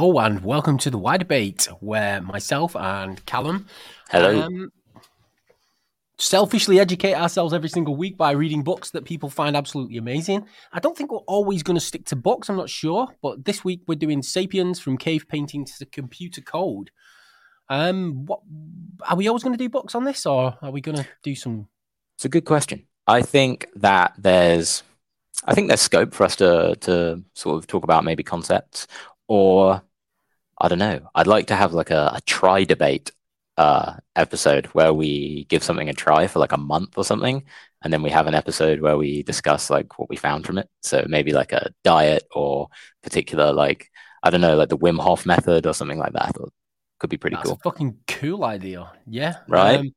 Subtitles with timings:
[0.00, 3.66] Hello and welcome to the Why Debate, where myself and Callum
[4.08, 4.40] Hello.
[4.40, 4.72] um,
[6.16, 10.46] selfishly educate ourselves every single week by reading books that people find absolutely amazing.
[10.72, 13.62] I don't think we're always going to stick to books, I'm not sure, but this
[13.62, 16.90] week we're doing Sapiens from cave painting to computer code.
[17.68, 18.40] Um, what
[19.06, 21.34] are we always going to do books on this, or are we going to do
[21.34, 21.68] some?
[22.16, 22.86] It's a good question.
[23.06, 24.82] I think that there's,
[25.44, 28.86] I think there's scope for us to to sort of talk about maybe concepts,
[29.28, 29.82] or
[30.60, 31.08] I don't know.
[31.14, 33.12] I'd like to have like a, a try debate
[33.56, 37.44] uh, episode where we give something a try for like a month or something,
[37.82, 40.68] and then we have an episode where we discuss like what we found from it.
[40.82, 42.68] So maybe like a diet or
[43.02, 43.90] particular like
[44.22, 46.26] I don't know, like the Wim Hof method or something like that.
[46.26, 46.52] I thought
[47.00, 47.58] could be pretty That's cool.
[47.58, 48.92] a fucking cool idea.
[49.06, 49.36] Yeah.
[49.48, 49.80] Right?
[49.80, 49.94] Um,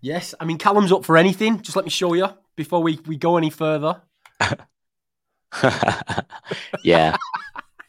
[0.00, 0.34] yes.
[0.38, 1.62] I mean, Callum's up for anything.
[1.62, 4.02] Just let me show you before we, we go any further.
[6.84, 7.16] yeah.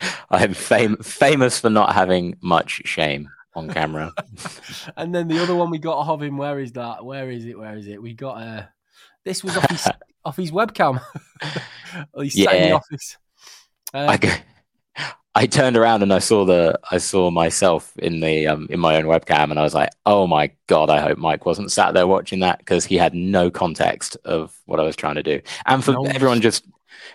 [0.29, 4.13] I'm fam- famous for not having much shame on camera.
[4.97, 7.05] and then the other one we got of him, where is that?
[7.05, 7.57] Where is it?
[7.57, 8.01] Where is it?
[8.01, 8.63] We got uh
[9.23, 9.87] this was off his
[10.25, 11.01] off his webcam.
[12.13, 12.75] Well, He's sat in the Yeah.
[12.75, 13.17] office.
[13.93, 18.47] Uh, I, g- I turned around and I saw the I saw myself in the
[18.47, 21.45] um, in my own webcam and I was like, oh my god, I hope Mike
[21.45, 25.15] wasn't sat there watching that because he had no context of what I was trying
[25.15, 25.41] to do.
[25.65, 26.03] And for No.
[26.05, 26.65] everyone just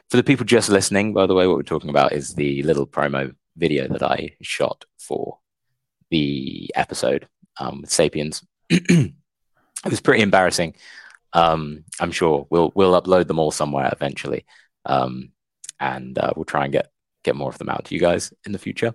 [0.08, 2.86] for the people just listening, by the way, what we're talking about is the little
[2.86, 5.38] promo video that I shot for
[6.10, 7.28] the episode
[7.58, 8.44] um, with Sapiens.
[8.68, 9.12] it
[9.84, 10.74] was pretty embarrassing.
[11.32, 14.44] Um, I'm sure we'll we'll upload them all somewhere eventually,
[14.84, 15.30] um,
[15.78, 16.90] and uh, we'll try and get
[17.22, 18.94] get more of them out to you guys in the future.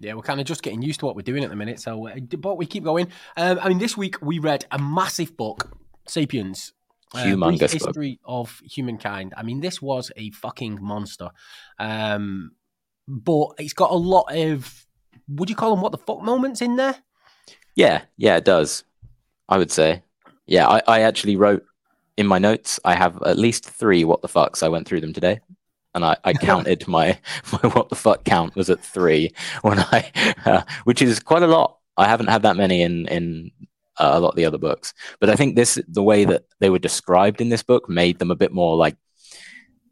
[0.00, 1.78] Yeah, we're kind of just getting used to what we're doing at the minute.
[1.78, 3.08] So, uh, but we keep going.
[3.36, 5.76] Um, I mean, this week we read a massive book,
[6.06, 6.72] 'Sapiens,"
[7.14, 7.70] Humongous Brief book.
[7.72, 9.34] history of humankind.
[9.36, 11.30] I mean, this was a fucking monster.
[11.78, 12.52] Um,
[13.08, 14.86] but it's got a lot of,
[15.28, 16.96] would you call them what the fuck moments in there?
[17.74, 18.84] Yeah, yeah, it does.
[19.48, 20.02] I would say.
[20.46, 21.64] Yeah, I, I actually wrote
[22.16, 22.78] in my notes.
[22.84, 24.62] I have at least three what the fucks.
[24.62, 25.40] I went through them today,
[25.94, 27.18] and I, I counted my
[27.52, 29.32] my what the fuck count was at three
[29.62, 31.78] when I, uh, which is quite a lot.
[31.96, 33.50] I haven't had that many in in
[34.00, 36.70] uh, a lot of the other books, but I think this the way that they
[36.70, 38.96] were described in this book made them a bit more like,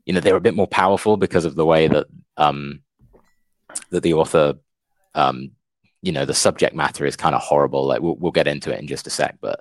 [0.04, 2.80] you know, they were a bit more powerful because of the way that um
[3.90, 4.54] that the author
[5.14, 5.50] um
[6.02, 7.86] you know the subject matter is kind of horrible.
[7.86, 9.60] Like we'll, we'll get into it in just a sec but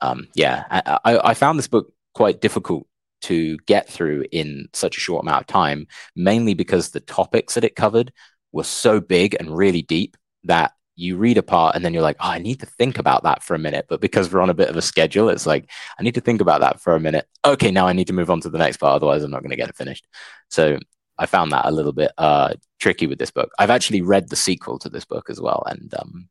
[0.00, 2.86] um yeah I, I i found this book quite difficult
[3.22, 7.64] to get through in such a short amount of time mainly because the topics that
[7.64, 8.12] it covered
[8.52, 12.16] were so big and really deep that you read a part and then you're like
[12.20, 14.54] oh, i need to think about that for a minute but because we're on a
[14.54, 17.26] bit of a schedule it's like i need to think about that for a minute
[17.44, 19.50] okay now i need to move on to the next part otherwise i'm not going
[19.50, 20.06] to get it finished
[20.50, 20.78] so
[21.18, 22.54] i found that a little bit uh
[22.84, 23.50] tricky with this book.
[23.58, 26.28] I've actually read the sequel to this book as well, and um,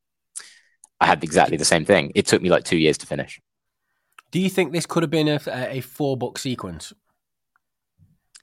[1.02, 2.12] I had exactly the same thing.
[2.14, 3.42] It took me like two years to finish.
[4.30, 6.94] Do you think this could have been a, a four book sequence?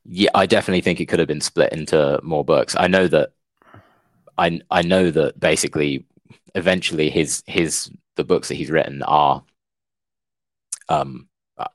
[0.05, 2.75] Yeah, I definitely think it could have been split into more books.
[2.77, 3.31] I know that.
[4.37, 6.07] I I know that basically,
[6.55, 9.43] eventually, his his the books that he's written are
[10.89, 11.29] um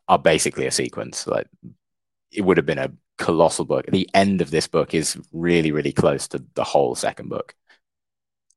[0.07, 1.27] are basically a sequence.
[1.27, 1.47] Like
[2.31, 3.85] it would have been a colossal book.
[3.87, 7.55] The end of this book is really really close to the whole second book.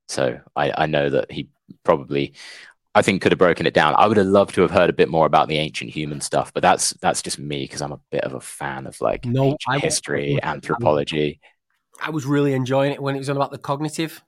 [0.09, 1.49] So I I know that he
[1.85, 2.33] probably
[2.95, 3.95] I think could have broken it down.
[3.97, 6.53] I would have loved to have heard a bit more about the ancient human stuff,
[6.53, 9.45] but that's that's just me because I'm a bit of a fan of like No,
[9.45, 11.41] ancient I was- history, anthropology.
[12.01, 14.23] I was really enjoying it when it was on about the cognitive.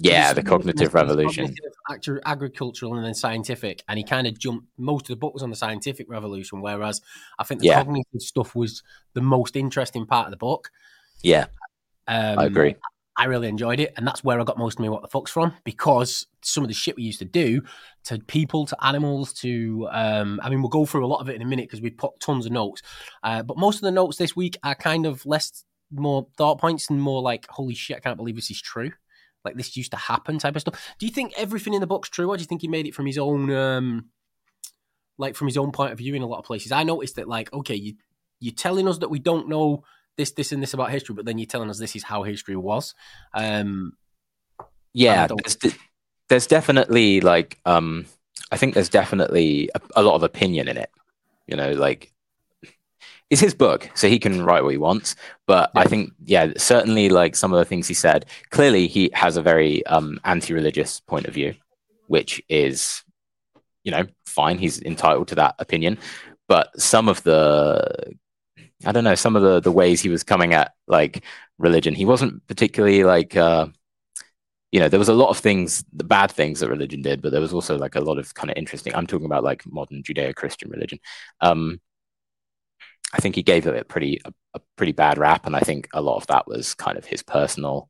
[0.00, 1.54] Yeah, the cognitive revolution.
[1.86, 3.82] cognitive, agricultural, and then scientific.
[3.88, 4.66] And he kind of jumped.
[4.76, 7.00] Most of the book was on the scientific revolution, whereas
[7.38, 7.82] I think the Yeah.
[7.82, 8.82] cognitive stuff was
[9.14, 10.70] the most interesting part of the book.
[11.22, 11.46] Yeah,
[12.06, 12.76] Um, I agree.
[13.16, 15.30] I really enjoyed it, and that's where I got most of me what the fucks
[15.30, 17.62] from because some of the shit we used to do
[18.04, 21.34] to people, to animals, to um, I mean, we'll go through a lot of it
[21.34, 22.80] in a minute because we put tons of notes.
[23.24, 26.88] Uh, but most of the notes this week are kind of less more thought points
[26.90, 28.92] and more like, holy shit, I can't believe this is true.
[29.44, 30.94] Like this used to happen type of stuff.
[30.98, 32.94] Do you think everything in the book's true, or do you think he made it
[32.94, 34.10] from his own, um,
[35.16, 36.72] like from his own point of view in a lot of places?
[36.72, 37.94] I noticed that, like, okay, you
[38.40, 39.84] you're telling us that we don't know
[40.16, 42.56] this, this, and this about history, but then you're telling us this is how history
[42.56, 42.94] was.
[43.34, 43.92] Um,
[44.92, 45.78] Yeah, there's, de-
[46.28, 48.06] there's definitely like um,
[48.50, 50.90] I think there's definitely a, a lot of opinion in it.
[51.46, 52.12] You know, like
[53.30, 55.14] it's his book, so he can write what he wants.
[55.46, 58.26] But I think, yeah, certainly like some of the things he said.
[58.50, 61.54] Clearly, he has a very um, anti-religious point of view,
[62.06, 63.02] which is,
[63.84, 64.58] you know, fine.
[64.58, 65.98] He's entitled to that opinion.
[66.48, 68.16] But some of the
[68.86, 71.24] I don't know, some of the the ways he was coming at like
[71.58, 73.66] religion, he wasn't particularly like uh
[74.70, 77.32] you know, there was a lot of things, the bad things that religion did, but
[77.32, 78.94] there was also like a lot of kind of interesting.
[78.94, 80.98] I'm talking about like modern Judeo-Christian religion.
[81.40, 81.80] Um,
[83.12, 85.88] I think he gave it a pretty a, a, pretty bad rap, and I think
[85.94, 87.88] a lot of that was kind of his personal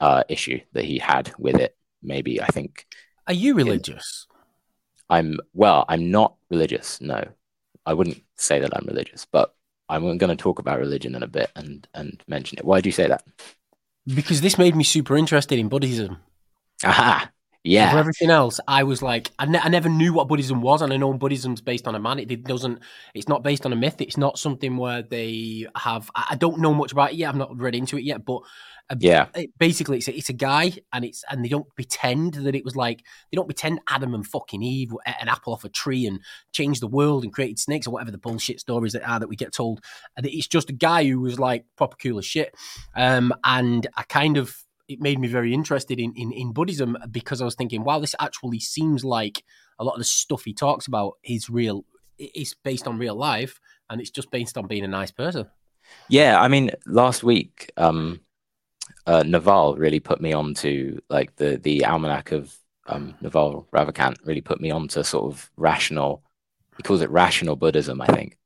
[0.00, 1.76] uh, issue that he had with it.
[2.02, 2.86] Maybe I think.
[3.26, 4.26] Are you religious?
[5.10, 5.84] I'm well.
[5.88, 7.00] I'm not religious.
[7.00, 7.22] No,
[7.84, 9.54] I wouldn't say that I'm religious, but
[9.88, 12.64] I'm going to talk about religion in a bit and and mention it.
[12.64, 13.24] Why do you say that?
[14.06, 16.18] Because this made me super interested in Buddhism.
[16.84, 17.30] Aha.
[17.64, 17.92] Yeah.
[17.92, 20.92] For everything else, I was like, I, ne- I never knew what Buddhism was, and
[20.92, 22.18] I know Buddhism's based on a man.
[22.18, 22.80] It, doesn't.
[23.14, 24.00] It's not based on a myth.
[24.00, 26.10] It's not something where they have.
[26.14, 27.28] I, I don't know much about it yet.
[27.28, 28.42] I've not read into it yet, but
[28.98, 29.28] yeah,
[29.58, 32.76] basically, it's a, it's a guy, and it's and they don't pretend that it was
[32.76, 36.20] like they don't pretend Adam and fucking Eve ate an apple off a tree and
[36.52, 39.36] changed the world and created snakes or whatever the bullshit stories that are that we
[39.36, 39.82] get told.
[40.16, 42.54] And it's just a guy who was like proper cool as shit.
[42.96, 44.54] Um, and I kind of
[44.92, 48.14] it made me very interested in, in in Buddhism because I was thinking, wow, this
[48.20, 49.44] actually seems like
[49.78, 51.84] a lot of the stuff he talks about is real.
[52.18, 53.60] It's based on real life,
[53.90, 55.48] and it's just based on being a nice person.
[56.08, 58.20] Yeah, I mean, last week, um,
[59.06, 62.54] uh, Naval really put me on to like the the almanac of
[62.86, 66.22] um, Naval Ravikant really put me on to sort of rational.
[66.76, 68.38] He calls it rational Buddhism, I think,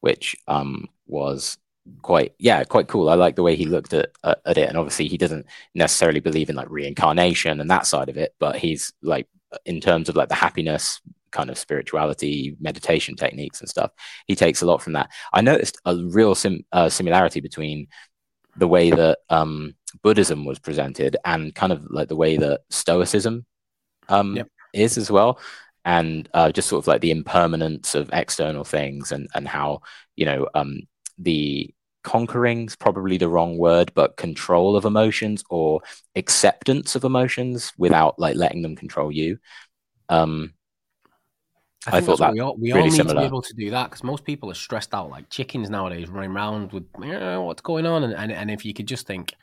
[0.00, 1.58] which um, was
[2.02, 3.08] quite yeah quite cool.
[3.08, 6.50] I like the way he looked at at it, and obviously he doesn't necessarily believe
[6.50, 9.28] in like reincarnation and that side of it, but he's like
[9.64, 11.00] in terms of like the happiness
[11.30, 13.90] kind of spirituality meditation techniques and stuff
[14.26, 17.86] he takes a lot from that i noticed a real sim- uh, similarity between
[18.58, 23.46] the way that um, Buddhism was presented and kind of like the way that Stoicism
[24.08, 24.48] um, yep.
[24.72, 25.40] is as well.
[25.84, 29.80] And uh, just sort of like the impermanence of external things and, and how,
[30.16, 30.82] you know, um,
[31.16, 31.72] the
[32.08, 35.82] conquering's probably the wrong word, but control of emotions or
[36.16, 39.38] acceptance of emotions without like letting them control you.
[40.08, 40.54] Um,
[41.86, 43.14] I, I thought that we all, we really all need similar.
[43.16, 46.08] to be able to do that because most people are stressed out like chickens nowadays,
[46.08, 49.34] running around with what's going on, and, and and if you could just think,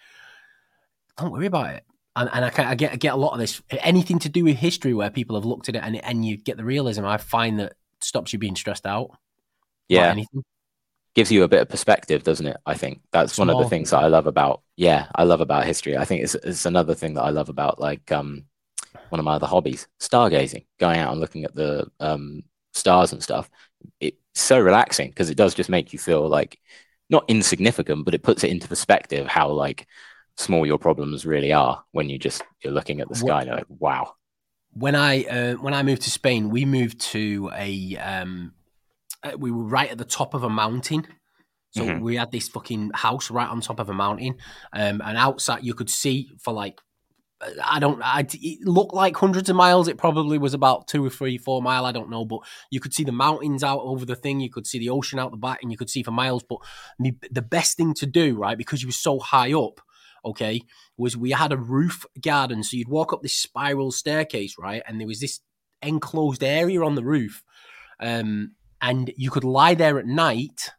[1.19, 1.83] don't worry about it.
[2.15, 4.55] And, and I, I, get I get a lot of this anything to do with
[4.55, 7.05] history where people have looked at it and and you get the realism.
[7.05, 9.11] I find that stops you being stressed out.
[9.87, 10.43] Yeah, anything
[11.15, 12.57] gives you a bit of perspective, doesn't it?
[12.65, 13.47] I think that's Small.
[13.47, 15.97] one of the things that I love about yeah, I love about history.
[15.97, 18.45] I think it's it's another thing that I love about like um
[19.09, 23.21] one of my other hobbies, stargazing, going out and looking at the um, stars and
[23.23, 23.49] stuff.
[23.99, 26.59] It's so relaxing because it does just make you feel like
[27.09, 29.87] not insignificant, but it puts it into perspective how like
[30.37, 33.57] small your problems really are when you just you're looking at the sky and you're
[33.57, 34.13] like, wow.
[34.73, 38.53] When I uh, when I moved to Spain, we moved to a um,
[39.37, 41.07] we were right at the top of a mountain.
[41.71, 42.01] So mm-hmm.
[42.01, 44.37] we had this fucking house right on top of a mountain,
[44.71, 46.79] um, and outside you could see for like
[47.63, 48.01] I don't.
[48.01, 49.87] I, it looked like hundreds of miles.
[49.87, 51.85] It probably was about two or three, four mile.
[51.85, 52.39] I don't know, but
[52.71, 54.39] you could see the mountains out over the thing.
[54.39, 56.43] You could see the ocean out the back, and you could see for miles.
[56.47, 56.59] But
[56.97, 59.81] the best thing to do, right, because you were so high up,
[60.23, 60.61] okay,
[60.97, 62.63] was we had a roof garden.
[62.63, 65.41] So you'd walk up this spiral staircase, right, and there was this
[65.81, 67.43] enclosed area on the roof,
[67.99, 68.53] um,
[68.85, 70.69] and you could lie there at night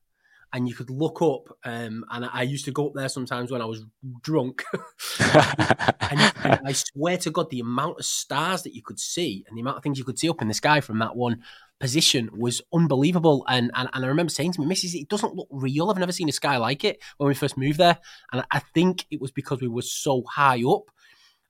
[0.53, 1.49] and you could look up.
[1.65, 3.85] Um, and I, used to go up there sometimes when I was
[4.23, 4.63] drunk.
[5.19, 9.57] and, and, I swear to God, the amount of stars that you could see and
[9.57, 11.43] the amount of things you could see up in the sky from that one
[11.81, 13.45] position was unbelievable.
[13.49, 15.91] And, and, and I remember saying to me, Mrs., it doesn't look real.
[15.91, 17.99] I've never seen a sky like it when we first moved there.
[18.33, 20.93] And I think it was because we were so high up.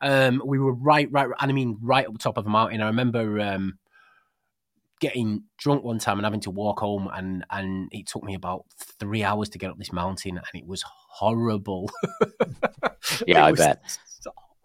[0.00, 2.80] Um, we were right, right, and I mean, right up top of a mountain.
[2.80, 3.78] I remember um,
[5.00, 8.64] getting drunk one time and having to walk home and and it took me about
[8.98, 11.90] three hours to get up this mountain and it was horrible.
[13.26, 13.82] Yeah i bet.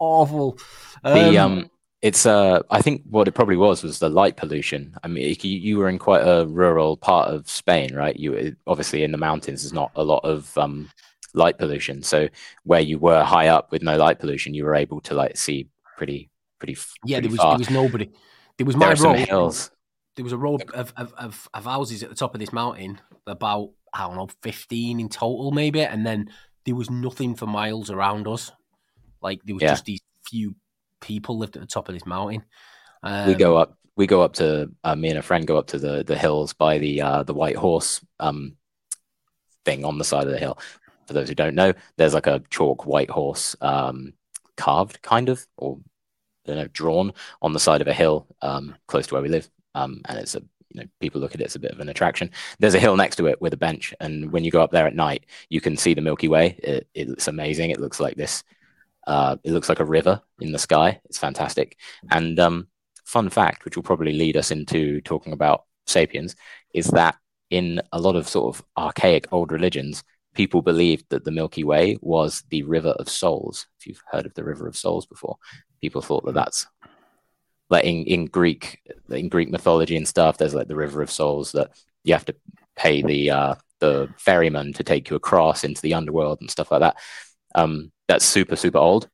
[0.00, 0.58] awful.
[1.04, 1.70] Um, the um
[2.02, 4.96] it's uh i think what it probably was was the light pollution.
[5.04, 8.16] I mean you, you were in quite a rural part of spain right?
[8.16, 10.90] You obviously in the mountains there's not a lot of um
[11.34, 12.02] light pollution.
[12.02, 12.28] So
[12.64, 15.68] where you were high up with no light pollution you were able to like see
[15.96, 17.52] pretty pretty yeah pretty there was far.
[17.52, 18.10] there was nobody.
[18.58, 19.70] There was my there road hills
[20.16, 23.00] there was a row of, of, of, of, houses at the top of this mountain,
[23.26, 25.80] about, I don't know, 15 in total, maybe.
[25.82, 26.30] And then
[26.66, 28.52] there was nothing for miles around us.
[29.22, 29.70] Like, there was yeah.
[29.70, 30.54] just these few
[31.00, 32.44] people lived at the top of this mountain.
[33.02, 33.76] Um, we go up.
[33.94, 36.54] We go up to uh, me and a friend go up to the the hills
[36.54, 38.56] by the uh, the White Horse um,
[39.66, 40.58] thing on the side of the hill.
[41.06, 44.14] For those who don't know, there's like a chalk white horse um,
[44.56, 45.78] carved, kind of, or
[46.46, 49.28] I don't know, drawn on the side of a hill um, close to where we
[49.28, 51.80] live um, and it's a you know people look at it as a bit of
[51.80, 52.30] an attraction.
[52.58, 54.86] There's a hill next to it with a bench, and when you go up there
[54.86, 56.58] at night, you can see the Milky Way.
[56.62, 57.70] It, it's amazing.
[57.70, 58.42] It looks like this
[59.06, 61.00] Uh, it looks like a river in the sky.
[61.06, 61.76] It's fantastic.
[62.10, 62.68] And um,
[63.04, 66.36] fun fact, which will probably lead us into talking about sapiens,
[66.72, 67.16] is that
[67.50, 71.98] in a lot of sort of archaic old religions, people believed that the Milky Way
[72.00, 73.66] was the River of Souls.
[73.80, 75.36] If you've heard of the River of Souls before,
[75.80, 76.66] people thought that that's
[77.72, 80.38] like in, in Greek in Greek mythology and stuff.
[80.38, 81.70] There's like the River of Souls that
[82.04, 82.36] you have to
[82.76, 86.80] pay the uh, the ferryman to take you across into the underworld and stuff like
[86.80, 86.96] that.
[87.54, 89.08] Um, that's super super old.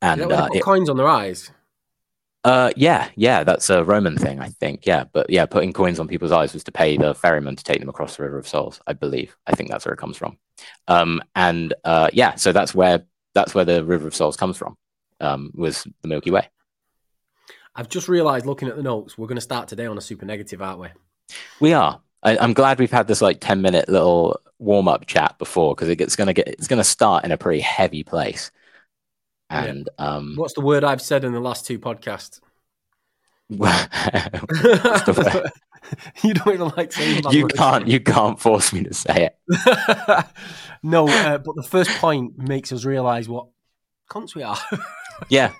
[0.00, 1.50] And uh, it, coins on their eyes.
[2.44, 4.86] Uh, yeah, yeah, that's a Roman thing, I think.
[4.86, 7.80] Yeah, but yeah, putting coins on people's eyes was to pay the ferryman to take
[7.80, 8.80] them across the River of Souls.
[8.86, 9.36] I believe.
[9.46, 10.38] I think that's where it comes from.
[10.86, 14.76] Um, and uh, yeah, so that's where that's where the River of Souls comes from.
[15.20, 16.48] Um, was the Milky Way.
[17.78, 20.26] I've just realised, looking at the notes, we're going to start today on a super
[20.26, 20.88] negative, aren't we?
[21.60, 22.00] We are.
[22.24, 25.88] I, am glad we've had this like ten minute little warm up chat before because
[25.88, 28.50] it's going to get it's going to start in a pretty heavy place.
[29.48, 30.04] And yeah.
[30.04, 32.40] um, what's the word I've said in the last two podcasts?
[33.50, 33.58] you
[36.34, 37.86] don't even like saying You can't.
[37.86, 39.38] You can't force me to say it.
[40.82, 43.46] no, uh, but the first point makes us realise what
[44.10, 44.58] cunts we are.
[45.28, 45.52] yeah,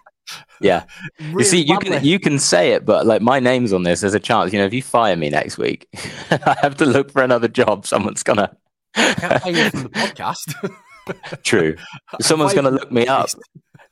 [0.61, 0.85] yeah.
[1.21, 4.01] Really you see, you can you can say it, but like my name's on this.
[4.01, 4.53] There's a chance.
[4.53, 5.89] You know, if you fire me next week,
[6.31, 7.87] I have to look for another job.
[7.87, 8.57] Someone's gonna.
[8.95, 11.43] I can't you from the podcast.
[11.43, 11.77] True.
[12.21, 13.29] Someone's gonna look me up.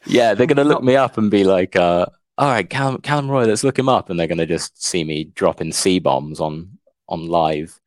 [0.07, 2.07] Yeah, they're going to look me up and be like, uh,
[2.39, 4.09] all right, Callum, Callum Roy, let's look him up.
[4.09, 6.79] And they're going to just see me dropping C bombs on,
[7.09, 7.79] on live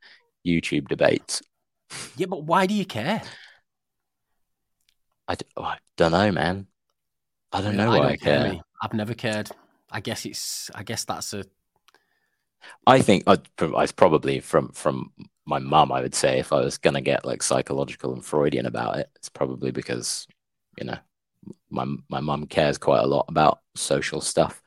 [0.45, 1.41] YouTube debates.
[2.17, 3.21] Yeah, but why do you care?
[5.27, 6.67] I d- oh, I don't know, man.
[7.51, 8.39] I don't know I why don't I care.
[8.39, 8.61] care.
[8.81, 9.49] I've never cared.
[9.91, 10.69] I guess it's.
[10.75, 11.43] I guess that's a.
[12.85, 13.37] I think I
[13.95, 15.11] probably from from
[15.45, 15.91] my mum.
[15.91, 19.29] I would say if I was gonna get like psychological and Freudian about it, it's
[19.29, 20.27] probably because
[20.77, 20.97] you know
[21.69, 24.61] my my mum cares quite a lot about social stuff.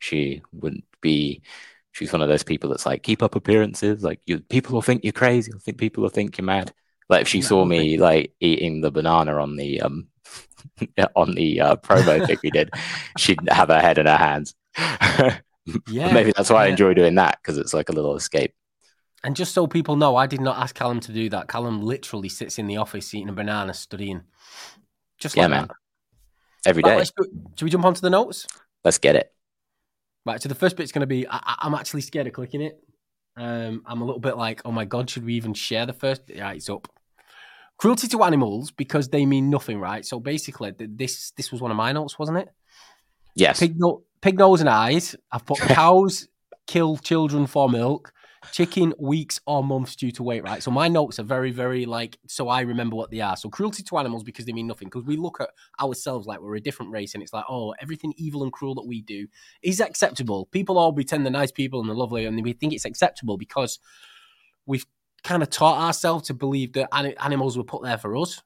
[0.00, 1.42] She wouldn't be.
[1.92, 4.04] She's one of those people that's like keep up appearances.
[4.04, 5.52] Like you, people will think you're crazy.
[5.54, 6.72] I think people will think you're mad.
[7.08, 10.08] Like if she no, saw me like eating the banana on the um
[11.16, 12.70] on the uh, promo thing we did,
[13.16, 14.54] she'd have her head in her hands.
[15.88, 16.68] yeah, maybe that's why yeah.
[16.68, 18.54] I enjoy doing that because it's like a little escape.
[19.24, 21.48] And just so people know, I did not ask Callum to do that.
[21.48, 24.22] Callum literally sits in the office eating a banana, studying.
[25.18, 25.66] Just yeah, like man.
[25.66, 25.76] That
[26.68, 27.02] every day.
[27.04, 28.46] Should we jump onto the notes?
[28.84, 29.32] Let's get it.
[30.24, 30.40] Right.
[30.40, 32.78] So the first bit's going to be I, am actually scared of clicking it.
[33.36, 36.22] Um, I'm a little bit like, oh my god, should we even share the first?
[36.28, 36.88] Yeah, it's up.
[37.78, 40.04] Cruelty to animals because they mean nothing, right?
[40.04, 42.48] So basically, this this was one of my notes, wasn't it?
[43.34, 43.60] Yes.
[43.60, 45.14] Pig, no- pig nose and eyes.
[45.30, 46.28] I've put cows
[46.66, 48.12] kill children for milk
[48.52, 50.62] chicken weeks or months due to weight, right?
[50.62, 53.36] So my notes are very, very like, so I remember what they are.
[53.36, 54.88] So cruelty to animals because they mean nothing.
[54.88, 58.14] Because we look at ourselves like we're a different race and it's like, oh, everything
[58.16, 59.26] evil and cruel that we do
[59.62, 60.46] is acceptable.
[60.46, 63.78] People all pretend they're nice people and they're lovely and we think it's acceptable because
[64.66, 64.86] we've
[65.24, 68.42] kind of taught ourselves to believe that animals were put there for us.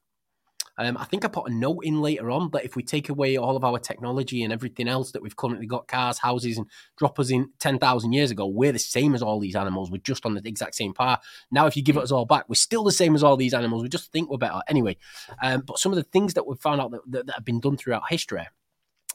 [0.77, 3.37] Um, I think I put a note in later on that if we take away
[3.37, 6.65] all of our technology and everything else that we've currently got, cars, houses, and
[6.97, 9.91] drop us in 10,000 years ago, we're the same as all these animals.
[9.91, 11.23] We're just on the exact same path.
[11.51, 13.53] Now, if you give it us all back, we're still the same as all these
[13.53, 13.83] animals.
[13.83, 14.61] We just think we're better.
[14.67, 14.97] Anyway,
[15.43, 17.59] um, but some of the things that we've found out that, that, that have been
[17.59, 18.47] done throughout history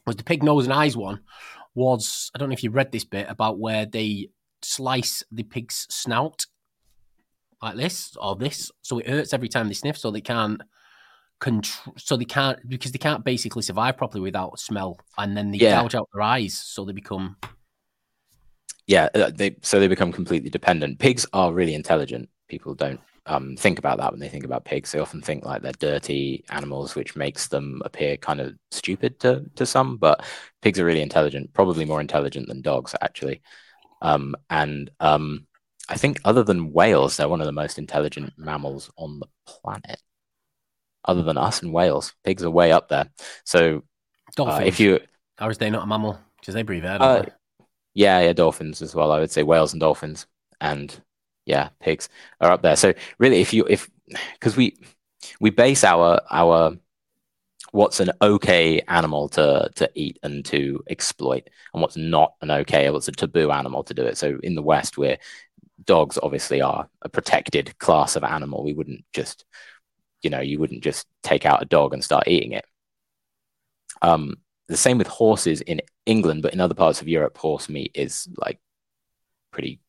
[0.06, 1.20] was the pig nose and eyes one
[1.74, 4.30] was, I don't know if you read this bit about where they
[4.62, 6.46] slice the pig's snout
[7.62, 8.70] like this or this.
[8.82, 10.60] So it hurts every time they sniff, so they can't
[11.40, 15.58] control so they can't because they can't basically survive properly without smell and then they
[15.58, 15.80] yeah.
[15.80, 17.36] gouge out their eyes so they become
[18.86, 23.56] yeah uh, they so they become completely dependent pigs are really intelligent people don't um,
[23.56, 26.94] think about that when they think about pigs they often think like they're dirty animals
[26.94, 30.24] which makes them appear kind of stupid to to some but
[30.62, 33.42] pigs are really intelligent probably more intelligent than dogs actually
[34.00, 35.46] um, and um,
[35.88, 40.00] i think other than whales they're one of the most intelligent mammals on the planet
[41.08, 42.14] other than us and whales.
[42.22, 43.10] Pigs are way up there.
[43.44, 43.82] So
[44.38, 45.00] uh, if you,
[45.40, 46.20] or is they not a mammal?
[46.38, 46.98] Because they breathe air.
[47.00, 47.24] Uh,
[47.94, 49.10] yeah, yeah, dolphins as well.
[49.10, 50.26] I would say whales and dolphins,
[50.60, 50.94] and
[51.46, 52.08] yeah, pigs
[52.40, 52.76] are up there.
[52.76, 53.90] So really, if you if
[54.34, 54.78] because we
[55.40, 56.76] we base our our
[57.72, 62.88] what's an okay animal to to eat and to exploit, and what's not an okay,
[62.90, 64.18] what's a taboo animal to do it.
[64.18, 65.18] So in the West, where
[65.84, 69.44] dogs obviously are a protected class of animal, we wouldn't just
[70.22, 72.64] you know you wouldn't just take out a dog and start eating it.
[74.02, 74.36] Um,
[74.68, 78.28] the same with horses in england but in other parts of europe horse meat is
[78.36, 78.60] like
[79.50, 79.80] pretty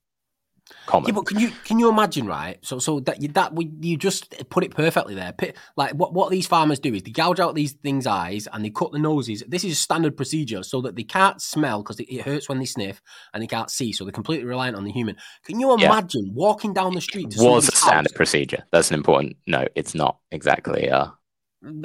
[0.86, 1.08] common.
[1.10, 2.58] Yeah, but can you can you imagine, right?
[2.62, 5.34] So so that you, that you just put it perfectly there.
[5.76, 8.70] Like what what these farmers do is they gouge out these things' eyes and they
[8.70, 9.44] cut the noses.
[9.48, 12.66] This is a standard procedure so that they can't smell because it, hurts when they
[12.66, 13.02] sniff
[13.34, 13.92] and they can't see.
[13.92, 15.16] So they're completely reliant on the human.
[15.44, 15.88] Can you Yeah.
[15.88, 17.32] imagine walking down the street?
[17.32, 18.18] To was a standard house?
[18.18, 18.64] procedure.
[18.72, 19.70] That's an important note.
[19.76, 20.90] It's not exactly.
[20.90, 21.08] Uh,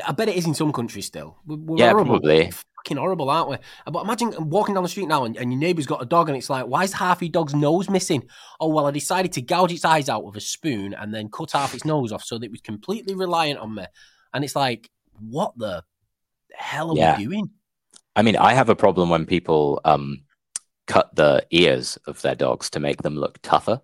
[0.07, 1.37] I bet it is in some countries still.
[1.47, 2.21] We're Yeah, horrible.
[2.21, 2.53] probably.
[2.85, 3.57] Fucking horrible, aren't we?
[3.91, 6.37] But imagine walking down the street now and, and your neighbour's got a dog and
[6.37, 8.29] it's like, why is half your dog's nose missing?
[8.61, 11.53] Oh, well, I decided to gouge its eyes out with a spoon and then cut
[11.53, 13.87] half its nose off so that it was completely reliant on me.
[14.35, 15.83] And it's like, what the
[16.55, 17.17] hell are Yeah.
[17.17, 17.50] we doing?
[18.17, 20.23] I mean, I have a problem when people um,
[20.87, 23.81] cut the ears of their dogs to make them look tougher.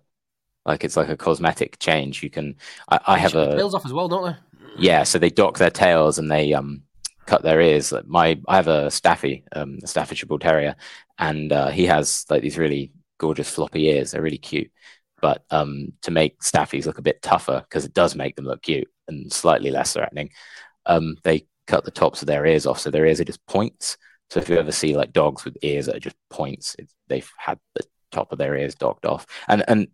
[0.63, 2.21] Like it's like a cosmetic change.
[2.21, 2.55] You can.
[2.87, 4.35] I, I have a tails off as well, don't they?
[4.77, 5.01] yeah.
[5.03, 6.83] So they dock their tails and they um
[7.25, 7.91] cut their ears.
[7.91, 10.75] Like my I have a Staffy, um, a Staffordshire Bull Terrier,
[11.17, 14.11] and uh, he has like these really gorgeous floppy ears.
[14.11, 14.71] They're really cute.
[15.21, 18.63] But um, to make Staffies look a bit tougher because it does make them look
[18.63, 20.31] cute and slightly less threatening,
[20.87, 23.97] um, they cut the tops of their ears off, so their ears are just points.
[24.29, 26.75] So if you ever see like dogs with ears that are just points,
[27.07, 29.25] they've had the top of their ears docked off.
[29.47, 29.87] And and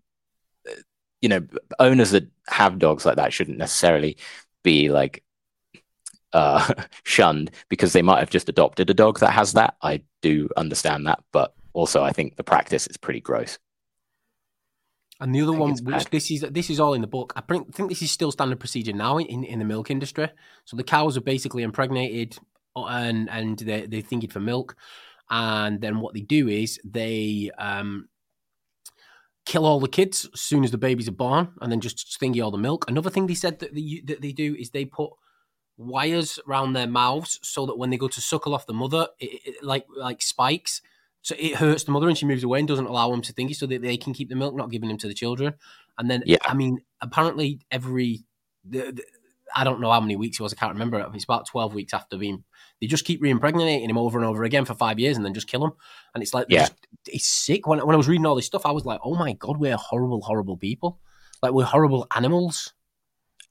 [0.69, 0.81] uh,
[1.22, 1.46] you know,
[1.79, 4.17] owners that have dogs like that shouldn't necessarily
[4.63, 5.24] be like
[6.34, 9.75] uh shunned because they might have just adopted a dog that has that.
[9.81, 13.57] I do understand that, but also I think the practice is pretty gross.
[15.19, 16.07] And the other one, which bad.
[16.12, 17.34] this is this is all in the book.
[17.36, 20.29] I think think this is still standard procedure now in, in the milk industry.
[20.65, 22.38] So the cows are basically impregnated
[22.75, 24.75] uh, and and they they think it for milk,
[25.29, 28.10] and then what they do is they um,
[29.46, 32.40] kill all the kids as soon as the babies are born, and then just stingy
[32.40, 32.85] all the milk.
[32.87, 35.09] Another thing they said that they, that they do is they put
[35.77, 39.42] wires around their mouths so that when they go to suckle off the mother, it,
[39.46, 40.81] it, like like spikes.
[41.22, 43.55] So it hurts the mother and she moves away and doesn't allow them to thingy
[43.55, 45.55] so that they can keep the milk, not giving them to the children.
[45.98, 46.37] And then, Yeah.
[46.44, 48.24] I mean, apparently every,
[48.63, 49.03] the, the,
[49.53, 51.05] I don't know how many weeks it was, I can't remember.
[51.13, 52.46] It's about 12 weeks after being,
[52.79, 55.48] they just keep reimpregnating him over and over again for five years and then just
[55.48, 55.72] kill him.
[56.13, 56.59] And it's like, Yeah.
[56.61, 56.74] just,
[57.07, 57.68] it's sick.
[57.68, 59.75] When, when I was reading all this stuff, I was like, oh my God, we're
[59.75, 61.00] horrible, horrible people.
[61.42, 62.74] Like we're horrible animals.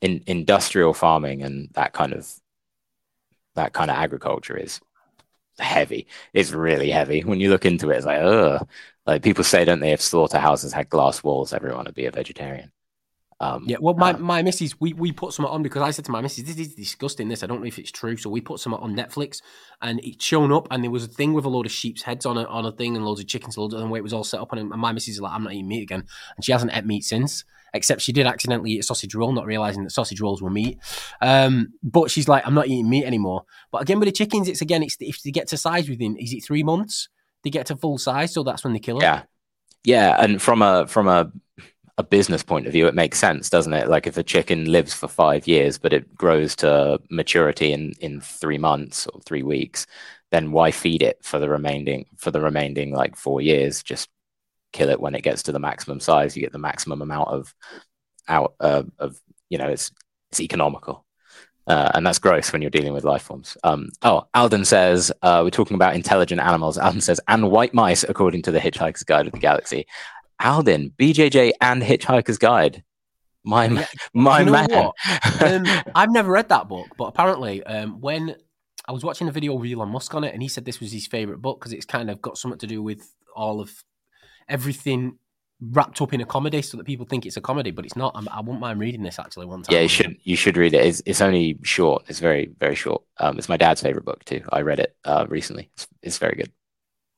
[0.00, 2.28] In industrial farming and that kind of
[3.54, 4.80] that kind of agriculture is
[5.58, 6.06] heavy.
[6.32, 7.22] It's really heavy.
[7.22, 8.68] When you look into it, it's like, ugh.
[9.06, 9.92] Like people say, don't they?
[9.92, 12.72] If slaughterhouses had glass walls, everyone would be a vegetarian.
[13.38, 16.06] Um, Yeah, well, my, uh, my missus, we, we put some on because I said
[16.06, 17.28] to my missus, this is disgusting.
[17.28, 18.16] This I don't know if it's true.
[18.16, 19.42] So we put some on Netflix,
[19.80, 22.26] and it's shown up, and there was a thing with a load of sheep's heads
[22.26, 24.02] on a on a thing, and loads of chickens, loads of and the way it
[24.02, 24.52] was all set up.
[24.52, 26.04] And my missus is like, I'm not eating meat again,
[26.36, 27.44] and she hasn't ate meat since.
[27.76, 30.78] Except she did accidentally eat a sausage roll, not realizing that sausage rolls were meat.
[31.20, 33.44] Um, but she's like, I'm not eating meat anymore.
[33.70, 36.32] But again, with the chickens, it's again, it's if they get to size within, is
[36.32, 37.08] it three months?
[37.44, 39.04] They get to full size, so that's when they kill them.
[39.04, 39.22] yeah,
[39.84, 40.22] yeah.
[40.22, 41.30] And from a from a
[41.98, 43.88] a business point of view, it makes sense, doesn't it?
[43.88, 48.20] Like if a chicken lives for five years, but it grows to maturity in in
[48.20, 49.86] three months or three weeks,
[50.30, 53.82] then why feed it for the remaining for the remaining like four years?
[53.82, 54.08] Just
[54.76, 56.36] kill it when it gets to the maximum size.
[56.36, 57.54] You get the maximum amount of
[58.28, 59.90] out uh, of you know it's
[60.30, 61.04] it's economical.
[61.68, 63.56] Uh, and that's gross when you're dealing with life forms.
[63.64, 66.78] Um, oh, Alden says uh, we're talking about intelligent animals.
[66.78, 69.84] Alden says and white mice, according to the Hitchhiker's Guide of the Galaxy.
[70.40, 72.84] Alden, BJJ, and Hitchhiker's Guide.
[73.42, 74.68] My Yeah, my you know man.
[75.40, 78.36] Um, I've never read that book, but apparently, um, when
[78.88, 80.92] I was watching a video with Elon Musk on it, and he said this was
[80.92, 83.72] his favorite book because it's kind of got something to do with all of
[84.48, 85.18] everything
[85.60, 88.12] wrapped up in a comedy, so that people think it's a comedy, but it's not.
[88.14, 89.74] I'm, I wouldn't mind reading this actually one time.
[89.74, 90.84] yeah, you should you should read it.
[90.84, 92.04] It's, it's only short.
[92.08, 93.02] It's very very short.
[93.18, 94.42] Um, it's my dad's favorite book too.
[94.52, 95.70] I read it uh, recently.
[95.74, 96.52] It's, it's very good.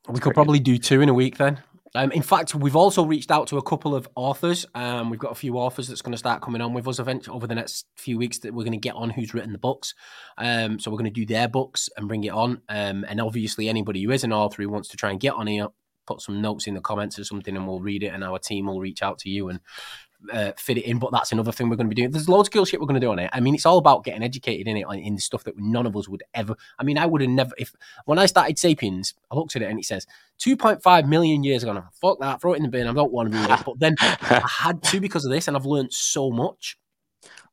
[0.07, 0.35] We very could good.
[0.35, 1.61] probably do two in a week then.
[1.95, 4.65] Um, in fact, we've also reached out to a couple of authors.
[4.75, 7.35] Um, we've got a few authors that's going to start coming on with us eventually
[7.35, 9.95] over the next few weeks that we're going to get on who's written the books.
[10.37, 12.61] Um, so we're going to do their books and bring it on.
[12.69, 15.47] Um, and obviously, anybody who is an author who wants to try and get on
[15.47, 15.67] here,
[16.09, 18.07] put some notes in the comments or something, and we'll read it.
[18.07, 19.59] And our team will reach out to you and
[20.33, 20.99] uh, fit it in.
[20.99, 22.11] But that's another thing we're going to be doing.
[22.11, 23.29] There's loads of cool shit we're going to do on it.
[23.31, 25.85] I mean, it's all about getting educated in it, like, in the stuff that none
[25.85, 26.55] of us would ever.
[26.77, 27.51] I mean, I would have never.
[27.57, 27.73] If
[28.05, 30.07] when I started Sapiens, I looked at it and it says
[30.39, 31.71] 2.5 million years ago.
[31.71, 32.87] And I'm fuck that, throw it in the bin.
[32.87, 33.61] I don't want to it.
[33.65, 36.77] But then I had to because of this, and I've learned so much.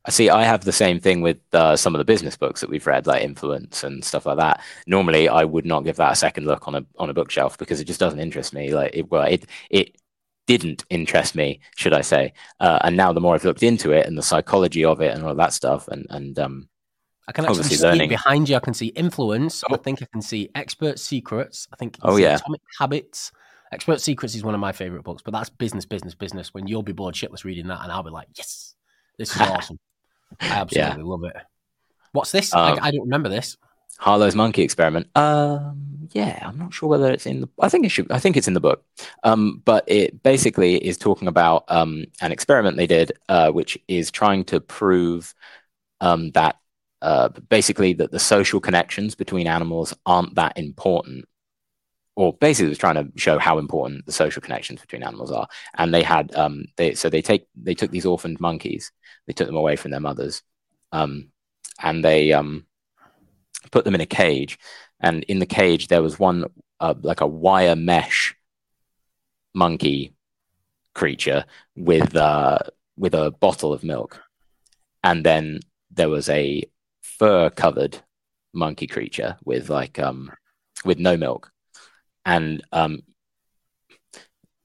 [0.07, 0.31] I see.
[0.31, 3.07] I have the same thing with uh, some of the business books that we've read,
[3.07, 4.63] like Influence and stuff like that.
[4.87, 7.81] Normally, I would not give that a second look on a on a bookshelf because
[7.81, 8.73] it just doesn't interest me.
[8.73, 9.97] Like it, well, it it
[10.47, 12.33] didn't interest me, should I say?
[12.61, 15.25] Uh, and now, the more I've looked into it and the psychology of it and
[15.25, 16.69] all that stuff, and and um,
[17.27, 18.09] I can actually see learning.
[18.09, 18.55] behind you.
[18.55, 19.65] I can see influence.
[19.65, 19.77] I Oh.
[19.77, 21.67] think I can see expert secrets.
[21.73, 22.37] I think Oh, yeah.
[22.37, 23.33] atomic habits,
[23.73, 26.55] Expert Secrets is one of my favorite books, but that's business, business, business.
[26.55, 28.77] When you'll be bored shitless reading that, and I'll be like, yes,
[29.19, 29.81] this is awesome.
[30.41, 31.09] I absolutely yeah.
[31.09, 31.37] love it.
[32.13, 32.55] What's this?
[32.55, 33.57] Um, I, I, don't remember this.
[33.99, 35.09] Harlow's monkey experiment.
[35.17, 37.49] Um, yeah, I'm not sure whether it's in the.
[37.61, 38.11] I think it should.
[38.11, 38.85] I think it's in the book.
[39.23, 44.11] Um, but it basically is talking about um, an experiment they did, uh, which is
[44.11, 45.35] trying to prove
[46.01, 46.57] um, that
[47.03, 51.27] uh, basically that the social connections between animals aren't that important
[52.17, 55.47] or basically was trying to show how important the social connections between animals are.
[55.75, 58.91] And they had um, they so they take they took these orphaned monkeys,
[59.27, 60.43] they took them away from their mothers,
[60.93, 61.31] um,
[61.81, 62.67] and they um,
[63.71, 64.59] put them in a cage.
[64.99, 66.47] And in the cage there was one
[66.81, 68.35] uh, like a wire mesh
[69.55, 70.15] monkey
[70.95, 71.45] creature
[71.77, 72.59] with uh,
[72.97, 74.23] with a bottle of milk,
[75.05, 76.65] and then there was a
[77.03, 77.99] fur covered
[78.55, 80.33] monkey creature with like um
[80.87, 81.53] with no milk
[82.27, 83.01] and um,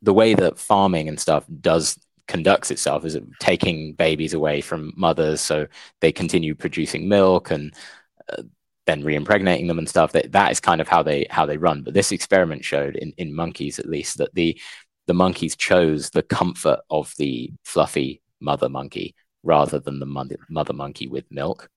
[0.02, 1.98] the way that farming and stuff does
[2.28, 5.68] conducts itself is taking babies away from mothers so
[6.00, 7.74] they continue producing milk and
[8.32, 8.42] uh,
[8.88, 10.12] then reimpregnating them and stuff.
[10.14, 11.84] That that is kind of how they how they run.
[11.84, 14.60] But this experiment showed in in monkeys at least that the
[15.08, 20.74] the monkeys chose the comfort of the fluffy mother monkey rather than the mother, mother
[20.74, 21.70] monkey with milk.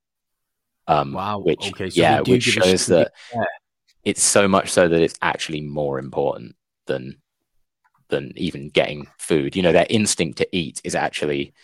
[0.86, 1.38] Um wow.
[1.38, 3.44] which okay, so yeah which shows that yeah
[4.04, 6.54] it's so much so that it's actually more important
[6.86, 7.16] than
[8.08, 9.56] than even getting food.
[9.56, 11.54] You know, their instinct to eat is actually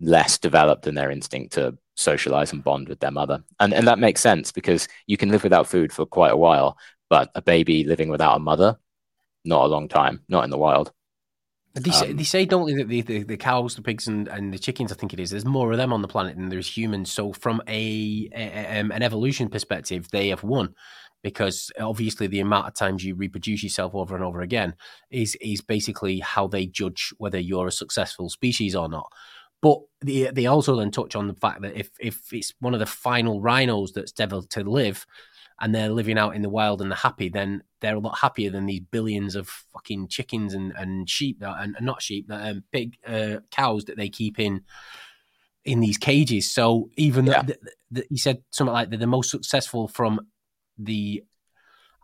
[0.00, 3.42] less developed than their instinct to socialize and bond with their mother.
[3.58, 6.78] And and that makes sense because you can live without food for quite a while,
[7.08, 8.78] but a baby living without a mother,
[9.44, 10.92] not a long time, not in the wild.
[11.74, 14.26] They say, um, they say, don't they, that the, the, the, cows, the pigs, and,
[14.26, 16.48] and the chickens, I think it is, there's more of them on the planet than
[16.48, 17.12] there's humans.
[17.12, 20.74] So, from a, a um, an evolution perspective, they have won
[21.22, 24.74] because obviously the amount of times you reproduce yourself over and over again
[25.10, 29.12] is is basically how they judge whether you're a successful species or not.
[29.62, 32.80] But they, they also then touch on the fact that if if it's one of
[32.80, 35.04] the final rhinos that's ever to live,
[35.60, 38.50] and they're living out in the wild and they're happy, then they're a lot happier
[38.50, 42.50] than these billions of fucking chickens and, and sheep that, and, and not sheep, that
[42.50, 44.62] um, big uh, cows that they keep in
[45.66, 46.50] in these cages.
[46.50, 47.42] So even yeah.
[47.42, 50.20] the, the, the, he said something like they're the most successful from
[50.78, 51.24] the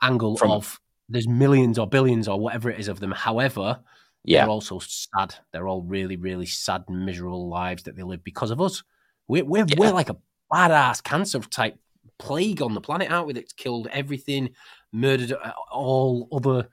[0.02, 3.12] angle From, of there's millions or billions or whatever it is of them.
[3.12, 3.80] However,
[4.24, 4.40] yeah.
[4.42, 5.34] they're also sad.
[5.52, 8.82] They're all really, really sad miserable lives that they live because of us.
[9.28, 9.76] We're we're, yeah.
[9.78, 10.16] we're like a
[10.52, 11.78] badass cancer type
[12.18, 13.32] plague on the planet, aren't we?
[13.32, 14.50] That's killed everything,
[14.92, 16.68] murdered uh, all other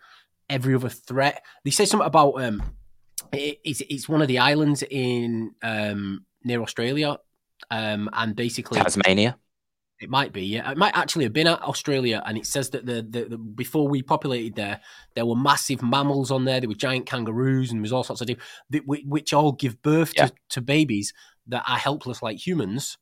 [0.50, 1.44] every other threat.
[1.64, 2.62] They say something about um,
[3.32, 7.18] it, it's it's one of the islands in um near Australia,
[7.72, 9.38] um, and basically Tasmania.
[10.00, 10.70] It might be, yeah.
[10.70, 13.88] It might actually have been at Australia, and it says that the, the, the, before
[13.88, 14.82] we populated there,
[15.16, 16.60] there were massive mammals on there.
[16.60, 18.42] There were giant kangaroos, and there's all sorts of things
[18.86, 20.28] which all give birth yeah.
[20.28, 21.14] to, to babies
[21.48, 22.98] that are helpless like humans.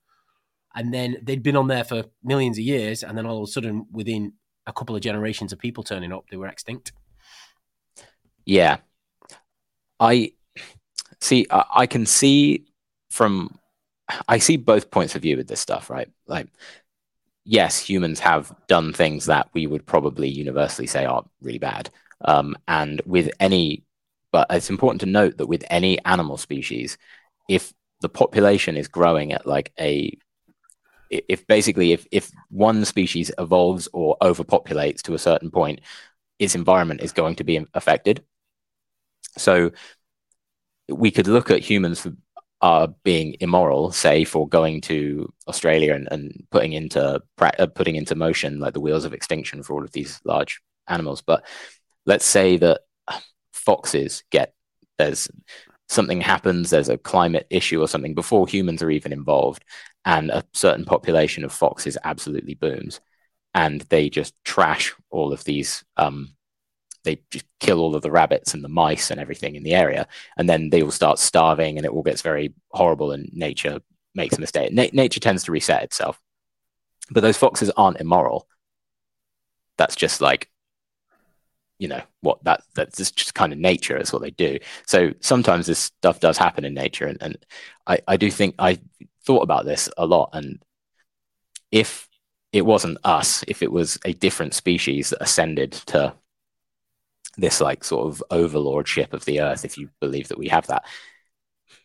[0.75, 3.51] And then they'd been on there for millions of years, and then all of a
[3.51, 4.33] sudden, within
[4.67, 6.91] a couple of generations of people turning up, they were extinct.
[8.45, 8.77] Yeah,
[9.99, 10.33] I
[11.19, 11.47] see.
[11.49, 12.65] I, I can see
[13.09, 13.57] from
[14.27, 16.09] I see both points of view with this stuff, right?
[16.27, 16.47] Like
[17.43, 21.89] yes, humans have done things that we would probably universally say are really bad.
[22.23, 23.83] Um, and with any,
[24.31, 26.97] but it's important to note that with any animal species,
[27.49, 30.17] if the population is growing at like a,
[31.09, 35.81] if basically if if one species evolves or overpopulates to a certain point,
[36.39, 38.23] its environment is going to be affected.
[39.37, 39.71] So
[40.87, 42.13] we could look at humans for
[42.61, 48.15] are being immoral, say for going to Australia and, and putting into uh, putting into
[48.15, 51.21] motion like the wheels of extinction for all of these large animals.
[51.21, 51.43] But
[52.05, 52.81] let's say that
[53.53, 54.53] foxes get
[54.97, 55.29] there's
[55.89, 59.63] something happens, there's a climate issue or something before humans are even involved,
[60.05, 63.01] and a certain population of foxes absolutely booms,
[63.53, 66.33] and they just trash all of these um,
[67.03, 70.07] they just kill all of the rabbits and the mice and everything in the area,
[70.37, 73.79] and then they all start starving, and it all gets very horrible, and nature
[74.15, 74.71] makes a mistake.
[74.71, 76.19] Na- nature tends to reset itself,
[77.09, 78.47] but those foxes aren't immoral.
[79.77, 80.51] That's just like
[81.81, 85.65] you know what that that's just kind of nature it's what they do so sometimes
[85.65, 87.37] this stuff does happen in nature and, and
[87.87, 88.77] I, I do think i
[89.25, 90.63] thought about this a lot and
[91.71, 92.07] if
[92.53, 96.13] it wasn't us if it was a different species that ascended to
[97.41, 100.83] this like sort of overlordship of the earth if you believe that we have that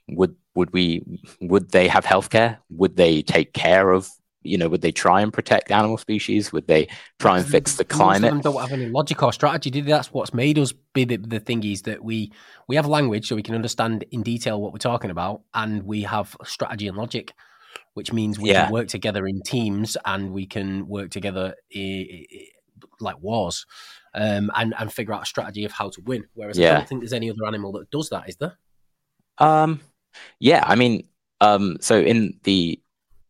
[0.09, 1.03] would would we
[1.41, 4.09] would they have healthcare would they take care of
[4.43, 6.53] you know, would they try and protect animal species?
[6.53, 6.89] Would they
[7.19, 8.31] try and fix the climate?
[8.31, 9.71] Them don't have any logic or strategy.
[9.71, 12.33] Did that's what's made us be the, the thing is that we
[12.69, 16.03] we have language so we can understand in detail what we're talking about, and we
[16.03, 17.33] have strategy and logic,
[17.95, 18.67] which means we Yeah.
[18.67, 22.49] can work together in teams and we can work together i- i-
[23.01, 23.67] like wars,
[24.17, 26.25] um, and and figure out a strategy of how to win.
[26.35, 28.59] Whereas I don't think there's any other animal that does that, is there?
[29.39, 29.81] Um,
[30.41, 31.07] yeah, I mean,
[31.41, 32.81] um, so in the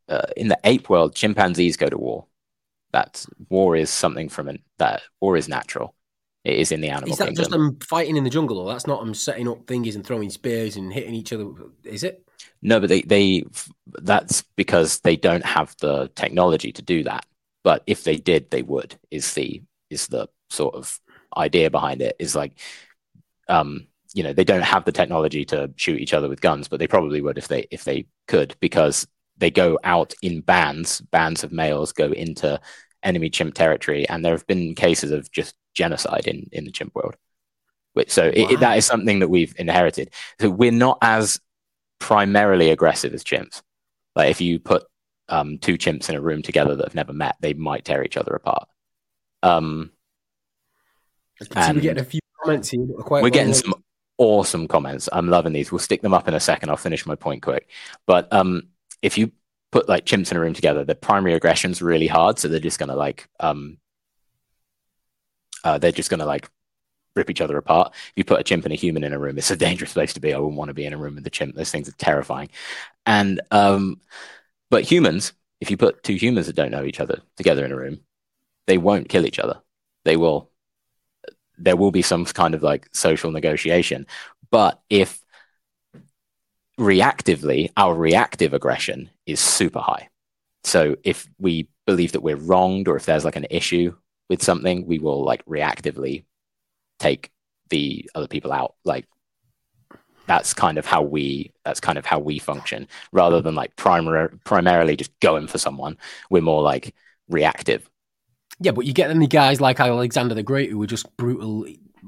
[0.09, 2.27] uh, in the ape world, chimpanzees go to war.
[2.93, 5.95] That war is something from an that war is natural.
[6.45, 7.43] It is in the animal Is that kingdom.
[7.43, 10.31] just them fighting in the jungle, or that's not them setting up thingies and throwing
[10.31, 11.49] spears and hitting each other?
[11.83, 12.23] Is it?
[12.63, 13.45] No, but they, they
[14.03, 17.27] that's because they don't have the technology to do that.
[17.65, 18.97] But if they did, they would.
[19.11, 21.01] Is the is the sort of
[21.37, 22.17] idea behind it?
[22.19, 22.53] Is like,
[23.49, 26.79] um, you know, they don't have the technology to shoot each other with guns, but
[26.79, 29.07] they probably would if they if they could, because
[29.39, 31.01] they go out in bands.
[31.03, 32.61] Bands of males go into
[33.03, 36.95] enemy chimp territory, and there have been cases of just genocide in in the chimp
[36.95, 37.17] world.
[37.95, 40.13] Which, so it, it- that is something that we've inherited.
[40.41, 41.41] So we're not as
[41.99, 43.63] primarily aggressive as chimps.
[44.17, 44.85] Like if you put
[45.29, 48.17] um, two chimps in a room together that have never met, they might tear each
[48.17, 48.69] other apart.
[49.43, 49.96] Um, I can see
[51.55, 52.87] we're getting a few comments here.
[52.99, 53.75] Quite we're getting some
[54.19, 55.09] awesome comments.
[55.13, 55.71] I'm loving these.
[55.71, 56.71] We'll stick them up in a second.
[56.71, 57.69] I'll finish my point quick.
[58.07, 58.69] But um,
[59.03, 59.33] if you
[59.73, 62.79] put like chimps in a room together, the primary aggression's really hard, so they're just
[62.79, 63.79] gonna like um,
[65.65, 66.49] uh, they're just gonna like
[67.15, 67.93] rip each other apart.
[67.95, 70.13] If you put a chimp and a human in a room, it's a dangerous place
[70.15, 70.33] to be.
[70.33, 71.55] I wouldn't want to be in a room with a chimp.
[71.55, 72.51] Those things are terrifying.
[73.07, 74.01] And um,
[74.71, 77.77] but humans, if you put two humans that don't know each other together in a
[77.77, 78.01] room,
[78.67, 79.61] they won't kill each other.
[80.05, 80.51] They will.
[81.59, 84.07] There will be some kind of like social negotiation.
[84.51, 85.21] But if
[86.79, 90.09] reactively, our reactive aggression is super high.
[90.65, 93.95] So if we believe that we're wronged or if there's like an issue
[94.29, 96.25] with something, we will like reactively
[96.99, 97.31] take
[97.71, 98.75] the other people out.
[98.85, 99.07] Like
[100.27, 104.43] that's kind of how we that's kind of how we function rather than like primar-
[104.45, 105.97] primarily just going for someone.
[106.31, 106.95] We're more like
[107.29, 107.89] reactive.
[108.61, 111.67] Yeah, but you get any guys like Alexander the Great who were just brutal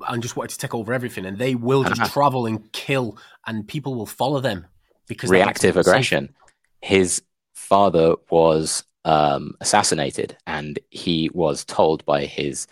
[0.08, 2.10] and just wanted to take over everything, and they will just Uh-huh.
[2.10, 4.66] travel and kill, and people will follow them
[5.08, 6.34] because reactive aggression.
[6.80, 7.22] His
[7.54, 12.66] father was um, assassinated, and he was told by his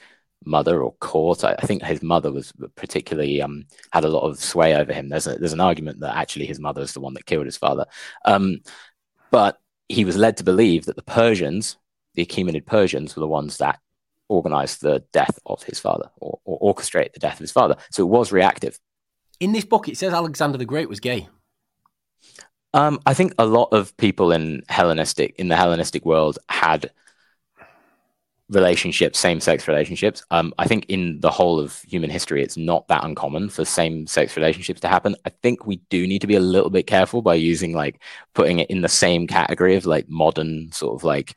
[0.45, 1.45] mother or court.
[1.45, 5.09] I, I think his mother was particularly um, had a lot of sway over him.
[5.09, 7.57] There's a, there's an argument that actually his mother is the one that killed his
[7.57, 7.87] father,
[8.25, 8.61] um,
[9.31, 9.59] but
[9.89, 11.77] he was led to believe that the Persians,
[12.17, 13.79] the Achaemenid Persians, were the ones that
[14.29, 17.77] organized the death of his father or, or orchestrate the death of his father.
[17.91, 18.79] So it was reactive.
[19.39, 21.29] In this book, it says Alexander the Great was gay.
[22.75, 26.91] Um, I think a lot of people in Hellenistic in the Hellenistic world had
[28.49, 30.23] relationships, same-sex relationships.
[30.31, 34.37] Um, I think in the whole of human history, it's not that uncommon for same-sex
[34.37, 35.17] relationships to happen.
[35.25, 38.01] I think we do need to be a little bit careful by using like
[38.35, 41.35] putting it in the same category of like modern sort of like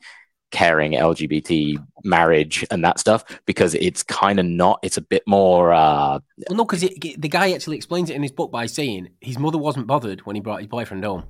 [0.50, 4.80] caring LGBT marriage and that stuff because it's kind of not.
[4.82, 5.72] It's a bit more.
[5.72, 9.38] Uh, Well, no, because the guy actually explains it in his book by saying his
[9.38, 11.24] mother wasn't bothered when he brought his boyfriend home.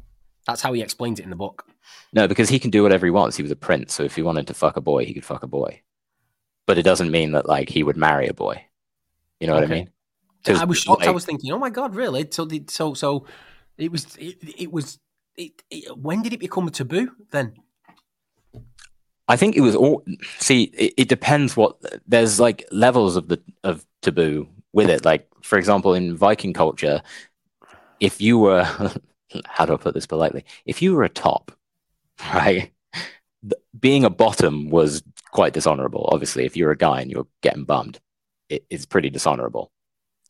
[0.46, 1.66] That's how he explains it in the book.
[2.12, 3.36] No, because he can do whatever he wants.
[3.36, 5.42] He was a prince, so if he wanted to fuck a boy, he could fuck
[5.42, 5.82] a boy.
[6.66, 8.64] But it doesn't mean that like he would marry a boy.
[9.38, 9.90] You know what I mean?
[10.46, 11.06] I was shocked.
[11.06, 12.26] I was thinking, oh my god, really?
[12.30, 13.26] So, so, so
[13.76, 14.16] it was.
[14.16, 14.98] It, it was.
[15.36, 17.10] It, it, when did it become a taboo?
[17.30, 17.54] Then
[19.30, 20.04] I think it was all.
[20.38, 21.76] See, it, it depends what.
[22.06, 25.06] There's like levels of the of taboo with it.
[25.06, 27.02] Like for example, in Viking culture,
[28.00, 28.64] if you were,
[29.46, 30.44] how do I put this politely?
[30.66, 31.52] If you were a top,
[32.34, 32.72] right,
[33.78, 36.08] being a bottom was quite dishonorable.
[36.12, 38.00] Obviously, if you're a guy and you're getting bummed,
[38.48, 39.70] it, it's pretty dishonorable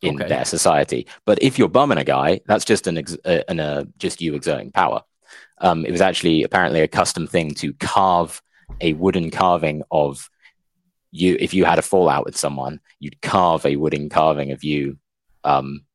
[0.01, 0.27] in Okay.
[0.27, 1.07] their society.
[1.25, 4.35] But if you're bumming a guy, that's just an, ex- uh, an uh, just you
[4.35, 5.03] exerting power.
[5.59, 8.41] Um, it was actually apparently a custom thing to carve
[8.79, 10.29] a wooden carving of
[11.11, 11.37] you.
[11.39, 14.97] If you had a fallout with someone, you'd carve a wooden carving of you
[15.43, 15.85] um,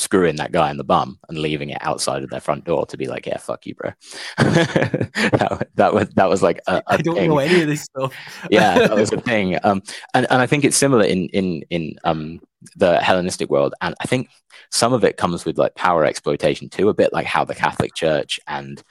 [0.00, 2.96] screwing that guy in the bum and leaving it outside of their front door to
[2.96, 3.92] be like, yeah, fuck you, bro.
[4.38, 7.82] that, that was that was like a, a I don't thing know any of this
[7.82, 8.14] stuff.
[8.50, 9.58] yeah, that was a thing.
[9.62, 9.82] Um,
[10.14, 12.40] and, and I think it's similar in in in um
[12.76, 14.30] the Hellenistic world, and I think
[14.70, 17.94] some of it comes with like power exploitation too, a bit like how the Catholic
[17.94, 18.82] Church and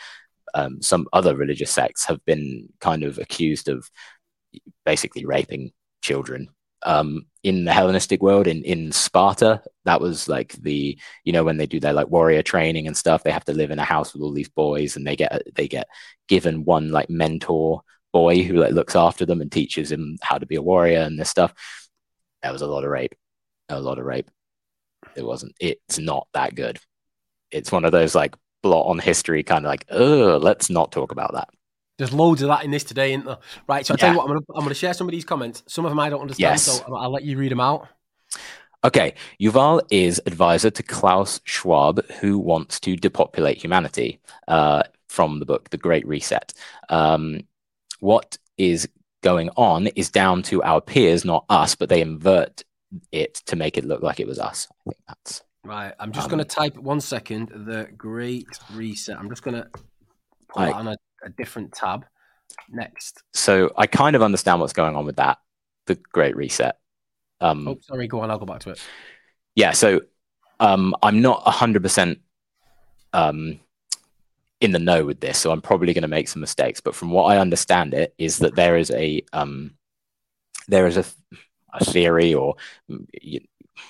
[0.54, 3.90] um, some other religious sects have been kind of accused of
[4.86, 6.50] basically raping children
[6.84, 11.58] um, in the Hellenistic world, in in Sparta, that was like the you know when
[11.58, 14.14] they do their like warrior training and stuff, they have to live in a house
[14.14, 15.88] with all these boys, and they get they get
[16.28, 17.82] given one like mentor
[18.14, 21.20] boy who like looks after them and teaches him how to be a warrior and
[21.20, 21.54] this stuff.
[22.42, 23.16] That was a lot of rape.
[23.70, 24.30] A lot of rape.
[25.16, 25.54] It wasn't.
[25.60, 26.80] It's not that good.
[27.52, 31.12] It's one of those like blot on history kind of like, oh, let's not talk
[31.12, 31.50] about that.
[31.98, 33.38] There's loads of that in this today, isn't there?
[33.68, 33.86] Right.
[33.86, 34.06] So I'll yeah.
[34.06, 35.64] tell you what, I'm gonna I'm gonna share some of these comments.
[35.68, 36.64] Some of them I don't understand, yes.
[36.64, 37.88] so I'll let you read them out.
[38.84, 44.22] Okay, Yuval is advisor to Klaus Schwab, who wants to depopulate humanity.
[44.48, 46.54] Uh, from the book, The Great Reset.
[46.88, 47.42] Um,
[48.00, 48.88] what is
[49.22, 52.64] going on is down to our peers, not us, but they invert
[53.12, 54.68] it to make it look like it was us.
[54.72, 55.94] I think that's right.
[56.00, 57.50] I'm just um, going to type one second.
[57.50, 59.18] The Great Reset.
[59.18, 59.68] I'm just going to
[60.50, 62.06] put I, it on a, a different tab.
[62.70, 63.24] Next.
[63.34, 65.38] So I kind of understand what's going on with that.
[65.86, 66.78] The Great Reset.
[67.42, 68.08] Um, oh, sorry.
[68.08, 68.32] Go on.
[68.32, 68.82] I'll go back to it.
[69.56, 69.72] Yeah.
[69.72, 70.02] So
[70.60, 72.20] um, I'm not hundred percent
[73.14, 73.60] um,
[74.62, 76.82] in the know with this, so I'm probably going to make some mistakes.
[76.82, 79.76] But from what I understand, it is that there is a um,
[80.68, 81.06] there is a,
[81.74, 82.56] a theory, or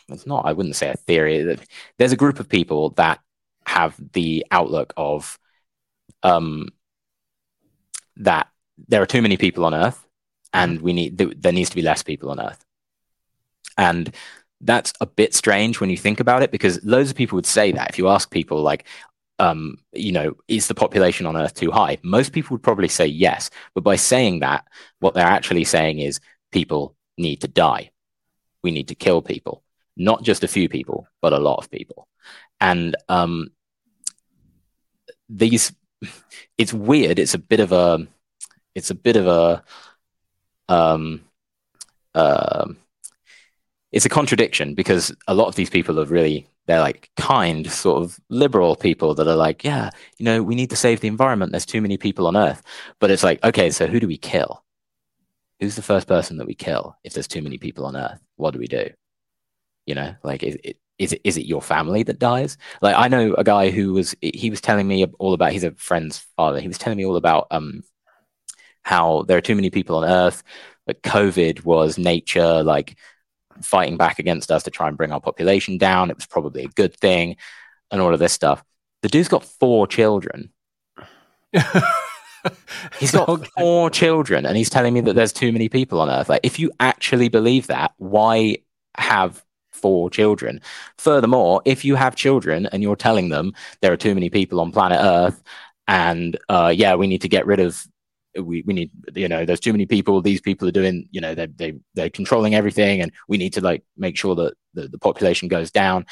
[0.10, 0.46] it's not.
[0.46, 1.58] I wouldn't say a theory.
[1.98, 3.20] There's a group of people that
[3.66, 5.38] have the outlook of
[6.24, 6.70] um,
[8.18, 8.48] that
[8.88, 10.06] there are too many people on Earth,
[10.54, 12.66] and we need there needs to be less people on Earth,
[13.78, 14.14] and
[14.62, 17.72] that's a bit strange when you think about it because loads of people would say
[17.72, 18.86] that if you ask people like
[19.40, 21.98] um, you know, is the population on Earth too high?
[22.04, 23.50] Most people would probably say yes.
[23.74, 24.68] But by saying that,
[25.00, 26.20] what they're actually saying is
[26.52, 27.92] people need to die.
[28.64, 29.64] We need to kill people,
[29.98, 32.08] not just a few people, but a lot of people.
[32.60, 33.52] And um,
[35.28, 35.74] these,
[36.58, 37.20] it's weird.
[37.20, 38.08] It's a bit of a,
[38.76, 39.64] it's a bit of a,
[40.68, 41.22] um,
[42.14, 42.68] uh,
[43.92, 48.04] it's a contradiction because a lot of these people are really they're like kind sort
[48.04, 51.52] of liberal people that are like yeah you know we need to save the environment.
[51.52, 52.62] There's too many people on earth.
[53.00, 54.64] But it's like okay so who do we kill?
[55.60, 58.20] Who's the first person that we kill if there's too many people on earth?
[58.36, 58.90] What do we do
[59.90, 63.08] you know like is it is it is it your family that dies like i
[63.08, 66.60] know a guy who was he was telling me all about he's a friend's father
[66.60, 67.82] he was telling me all about um
[68.84, 70.44] how there are too many people on earth
[70.86, 72.96] but covid was nature like
[73.62, 76.10] fighting back against us to try and bring our population down.
[76.10, 77.38] It was probably a good thing,
[77.92, 78.64] and all of this stuff.
[79.02, 80.52] The dude's got four children.
[83.00, 83.50] he's got okay.
[83.58, 86.30] four children, and he's telling me that there's too many people on Earth.
[86.30, 88.58] Like, if you actually believe that, why
[88.98, 89.44] have
[89.80, 90.62] four children?
[90.98, 94.72] Furthermore, if you have children and you're telling them there are too many people on
[94.72, 95.42] planet Earth,
[95.88, 97.86] and uh, yeah, we need to get rid of
[98.38, 101.34] we, we need you know there's too many people these people are doing you know
[101.34, 105.00] they they they're controlling everything and we need to like make sure that the, the
[105.00, 106.06] population goes down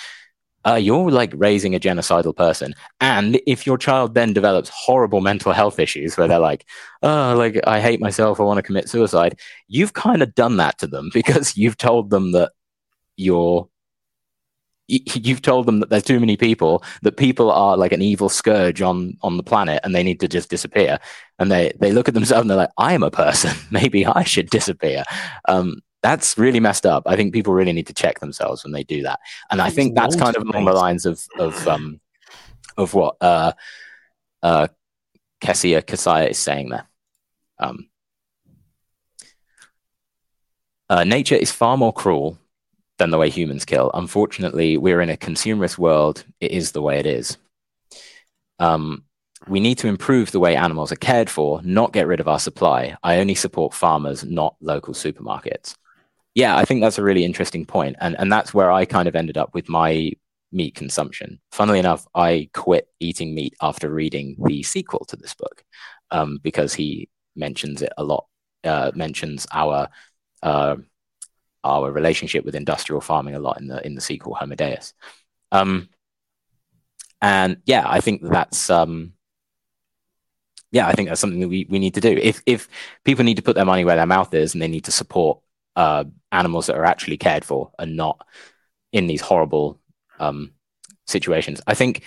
[0.66, 5.54] uh, you're like raising a genocidal person and if your child then develops horrible mental
[5.54, 6.66] health issues where they're like
[7.04, 10.78] oh like i hate myself i want to commit suicide you've kind of done that
[10.78, 12.52] to them because you've told them that
[13.18, 13.68] you're
[14.88, 18.82] you've told them that there's too many people that people are like an evil scourge
[18.82, 20.98] on on the planet and they need to just disappear.
[21.40, 23.52] And they they look at themselves and they're like i am a person.
[23.72, 25.04] Maybe i should disappear.
[25.48, 27.04] Um, that's really messed up.
[27.06, 29.20] I think people really need to check themselves when they do that.
[29.52, 32.00] And i think that's kind of along the lines of of um
[32.78, 33.52] of what uh
[34.42, 34.68] uh
[35.42, 36.88] Kessia Kasaya is saying there.
[37.60, 37.90] Um
[40.90, 42.40] uh, nature is far more cruel
[42.98, 43.92] than the way humans kill.
[43.94, 46.24] Unfortunately, we're in a consumerist world.
[46.40, 47.38] It is the way it is.
[48.60, 49.04] Um,
[49.48, 52.40] we need to improve the way animals are cared for, not get rid of our
[52.40, 52.98] supply.
[53.04, 55.76] I only support farmers, not local supermarkets.
[56.34, 57.96] Yeah, I think that's a really interesting point.
[58.00, 60.12] And, and that's where I kind of ended up with my
[60.52, 61.40] meat consumption.
[61.52, 65.64] Funnily enough, I quit eating meat after reading the sequel to this book
[66.12, 68.26] um, because he mentions it a lot,
[68.64, 69.90] uh, mentions our
[70.44, 70.76] uh,
[71.68, 74.94] our relationship with industrial farming a lot in the in the sequel Homo Deus.
[75.52, 75.90] Um,
[77.22, 79.14] and yeah, I think that's um,
[80.72, 82.12] yeah, I think that's something that we, we need to do.
[82.12, 82.70] If if
[83.04, 85.40] people need to put their money where their mouth is and they need to support
[85.76, 88.26] uh, animals that are actually cared for and not
[88.92, 89.80] in these horrible
[90.20, 90.54] um,
[91.06, 92.04] situations, I think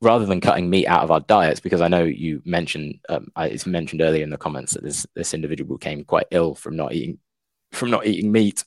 [0.00, 3.66] rather than cutting meat out of our diets, because I know you mentioned um, it's
[3.66, 7.18] mentioned earlier in the comments that this this individual came quite ill from not eating
[7.70, 8.64] from not eating meat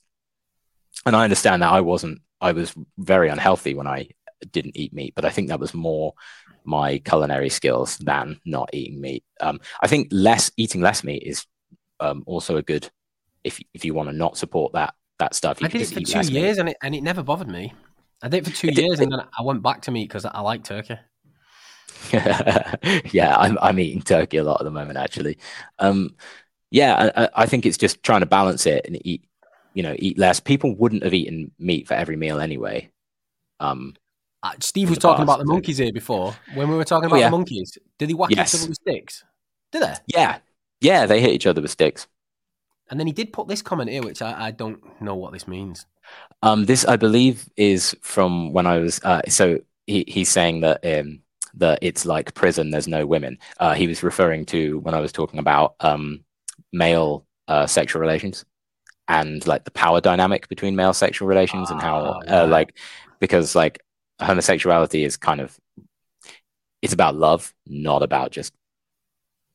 [1.05, 2.21] and I understand that I wasn't.
[2.41, 4.09] I was very unhealthy when I
[4.51, 6.13] didn't eat meat, but I think that was more
[6.65, 9.23] my culinary skills than not eating meat.
[9.39, 11.45] Um, I think less eating less meat is
[11.99, 12.89] um, also a good
[13.43, 15.61] if if you want to not support that that stuff.
[15.61, 16.39] You I did it for two less meat.
[16.41, 17.73] years and it, and it never bothered me.
[18.21, 20.25] I did it for two It years and then I went back to meat because
[20.25, 20.97] I like turkey.
[22.13, 25.37] yeah, I'm I'm eating turkey a lot at the moment, actually.
[25.79, 26.15] Um,
[26.71, 29.23] yeah, I- I think it's just trying to balance it and eat,
[29.75, 30.39] you know, eat less.
[30.39, 32.89] People wouldn't have eaten meat for every meal anyway.
[33.59, 33.93] Um,
[34.41, 36.35] Uh, Steve was talking past, about the monkeys here before.
[36.55, 37.27] When we were talking Oh, about yeah.
[37.27, 38.53] the monkeys, did he whack Yes.
[38.53, 39.23] each other with sticks?
[39.71, 39.93] Did they?
[40.07, 40.37] yeah,
[40.81, 42.07] yeah, they hit each other with sticks.
[42.89, 45.47] And then he did put this comment here, which I, I don't know what this
[45.47, 45.87] means.
[46.43, 49.01] Um, this, I believe, is from when I was.
[49.03, 51.21] Uh, so he, he's saying that um,
[51.55, 52.69] that it's like prison.
[52.69, 53.39] There's no women.
[53.59, 56.23] Uh, he was referring to when I was talking about um,
[56.71, 58.45] male uh, sexual relations
[59.07, 62.77] and like the power dynamic between male sexual relations and how, Ah, uh, like,
[63.19, 63.81] because like
[64.21, 65.57] homosexuality is kind of
[66.81, 68.53] it's about love, not about just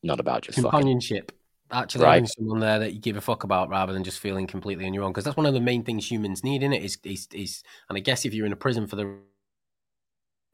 [0.03, 0.71] not about just fucking.
[0.71, 1.33] Companionship.
[1.73, 2.15] Actually Right.
[2.15, 4.95] having someone there that you give a fuck about rather than just feeling completely on
[4.95, 5.13] your own.
[5.13, 7.97] Because that's one of the main things humans need in it is, is is and
[7.97, 9.19] I guess if you're in a prison for the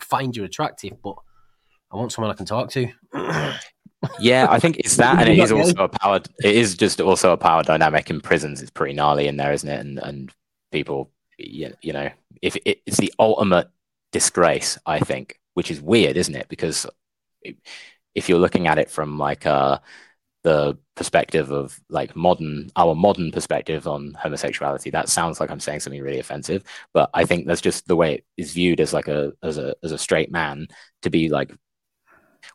[0.00, 1.16] find you attractive, but
[1.90, 2.90] I want someone I can talk to.
[4.18, 6.20] Yeah, I think it's that, and it is also a power.
[6.42, 8.62] It is just also a power dynamic in prisons.
[8.62, 9.80] It's pretty gnarly in there, isn't it?
[9.80, 10.32] And and
[10.70, 12.10] people, you you know,
[12.42, 13.68] if it, it's the ultimate
[14.12, 16.48] disgrace, I think, which is weird, isn't it?
[16.48, 16.86] Because
[18.14, 19.78] if you're looking at it from like uh
[20.44, 25.80] the perspective of like modern our modern perspective on homosexuality that sounds like i'm saying
[25.80, 26.62] something really offensive
[26.94, 29.74] but i think that's just the way it is viewed as like a as a
[29.82, 30.68] as a straight man
[31.02, 31.52] to be like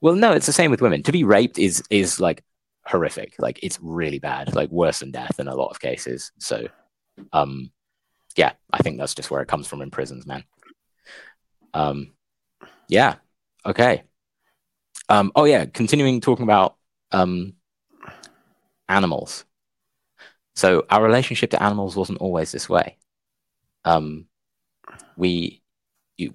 [0.01, 1.03] well no it's the same with women.
[1.03, 2.43] To be raped is is like
[2.85, 3.35] horrific.
[3.39, 6.31] Like it's really bad like worse than death in a lot of cases.
[6.39, 6.67] So
[7.33, 7.71] um
[8.37, 10.43] yeah i think that's just where it comes from in prisons man.
[11.73, 12.13] Um
[12.87, 13.15] yeah.
[13.65, 14.03] Okay.
[15.09, 16.75] Um oh yeah continuing talking about
[17.11, 17.53] um
[18.87, 19.45] animals.
[20.55, 22.97] So our relationship to animals wasn't always this way.
[23.85, 24.27] Um
[25.17, 25.61] we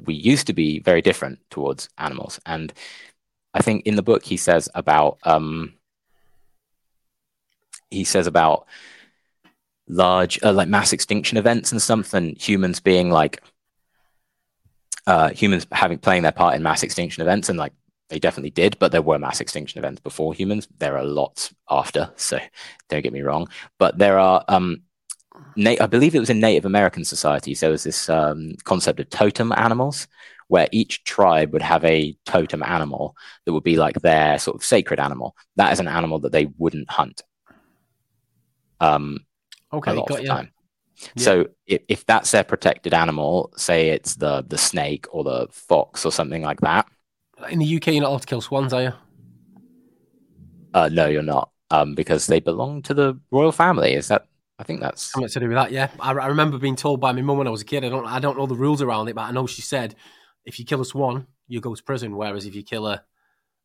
[0.04, 2.40] we used to be very different towards animals.
[2.46, 2.72] And
[3.56, 5.72] i think in the book he says about um
[7.90, 8.66] he says about
[9.88, 13.42] large uh, like mass extinction events and and humans being like
[15.06, 17.72] uh humans having playing their part in mass extinction events and like
[18.08, 22.10] they definitely did but there were mass extinction events before humans there are lots after
[22.16, 22.38] so
[22.88, 23.48] don't get me wrong
[23.78, 24.82] but there are um
[25.56, 27.60] Na- I believe it was in Native American societies.
[27.60, 30.06] There was this um, concept of totem animals,
[30.48, 34.64] where each tribe would have a totem animal that would be like their sort of
[34.64, 35.36] sacred animal.
[35.56, 37.22] That is an animal that they wouldn't hunt.
[38.80, 39.18] Um,
[39.86, 40.36] a Okay, lot got you.
[40.36, 40.52] time.
[41.16, 46.06] So if, if that's their protected animal, say it's the the snake or the fox
[46.06, 46.86] or something like that,
[47.48, 48.92] In the UK, you're not allowed to kill swans, are you?
[50.74, 53.94] uh, no, you're not, um, because they belong to the royal family.
[53.94, 54.26] Is that?
[54.58, 55.90] I think that's Something to do with that, yeah.
[56.00, 57.84] I, I remember being told by my mum when I was a kid.
[57.84, 59.94] I don't, I don't know the rules around it, but I know she said
[60.46, 62.16] if you kill a swan, you go to prison.
[62.16, 63.02] Whereas if you kill a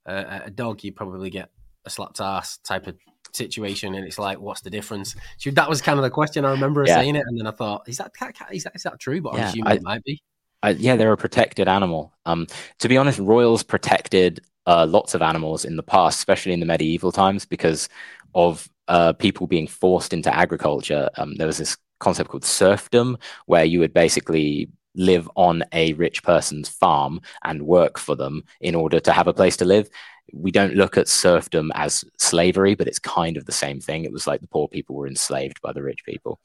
[0.06, 1.50] a, a dog, you probably get
[1.86, 2.98] a slapped ass type of
[3.34, 3.94] situation.
[3.96, 5.16] And it's like, what's the difference?
[5.38, 6.44] She, that was kind of the question.
[6.44, 6.96] I remember Yeah.
[6.98, 8.12] saying it, and then I thought, is that
[8.52, 9.22] is that is that true?
[9.22, 10.22] But Yeah, I'm assuming I- it might be.
[10.64, 12.14] Uh, yeah, they're a protected animal.
[12.28, 12.46] Um,
[12.80, 16.68] to be honest, royals protected uh, lots of animals in the past, especially in the
[16.68, 17.90] medieval times, because
[18.36, 21.10] of uh, people being forced into agriculture.
[21.18, 23.18] Um, there was this concept called serfdom,
[23.48, 28.76] where you would basically live on a rich person's farm and work for them in
[28.76, 29.90] order to have a place to live.
[30.34, 34.06] We don't look at serfdom as slavery, but it's kind of the same thing.
[34.06, 36.40] It was like the poor people were enslaved by the rich people.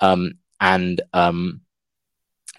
[0.00, 1.60] Um, and um,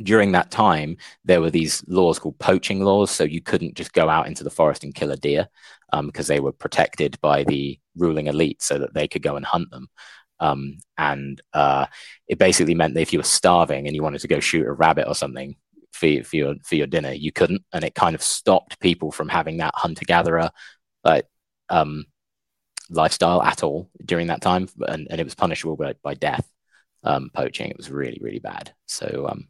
[0.02, 3.12] during that time, there were these laws called poaching laws.
[3.12, 5.48] So you couldn't just go out into the forest and kill a deer
[5.92, 9.46] um, because they were protected by the ruling elite so that they could go and
[9.46, 9.90] hunt them.
[10.40, 11.86] Um, and uh,
[12.28, 14.72] it basically meant that if you were starving and you wanted to go shoot a
[14.72, 15.56] rabbit or something
[15.92, 17.64] for, for, your, for your dinner, you couldn't.
[17.74, 20.50] And it kind of stopped people from having that hunter gatherer
[21.04, 21.26] like,
[21.70, 22.06] um,
[22.90, 24.68] lifestyle at all during that time.
[24.88, 26.50] And, and it was punishable by, by death.
[27.02, 28.74] Um, poaching, it was really, really bad.
[28.86, 29.48] So, um,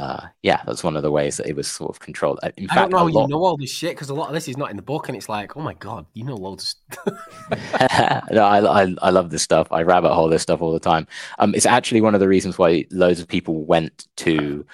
[0.00, 2.40] uh, yeah, that's one of the ways that it was sort of controlled.
[2.42, 3.28] Uh, In I fact, don't know you lot.
[3.28, 5.16] know all this shit because a lot of this is not in the book, and
[5.16, 6.76] it's like, oh my god, you know loads.
[7.06, 7.12] Of
[8.30, 9.68] no, I, I I love this stuff.
[9.70, 11.06] I rabbit hole this stuff all the time.
[11.38, 14.64] Um, it's actually one of the reasons why loads of people went to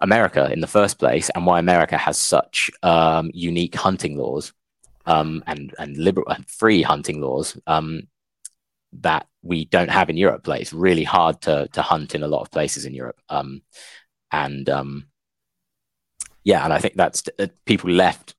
[0.00, 4.52] America in the first place, and why America has such um, unique hunting laws,
[5.06, 7.56] um, and and liberal and free hunting laws.
[7.66, 8.08] Um,
[9.00, 10.46] that we don't have in Europe.
[10.48, 13.20] Like it's really hard to to hunt in a lot of places in Europe.
[13.28, 13.62] Um,
[14.32, 15.06] and um,
[16.44, 18.34] yeah, and I think that's uh, people left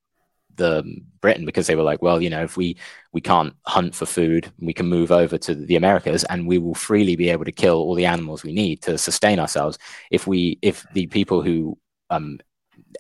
[0.56, 0.84] the
[1.22, 2.78] Britain because they were like, well, you know, if we
[3.14, 6.76] we can't hunt for food, we can move over to the Americas, and we will
[6.76, 9.78] freely be able to kill all the animals we need to sustain ourselves.
[10.12, 11.78] If we if the people who
[12.10, 12.40] um,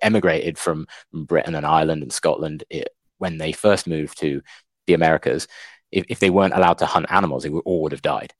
[0.01, 4.41] emigrated from Britain and Ireland and Scotland it, when they first moved to
[4.87, 5.47] the Americas,
[5.91, 8.33] if, if they weren't allowed to hunt animals, they all would have died.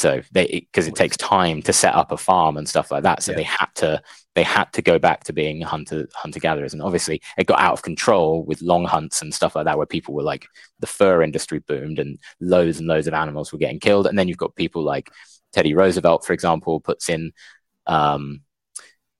[0.00, 3.22] So they because it, takes time to set up a farm and stuff like that.
[3.22, 3.36] So yeah.
[3.36, 4.02] they had to
[4.34, 7.74] they had to go back to being hunter hunter gatherers, and obviously it got out
[7.74, 10.46] of control with long hunts and stuff like that, where people were like
[10.78, 14.06] the fur industry boomed and loads and loads of animals were getting killed.
[14.06, 15.10] And then you've got people like
[15.52, 17.32] Teddy Roosevelt, for example, puts in
[17.86, 18.40] um,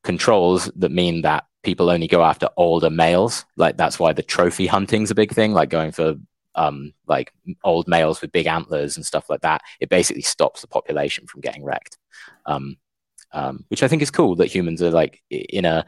[0.03, 3.45] controls that mean that people only go after older males.
[3.57, 6.15] Like that's why the trophy hunting's a big thing, like going for
[6.55, 7.33] um, like
[7.65, 11.41] old males with big antlers and stuff like that, it basically stops the population from
[11.41, 11.99] getting wrecked.
[12.47, 12.77] Um,
[13.33, 15.87] um, which I think is cool that humans are like in a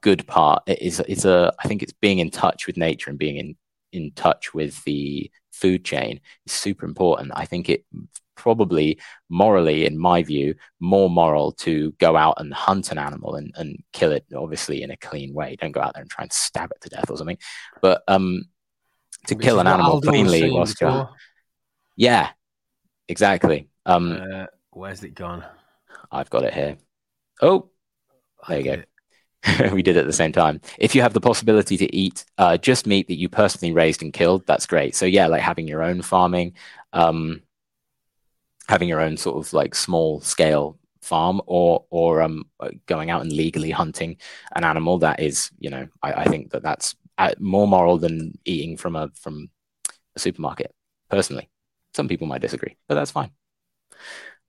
[0.00, 0.62] good part.
[0.66, 3.56] It is it's a I think it's being in touch with nature and being in
[3.92, 7.32] in touch with the food chain is super important.
[7.34, 7.84] I think it
[8.36, 8.98] probably
[9.28, 13.82] morally, in my view, more moral to go out and hunt an animal and, and
[13.92, 15.56] kill it, obviously in a clean way.
[15.60, 17.36] Don't go out there and try and stab it to death or something.
[17.82, 18.44] But um,
[19.26, 21.08] to kill an animal cleanly whilst you're
[21.96, 22.30] yeah
[23.08, 23.68] exactly.
[23.86, 25.44] Um uh, where's it gone?
[26.10, 26.76] I've got it here.
[27.40, 27.70] Oh
[28.48, 28.82] there you go.
[29.72, 30.60] We did it at the same time.
[30.78, 34.12] If you have the possibility to eat uh, just meat that you personally raised and
[34.12, 34.94] killed, that's great.
[34.94, 36.54] So yeah, like having your own farming,
[36.92, 37.42] um,
[38.68, 42.44] having your own sort of like small scale farm, or or um,
[42.86, 44.18] going out and legally hunting
[44.54, 46.94] an animal that is, you know, I, I think that that's
[47.38, 49.50] more moral than eating from a from
[50.16, 50.74] a supermarket.
[51.08, 51.48] Personally,
[51.94, 53.30] some people might disagree, but that's fine.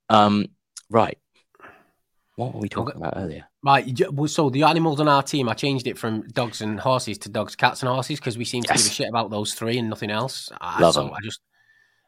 [0.08, 0.46] Um,
[0.90, 1.18] right.
[2.36, 3.46] What were we talking about earlier?
[3.62, 3.86] Right.
[4.26, 7.54] So the animals on our team, I changed it from dogs and horses to dogs,
[7.56, 8.82] cats, and horses because we seem to yes.
[8.82, 10.50] give a shit about those three and nothing else.
[10.80, 11.12] Love so them.
[11.12, 11.40] I just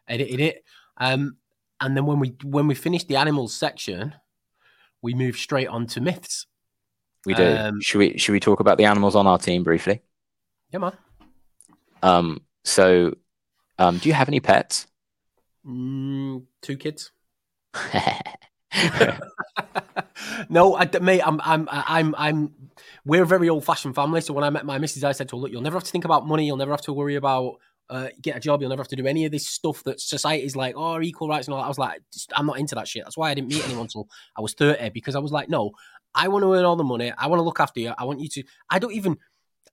[0.08, 0.64] edited it.
[0.96, 1.36] Um,
[1.80, 4.14] and then when we when we finished the animals section,
[5.02, 6.46] we moved straight on to myths.
[7.26, 7.56] We do.
[7.56, 10.02] Um, should we should we talk about the animals on our team briefly?
[10.74, 10.92] Yeah, man.
[12.02, 13.14] Um, so,
[13.78, 14.88] um, do you have any pets?
[15.64, 17.12] Mm, two kids.
[20.48, 22.54] no, I, mate, I'm, I'm, I'm, I'm.
[23.04, 24.20] We're a very old-fashioned family.
[24.20, 25.92] So when I met my missus, I said to her, "Look, you'll never have to
[25.92, 26.44] think about money.
[26.44, 28.60] You'll never have to worry about uh, get a job.
[28.60, 31.46] You'll never have to do any of this stuff that society's like, oh, equal rights
[31.46, 31.60] and all.
[31.60, 31.66] That.
[31.66, 32.00] I was like,
[32.34, 33.04] I'm not into that shit.
[33.04, 35.70] That's why I didn't meet anyone until I was 30 because I was like, no,
[36.14, 37.12] I want to earn all the money.
[37.16, 37.92] I want to look after you.
[37.96, 38.44] I want you to.
[38.70, 39.18] I don't even.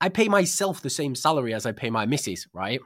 [0.02, 2.82] I pay myself the same salary as I pay my missus, right?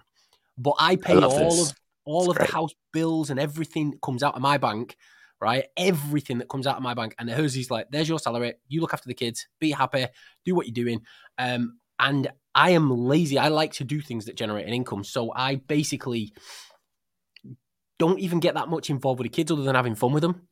[0.57, 1.71] But I pay I all this.
[1.71, 4.95] of all of the house bills and everything that comes out of my bank,
[5.41, 5.65] right?
[5.77, 7.15] Everything that comes out of my bank.
[7.17, 8.53] And hers is like, there's your salary.
[8.67, 10.05] You look after the kids, be happy,
[10.43, 11.01] do what you're doing.
[11.37, 13.39] Um, and I am lazy.
[13.39, 15.03] I like to do things that generate an income.
[15.03, 16.33] So I basically
[17.97, 20.47] don't even get that much involved with the kids other than having fun with them.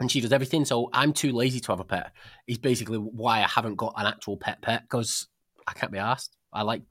[0.00, 0.64] And she does everything.
[0.64, 2.12] So I'm too lazy to have a pet.
[2.46, 5.28] Is basically why I haven't got an actual pet pet because
[5.66, 6.36] I can't be asked.
[6.52, 6.82] I like.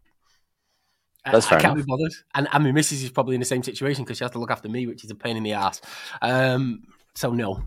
[1.25, 1.85] That's I, I can't enough.
[1.85, 2.13] be bothered.
[2.35, 4.51] And, and my missus is probably in the same situation because she has to look
[4.51, 5.81] after me, which is a pain in the ass.
[6.21, 6.83] Um,
[7.15, 7.63] so no.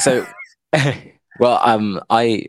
[0.00, 0.26] so,
[1.40, 2.46] well, um, I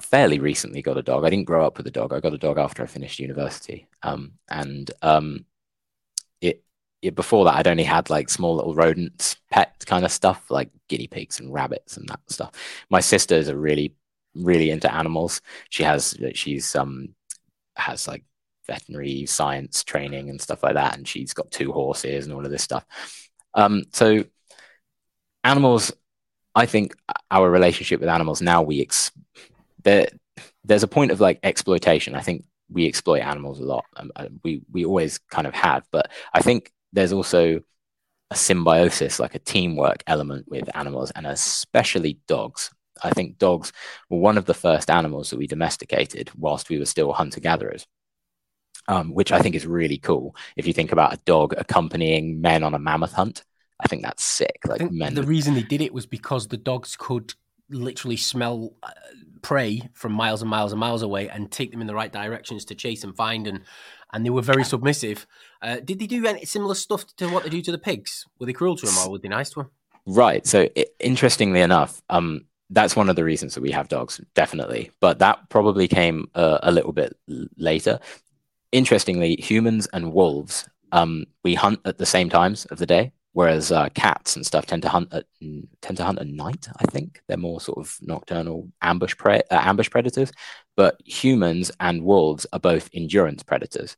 [0.00, 1.24] fairly recently got a dog.
[1.24, 2.12] I didn't grow up with a dog.
[2.12, 3.88] I got a dog after I finished university.
[4.02, 5.44] Um, and um,
[6.40, 6.64] it,
[7.02, 10.70] it before that, I'd only had like small little rodents, pet kind of stuff, like
[10.88, 12.52] guinea pigs and rabbits and that stuff.
[12.90, 13.94] My sister is a really
[14.38, 15.40] really into animals.
[15.70, 17.14] She has she's um
[17.76, 18.24] has like
[18.66, 22.50] veterinary science training and stuff like that, and she's got two horses and all of
[22.50, 22.84] this stuff.
[23.54, 24.24] Um, so
[25.44, 25.92] animals,
[26.54, 26.94] I think
[27.30, 29.12] our relationship with animals now we ex-
[29.82, 30.08] there
[30.64, 32.14] there's a point of like exploitation.
[32.14, 33.84] I think we exploit animals a lot.
[33.96, 34.10] Um,
[34.44, 37.60] we we always kind of have, but I think there's also
[38.30, 42.70] a symbiosis, like a teamwork element with animals, and especially dogs.
[43.02, 43.72] I think dogs
[44.08, 47.86] were one of the first animals that we domesticated whilst we were still hunter gatherers.
[48.86, 50.34] Um, which I think is really cool.
[50.56, 53.44] If you think about a dog accompanying men on a mammoth hunt,
[53.78, 54.60] I think that's sick.
[54.64, 55.12] Like men.
[55.12, 57.34] The reason they did it was because the dogs could
[57.68, 58.90] literally smell uh,
[59.42, 62.64] prey from miles and miles and miles away and take them in the right directions
[62.66, 63.60] to chase and find and
[64.12, 65.26] and they were very submissive.
[65.60, 68.24] Uh, did they do any similar stuff to what they do to the pigs?
[68.38, 69.70] Were they cruel to them or were they nice to them?
[70.06, 70.46] Right.
[70.46, 74.90] So it, interestingly enough, um, that's one of the reasons that we have dogs, definitely.
[75.00, 77.16] But that probably came uh, a little bit
[77.56, 77.98] later.
[78.72, 83.12] Interestingly, humans and wolves, um, we hunt at the same times of the day.
[83.38, 85.24] whereas uh, cats and stuff tend to hunt at
[85.80, 86.66] tend to hunt at night.
[86.80, 90.32] I think they're more sort of nocturnal ambush pre- uh, ambush predators.
[90.76, 93.96] But humans and wolves are both endurance predators.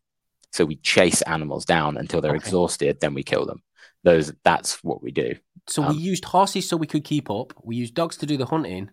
[0.52, 2.44] So we chase animals down until they're okay.
[2.44, 3.62] exhausted, then we kill them.
[4.02, 5.34] Those that's what we do.
[5.66, 7.52] So um, we used horses so we could keep up.
[7.62, 8.90] We used dogs to do the hunting.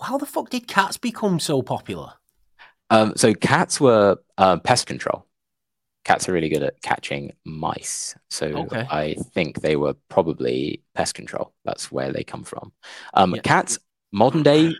[0.00, 2.12] How the fuck did cats become so popular?
[2.90, 5.26] Um, so cats were uh, pest control.
[6.04, 8.14] Cats are really good at catching mice.
[8.30, 8.86] So okay.
[8.88, 11.52] I think they were probably pest control.
[11.64, 12.72] That's where they come from.
[13.14, 13.40] Um, yeah.
[13.42, 13.78] Cats,
[14.12, 14.74] modern day.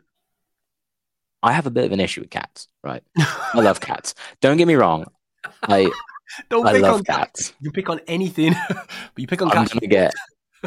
[1.42, 3.02] I have a bit of an issue with cats, right?
[3.18, 4.14] I love cats.
[4.40, 5.06] Don't get me wrong.
[5.62, 5.90] I
[6.48, 7.52] don't I pick on cats.
[7.60, 9.72] You pick on anything, but you pick on I'm cats.
[9.72, 10.14] Gonna get,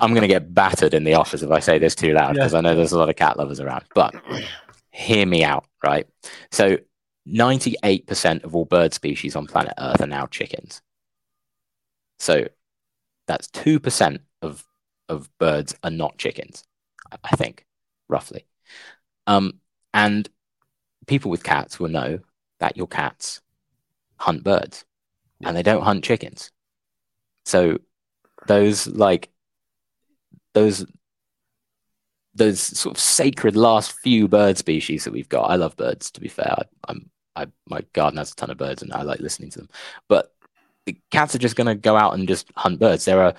[0.02, 2.54] I'm going to get battered in the office if I say this too loud because
[2.54, 2.60] yeah.
[2.60, 3.86] I know there's a lot of cat lovers around.
[3.94, 4.16] But
[4.92, 6.08] hear me out, right?
[6.52, 6.78] So,
[7.28, 10.82] 98% of all bird species on planet Earth are now chickens.
[12.18, 12.48] So,
[13.28, 14.66] that's 2% of,
[15.08, 16.64] of birds are not chickens,
[17.24, 17.66] I think,
[18.08, 18.46] roughly.
[19.28, 19.60] Um,
[19.94, 20.28] and
[21.08, 22.20] people with cats will know
[22.60, 23.42] that your cats
[24.18, 24.86] hunt birds
[25.44, 26.52] and they don't hunt chickens.
[27.46, 27.80] So
[28.48, 29.30] those like
[30.54, 30.86] those
[32.36, 35.50] those sort of sacred last few bird species that we've got.
[35.50, 36.12] I love birds.
[36.12, 39.04] To be fair, I, am I my garden has a ton of birds, and I
[39.04, 39.70] like listening to them.
[40.08, 40.34] But
[40.86, 43.06] the cats are just going to go out and just hunt birds.
[43.06, 43.36] They're a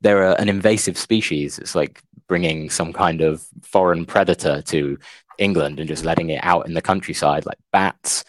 [0.00, 1.58] they're an invasive species.
[1.58, 4.98] It's like bringing some kind of foreign predator to
[5.38, 8.24] England and just letting it out in the countryside, like bats,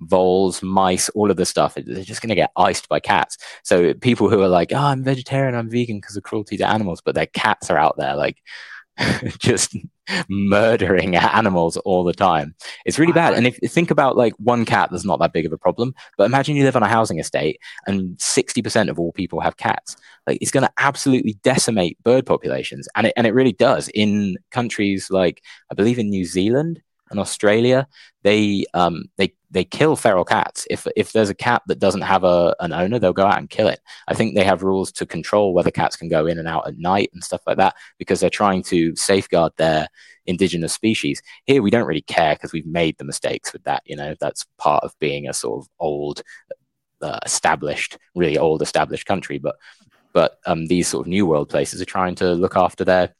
[0.00, 3.36] voles, mice, all of the stuff, they're just going to get iced by cats.
[3.62, 7.00] So people who are like, oh, I'm vegetarian, I'm vegan because of cruelty to animals,
[7.00, 8.38] but their cats are out there like
[9.38, 9.76] just
[10.28, 12.54] murdering animals all the time.
[12.84, 13.34] It's really bad.
[13.34, 15.94] And if you think about like one cat, that's not that big of a problem.
[16.16, 19.96] But imagine you live on a housing estate and 60% of all people have cats.
[20.26, 22.88] Like it's going to absolutely decimate bird populations.
[22.94, 27.20] And it, and it really does in countries like, I believe in New Zealand and
[27.20, 27.86] Australia,
[28.22, 30.66] they um, they they kill feral cats.
[30.70, 33.48] If if there's a cat that doesn't have a an owner, they'll go out and
[33.48, 33.80] kill it.
[34.06, 36.78] I think they have rules to control whether cats can go in and out at
[36.78, 39.88] night and stuff like that because they're trying to safeguard their
[40.26, 41.22] indigenous species.
[41.44, 43.82] Here we don't really care because we've made the mistakes with that.
[43.86, 46.22] You know, that's part of being a sort of old,
[47.00, 49.38] uh, established, really old established country.
[49.38, 49.56] But
[50.12, 53.14] but um, these sort of new world places are trying to look after their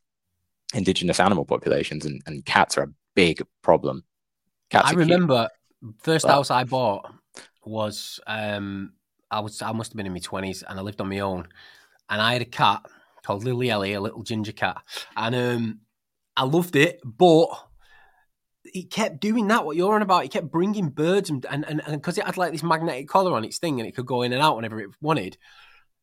[0.74, 4.04] indigenous animal populations, and, and cats are a big problem.
[4.70, 5.57] Cats I remember cute.
[6.02, 7.10] First but, house I bought
[7.64, 8.92] was um,
[9.30, 11.48] I was I must have been in my twenties and I lived on my own,
[12.08, 12.82] and I had a cat
[13.24, 14.82] called Lily Ellie, a little ginger cat,
[15.16, 15.80] and um,
[16.36, 17.48] I loved it, but
[18.64, 19.64] he kept doing that.
[19.64, 20.22] What you're on about?
[20.22, 23.44] He kept bringing birds and and and because it had like this magnetic collar on
[23.44, 25.38] its thing and it could go in and out whenever it wanted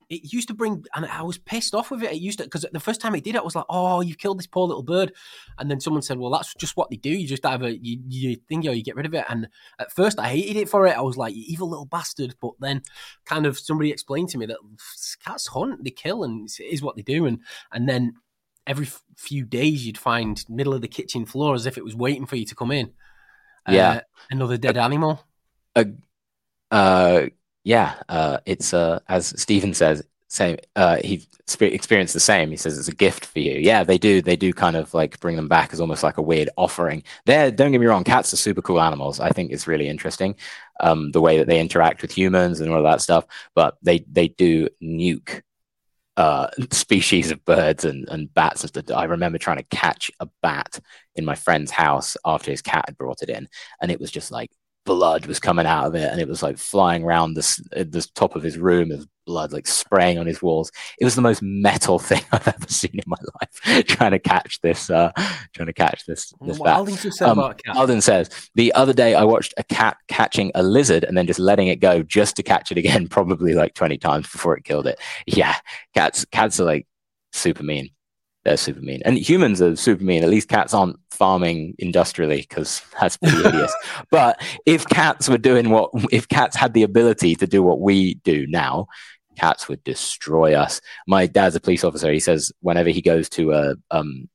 [0.10, 2.12] it used to bring, and I was pissed off with it.
[2.12, 4.18] It used to, because the first time it did it, I was like, oh, you've
[4.18, 5.14] killed this poor little bird.
[5.58, 7.10] And then someone said, well, that's just what they do.
[7.10, 9.26] You just either, you, you think, or you get rid of it.
[9.30, 9.48] And
[9.80, 10.98] at first I hated it for it.
[10.98, 12.36] I was like, you evil little bastard.
[12.42, 12.82] But then
[13.26, 14.58] kind of somebody explained to me that
[15.24, 17.26] cats hunt, they kill, and it is what they do.
[17.26, 17.40] And,
[17.72, 18.14] and then
[18.68, 18.88] every
[19.18, 22.36] few days you'd find middle of the kitchen floor as if it was waiting for
[22.36, 22.92] you to come in.
[23.68, 23.90] Yeah.
[23.90, 24.00] Uh,
[24.32, 25.24] another dead animal.
[25.76, 25.86] Uh,
[26.72, 27.28] uh
[27.66, 30.58] yeah, uh, it's uh, as Stephen says, same.
[30.76, 31.28] Uh, he
[31.60, 32.52] experienced the same.
[32.52, 33.60] He says it's a gift for you.
[33.60, 34.22] Yeah, they do.
[34.22, 37.04] They do kind of like bring them back as almost like a weird offering.
[37.26, 38.04] There, don't get me wrong.
[38.04, 39.20] Cats are super cool animals.
[39.20, 40.36] I think it's really interesting
[40.80, 43.26] um, the way that they interact with humans and all of that stuff.
[43.56, 45.42] But they they do nuke
[46.18, 48.96] uh, species of birds and, and bats and stuff.
[48.96, 50.80] I remember trying to catch a bat
[51.16, 53.48] in my friend's house after his cat had brought it in,
[53.82, 54.52] and it was just like
[54.86, 58.36] blood was coming out of it and it was like flying around this the top
[58.36, 60.72] of his room as blood like spraying on his walls.
[61.00, 64.62] It was the most metal thing i've ever seen in my life trying to catch
[64.62, 65.12] this uh
[65.54, 69.54] trying to catch this this Alden, said um, Alden says the other day i watched
[69.58, 72.78] a cat catching a lizard and then just letting it go just to catch it
[72.78, 75.00] again probably like 20 times before it killed it.
[75.26, 75.56] Yeah
[75.94, 76.88] cats cats are like
[77.34, 77.90] super mean
[78.46, 79.02] they're super mean.
[79.04, 80.24] And humans are super mean.
[80.24, 83.74] At least cats aren't farming industrially because that's pretty hideous.
[84.12, 88.16] But if cats were doing what, if cats had the ability to do what we
[88.16, 88.88] do now,
[89.36, 90.80] cats would destroy us.
[91.08, 92.12] My dad's a police officer.
[92.12, 94.30] He says whenever he goes to a um,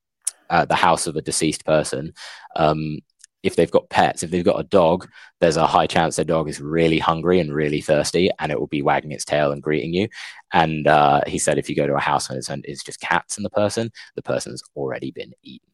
[0.50, 2.12] uh, the house of a deceased person,
[2.56, 2.98] um,
[3.42, 5.08] if they've got pets, if they've got a dog,
[5.40, 8.66] there's a high chance their dog is really hungry and really thirsty, and it will
[8.66, 10.08] be wagging its tail and greeting you.
[10.52, 13.36] And uh, he said if you go to a house and it's, it's just cats
[13.36, 15.70] and the person, the person's already been eaten.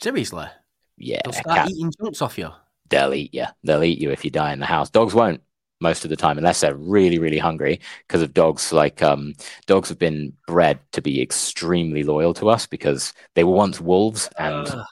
[0.00, 0.46] Seriously?
[0.98, 1.20] Yeah.
[1.24, 2.50] They'll start cat, eating junks off you.
[2.88, 3.46] They'll eat you.
[3.62, 4.90] They'll eat you if you die in the house.
[4.90, 5.40] Dogs won't.
[5.80, 7.80] most of the time, unless they're really, really hungry.
[8.06, 9.34] Because of dogs, like um,
[9.66, 14.28] dogs have been bred to be extremely loyal to us because they were once wolves,
[14.38, 14.84] and uh.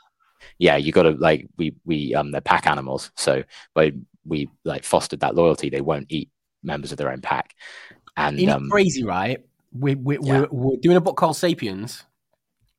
[0.59, 3.43] Yeah, you got to like we we um they're pack animals, so
[3.75, 3.93] by
[4.25, 6.31] we like fostered that loyalty, they won't eat
[6.63, 7.55] members of their own pack.
[8.17, 9.45] And Isn't um, crazy, right?
[9.73, 10.41] We, we, yeah.
[10.41, 12.05] we're, we're doing a book called Sapiens,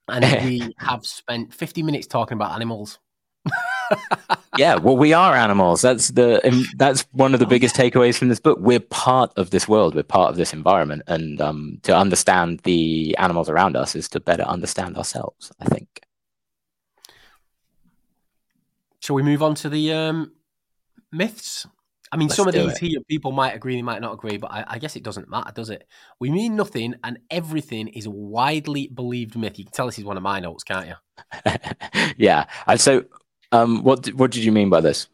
[0.08, 3.00] and we have spent 50 minutes talking about animals.
[4.58, 5.82] yeah, well, we are animals.
[5.82, 8.58] That's the that's one of the biggest takeaways from this book.
[8.60, 9.94] We're part of this world.
[9.94, 14.20] We're part of this environment, and um, to understand the animals around us is to
[14.20, 15.52] better understand ourselves.
[15.60, 16.05] I think.
[19.06, 20.32] Shall we move on to the um,
[21.12, 21.68] myths?
[22.12, 22.78] I mean, Let's some of these it.
[22.80, 25.52] here people might agree, they might not agree, but I, I, guess it doesn't matter,
[25.54, 25.88] does it?
[26.20, 29.60] We mean nothing, and everything is a widely believed myth.
[29.60, 30.96] You can tell this is one of my notes, can't you?
[32.18, 32.46] yeah.
[32.66, 33.04] And so,
[33.52, 35.08] um, what what did you mean by this?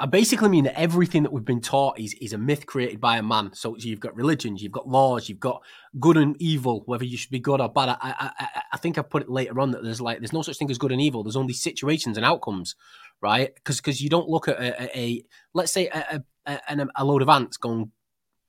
[0.00, 3.18] I basically mean that everything that we've been taught is is a myth created by
[3.18, 3.50] a man.
[3.54, 5.62] So you've got religions, you've got laws, you've got
[6.00, 7.90] good and evil, whether you should be good or bad.
[7.90, 10.56] I, I, I think I put it later on that there's like there's no such
[10.56, 11.22] thing as good and evil.
[11.22, 12.74] There's only situations and outcomes
[13.20, 13.54] right?
[13.54, 15.24] Because because you don't look at a, a, a
[15.54, 17.90] let's say a, a, a load of ants going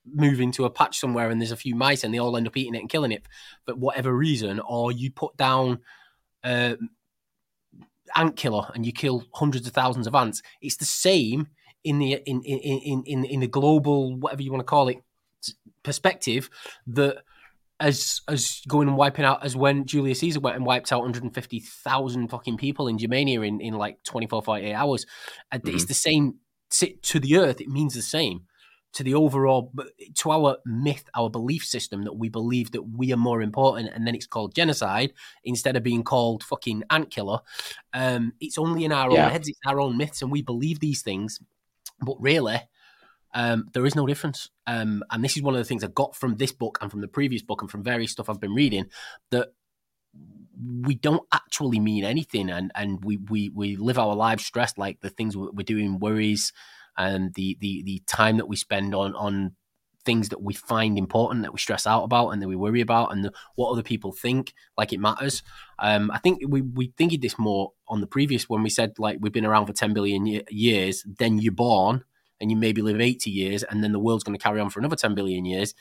[0.05, 2.57] move into a patch somewhere and there's a few mice and they all end up
[2.57, 3.27] eating it and killing it
[3.65, 5.79] for whatever reason, or you put down
[6.43, 6.75] uh,
[8.15, 10.41] ant killer and you kill hundreds of thousands of ants.
[10.61, 11.47] It's the same
[11.83, 14.97] in the in in in in, in the global whatever you want to call it
[15.83, 16.49] perspective
[16.87, 17.23] that
[17.79, 22.27] as as going and wiping out as when Julius Caesar went and wiped out 150,000
[22.27, 25.05] fucking people in Germania in, in like 24, 48 hours.
[25.51, 25.67] Mm-hmm.
[25.69, 26.35] It's the same
[26.69, 27.59] to the earth.
[27.59, 28.45] It means the same
[28.93, 29.71] to the overall,
[30.15, 34.05] to our myth, our belief system that we believe that we are more important and
[34.05, 35.13] then it's called genocide
[35.43, 37.39] instead of being called fucking ant killer.
[37.93, 39.25] Um, it's only in our yeah.
[39.25, 39.47] own heads.
[39.47, 41.39] It's our own myths and we believe these things.
[42.01, 42.61] But really,
[43.33, 44.49] um, there is no difference.
[44.67, 47.01] Um, and this is one of the things I got from this book and from
[47.01, 48.87] the previous book and from various stuff I've been reading
[49.29, 49.53] that
[50.83, 54.99] we don't actually mean anything and, and we, we, we live our lives stressed like
[54.99, 56.51] the things we're doing worries
[56.97, 59.55] and the, the, the time that we spend on, on
[60.03, 63.11] things that we find important that we stress out about and that we worry about
[63.11, 65.43] and the, what other people think like it matters.
[65.79, 69.17] Um, i think we we thinking this more on the previous when we said like
[69.19, 72.03] we've been around for 10 billion years then you're born
[72.39, 74.79] and you maybe live 80 years and then the world's going to carry on for
[74.79, 75.73] another 10 billion years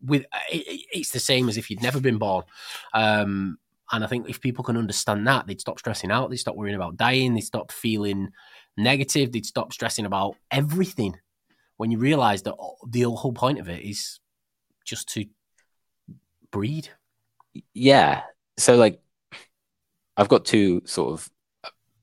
[0.00, 2.44] with it's the same as if you'd never been born.
[2.92, 3.58] Um,
[3.92, 6.74] and i think if people can understand that they'd stop stressing out they'd stop worrying
[6.74, 8.30] about dying they'd stop feeling
[8.76, 11.16] negative they'd stop stressing about everything
[11.76, 12.54] when you realize that
[12.88, 14.20] the whole point of it is
[14.84, 15.24] just to
[16.50, 16.88] breed.
[17.72, 18.22] Yeah.
[18.58, 19.00] So like
[20.16, 21.28] i've got two sort of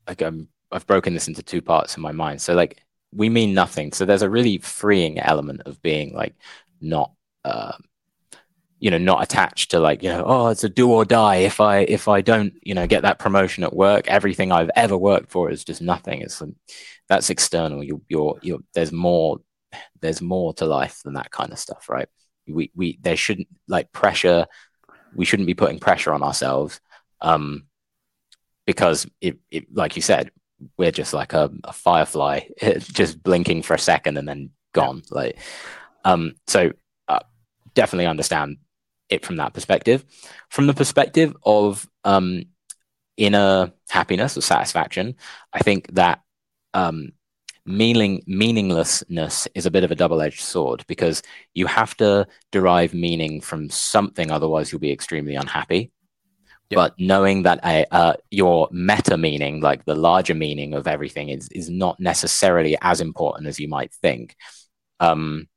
[0.05, 2.41] like um, i've broken this into two parts in my mind.
[2.41, 2.82] So like
[3.13, 3.91] we mean nothing.
[3.91, 6.36] So there's a really freeing element of being like
[6.80, 7.11] not,
[7.43, 7.74] uh,
[8.82, 11.36] you know, not attached to like, you know, oh, it's a do or die.
[11.38, 14.97] If I if I don't, you know, get that promotion at work, everything I've ever
[14.97, 16.21] worked for is just nothing.
[16.21, 16.55] It's um,
[17.07, 17.84] that's external.
[17.84, 19.39] You, you're you're there's more
[20.01, 22.07] there's more to life than that kind of stuff, right?
[22.47, 24.47] We we there shouldn't like pressure.
[25.13, 26.82] We shouldn't be putting pressure on ourselves.
[27.21, 27.67] Um,
[28.65, 30.32] because it, it, like you said,
[30.77, 32.41] we're just like a, a firefly,
[32.79, 35.03] just blinking for a second and then gone.
[35.11, 35.38] Like,
[36.03, 36.71] um, so
[37.07, 37.19] uh,
[37.75, 38.57] definitely understand
[39.12, 40.05] it from that perspective.
[40.49, 42.43] From the perspective of um,
[43.18, 45.16] inner happiness or satisfaction,
[45.53, 46.22] I think that
[46.74, 47.12] um,
[47.66, 51.22] meaning meaninglessness is a bit of a double-edged sword because
[51.53, 55.91] you have to derive meaning from something, otherwise you'll be extremely unhappy.
[56.74, 57.59] But knowing that
[57.91, 63.01] uh, your meta meaning, like the larger meaning of everything, is is not necessarily as
[63.01, 64.38] important as you might think.
[65.01, 65.49] Um,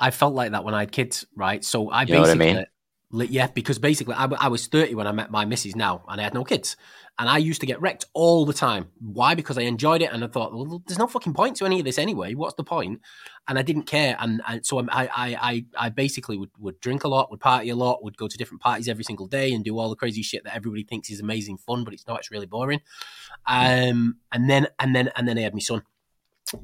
[0.00, 1.64] I felt like that when I had kids, right?
[1.64, 2.66] So I basically, I mean?
[3.10, 6.24] Yeah, because basically I, I was 30 when I met my missus now and I
[6.24, 6.76] had no kids.
[7.18, 8.90] And I used to get wrecked all the time.
[9.00, 9.34] Why?
[9.34, 11.84] Because I enjoyed it and I thought, well, there's no fucking point to any of
[11.84, 12.34] this anyway.
[12.34, 13.00] What's the point?
[13.48, 14.16] And I didn't care.
[14.20, 17.70] And, and so I, I, I, I basically would, would drink a lot, would party
[17.70, 20.22] a lot, would go to different parties every single day and do all the crazy
[20.22, 22.82] shit that everybody thinks is amazing fun, but it's not, it's really boring.
[23.46, 25.82] Um, and then, and then, and then I had my son.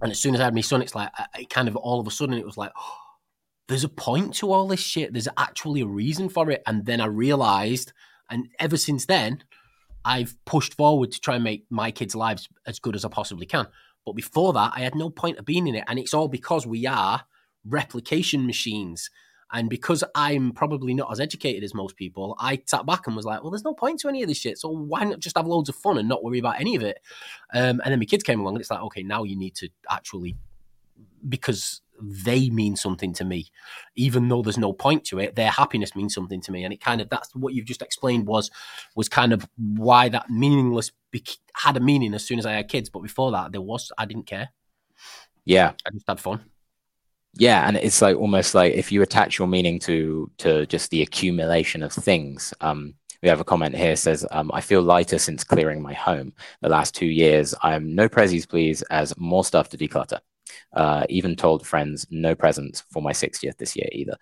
[0.03, 2.07] And as soon as I had my son, it's like, it kind of all of
[2.07, 2.99] a sudden it was like, oh,
[3.68, 5.12] there's a point to all this shit.
[5.12, 6.62] There's actually a reason for it.
[6.66, 7.92] And then I realized,
[8.30, 9.42] and ever since then,
[10.04, 13.46] I've pushed forward to try and make my kids' lives as good as I possibly
[13.46, 13.66] can.
[14.04, 15.84] But before that, I had no point of being in it.
[15.86, 17.22] And it's all because we are
[17.64, 19.08] replication machines.
[19.50, 23.24] And because I'm probably not as educated as most people, I sat back and was
[23.24, 24.58] like, well, there's no point to any of this shit.
[24.58, 26.98] So why not just have loads of fun and not worry about any of it?
[27.54, 29.68] Um, and then my kids came along and it's like, okay, now you need to
[29.88, 30.36] actually,
[31.26, 33.50] because they mean something to me,
[33.96, 35.36] even though there's no point to it.
[35.36, 38.26] Their happiness means something to me, and it kind of that's what you've just explained
[38.26, 38.50] was
[38.94, 40.92] was kind of why that meaningless
[41.55, 42.88] had a meaning as soon as I had kids.
[42.90, 44.50] But before that, there was I didn't care.
[45.44, 46.40] Yeah, I just had fun.
[47.36, 51.02] Yeah, and it's like almost like if you attach your meaning to to just the
[51.02, 52.55] accumulation of things.
[52.61, 52.94] Um,
[53.24, 56.34] we have a comment here says, um, I feel lighter since clearing my home.
[56.61, 60.20] The last two years, I'm no prezzies, please, as more stuff to declutter.
[60.75, 64.16] Uh, even told friends no presents for my 60th this year either.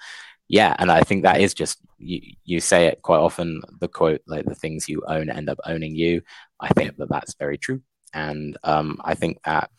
[0.48, 2.20] Yeah, and I think that is just you.
[2.44, 3.62] You say it quite often.
[3.80, 6.22] The quote, like the things you own end up owning you.
[6.60, 7.82] I think that that's very true,
[8.12, 9.70] and um, I think that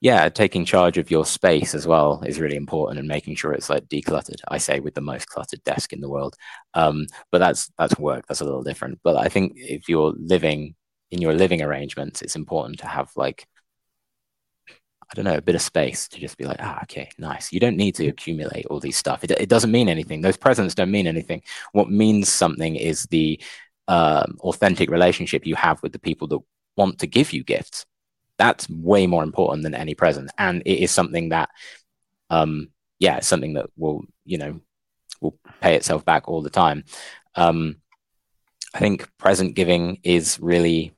[0.00, 3.70] yeah, taking charge of your space as well is really important and making sure it's
[3.70, 4.40] like decluttered.
[4.48, 6.36] I say with the most cluttered desk in the world,
[6.74, 8.26] um, but that's that's work.
[8.28, 9.00] That's a little different.
[9.02, 10.74] But I think if you're living
[11.10, 13.46] in your living arrangements, it's important to have like
[15.10, 17.52] I don't know a bit of space to just be like, ah, okay, nice.
[17.52, 19.22] You don't need to accumulate all these stuff.
[19.22, 20.20] It, it doesn't mean anything.
[20.20, 21.42] Those presents don't mean anything.
[21.72, 23.40] What means something is the
[23.86, 26.40] um, authentic relationship you have with the people that
[26.76, 27.86] want to give you gifts
[28.38, 31.48] that's way more important than any present and it is something that
[32.30, 34.60] um yeah it's something that will you know
[35.20, 36.84] will pay itself back all the time
[37.34, 37.76] um
[38.74, 40.92] i think present giving is really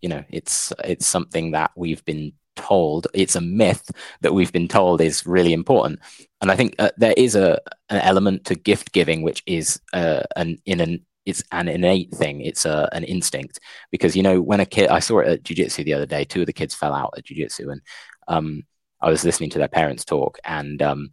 [0.00, 3.90] you know it's it's something that we've been told it's a myth
[4.20, 5.98] that we've been told is really important
[6.40, 10.22] and i think uh, there is a an element to gift giving which is uh,
[10.36, 12.40] an in an it's an innate thing.
[12.40, 15.84] It's a, an instinct because you know when a kid, I saw it at jujitsu
[15.84, 16.24] the other day.
[16.24, 17.80] Two of the kids fell out at jujitsu, and
[18.28, 18.64] um,
[19.00, 21.10] I was listening to their parents talk, and um,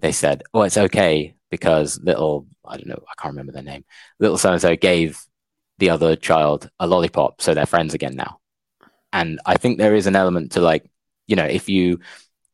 [0.00, 3.84] they said, "Oh, it's okay because little I don't know, I can't remember their name.
[4.18, 5.20] Little so and so gave
[5.78, 8.40] the other child a lollipop, so they're friends again now."
[9.16, 10.84] And I think there is an element to like,
[11.26, 12.00] you know, if you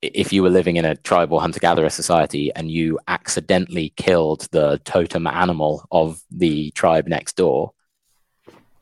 [0.01, 4.81] if you were living in a tribal hunter gatherer society and you accidentally killed the
[4.85, 7.73] totem animal of the tribe next door,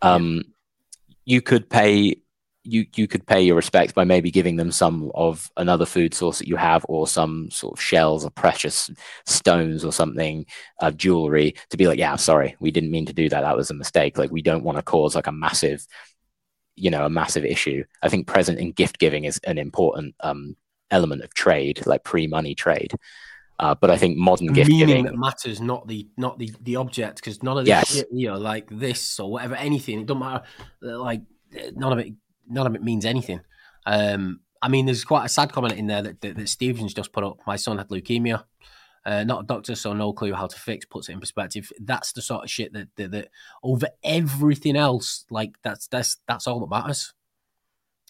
[0.03, 0.43] um,
[1.25, 2.17] you could pay
[2.65, 6.39] you you could pay your respects by maybe giving them some of another food source
[6.39, 8.91] that you have or some sort of shells or precious
[9.25, 10.45] stones or something
[10.81, 13.41] of jewelry to be like yeah sorry we didn't mean to do that.
[13.41, 14.19] That was a mistake.
[14.19, 15.87] Like we don't want to cause like a massive
[16.81, 20.57] you know a massive issue i think present in gift giving is an important um,
[20.91, 22.93] element of trade, like pre-money trade.
[23.59, 26.77] Uh, but I think modern gift meaning giving that matters, not the not the the
[26.77, 27.95] object, because none of this Yes.
[27.95, 30.45] shit here, like this or whatever, anything, it don't matter.
[30.81, 31.21] Like
[31.75, 32.15] none of it,
[32.49, 33.41] none of it means anything.
[33.85, 37.13] Um, I mean, there's quite a sad comment in there that, that, that Stevens just
[37.13, 37.39] put up.
[37.47, 38.45] My son had leukemia.
[39.07, 40.85] Uh, not a doctor, so no clue how to fix.
[40.85, 41.73] Puts it in perspective.
[41.81, 43.29] That's the sort of shit that, that, that
[43.63, 47.15] over everything else, like that's that's that's all that matters.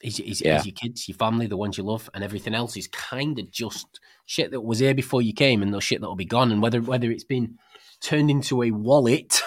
[0.02, 0.58] Is, is, Yeah.
[0.58, 3.50] is your kids, your family, the ones you love, and everything else is kind of
[3.50, 6.50] just shit that was here before you came, and the shit that will be gone.
[6.50, 7.58] And whether whether it's been
[8.00, 9.42] turned into a wallet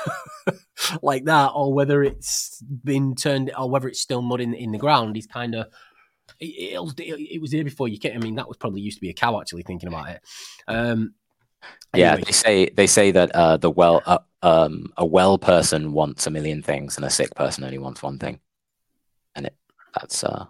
[1.01, 4.77] like that, or whether it's been turned, or whether it's still mud in in the
[4.77, 5.67] ground, is kind of.
[6.39, 8.15] It, it, it was here before you came.
[8.15, 9.39] I mean, that was probably used to be a cow.
[9.41, 10.21] Actually, thinking about it.
[10.67, 11.13] Um,
[11.95, 16.27] yeah they say they say that uh, the well uh, um, a well person wants
[16.27, 18.39] a million things and a sick person only wants one thing
[19.35, 19.55] and it
[19.95, 20.45] that's uh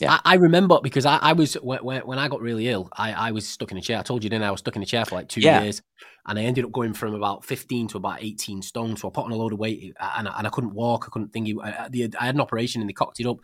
[0.00, 0.12] Yeah.
[0.24, 3.30] I, I remember because I, I was when, when I got really ill, I, I
[3.32, 3.98] was stuck in a chair.
[3.98, 4.50] I told you, didn't I?
[4.50, 5.62] Was stuck in a chair for like two Yeah.
[5.62, 5.80] years,
[6.26, 8.96] and I ended up going from about fifteen to about eighteen stone.
[8.98, 11.04] So I put on a load of weight, and, I- and I couldn't walk.
[11.06, 11.48] I couldn't think.
[11.64, 13.38] I, I- I had an operation, and they cocked it up.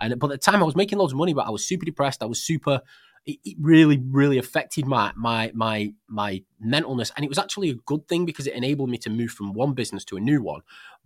[0.00, 1.84] And but at the time, I was making loads of money, but I was super
[1.84, 2.22] depressed.
[2.22, 2.80] I was super.
[3.28, 7.74] It, it really, really affected my my my my mentalness, and it was actually a
[7.74, 10.62] good thing because it enabled me to move from one business to a new one.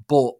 [0.08, 0.34] But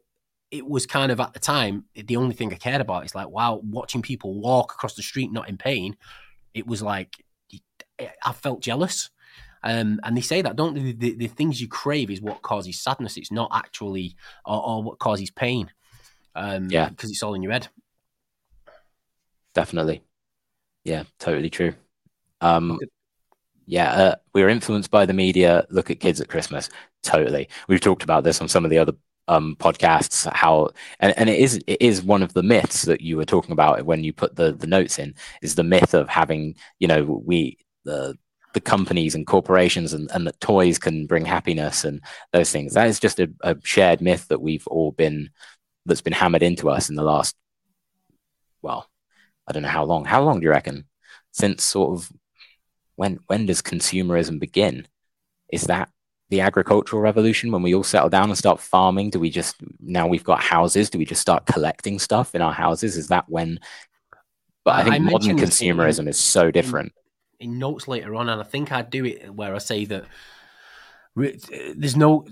[0.50, 3.04] it was kind of at the time the only thing I cared about.
[3.04, 5.96] It's like wow, watching people walk across the street not in pain.
[6.54, 7.24] It was like
[8.00, 9.10] I felt jealous.
[9.64, 10.92] Um, and they say that, don't they?
[10.92, 13.16] The, the, the things you crave is what causes sadness.
[13.16, 15.70] It's not actually or, or what causes pain.
[16.34, 16.88] Um, Yeah.
[16.88, 17.68] because it's all in your head.
[19.54, 20.02] definitely
[20.84, 21.74] yeah totally true.
[22.40, 22.78] Um
[23.66, 25.66] yeah uh, we're influenced by the media.
[25.70, 26.68] Look at kids at christmas.
[27.02, 27.48] Totally.
[27.68, 28.92] We've talked about this on some of the other
[29.28, 33.16] um podcasts how and, and it is it is one of the myths that you
[33.16, 36.56] were talking about when you put the the notes in is the myth of having
[36.80, 38.16] you know we the
[38.52, 42.00] the companies and corporations and, and that toys can bring happiness and
[42.32, 42.74] those things.
[42.74, 45.30] That is just a, a shared myth that we've all been
[45.86, 47.34] that's been hammered into us in the last
[48.60, 48.88] well
[49.48, 50.04] I don't know how long.
[50.04, 50.86] How long do you reckon?
[51.32, 52.12] Since sort of
[52.96, 54.86] when when does consumerism begin?
[55.52, 55.88] Is that
[56.30, 59.10] the agricultural revolution when we all settle down and start farming?
[59.10, 60.90] Do we just now we've got houses?
[60.90, 62.96] Do we just start collecting stuff in our houses?
[62.96, 63.58] Is that when?
[64.64, 66.92] But I think I modern this in- consumerism is so different.
[67.40, 70.04] in notes later on, and I think I do it where I say that
[71.16, 71.38] re-
[71.74, 72.26] there's no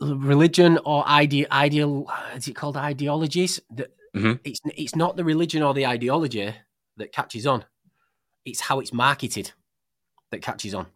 [0.00, 2.10] religion or ide- ideal.
[2.34, 3.60] Is it called ideologies?
[3.70, 4.40] That Mhm.
[4.44, 6.54] it's it's not the religion or the ideology
[6.96, 7.64] that catches on.
[8.44, 9.52] It's how it's marketed
[10.30, 10.86] that catches on.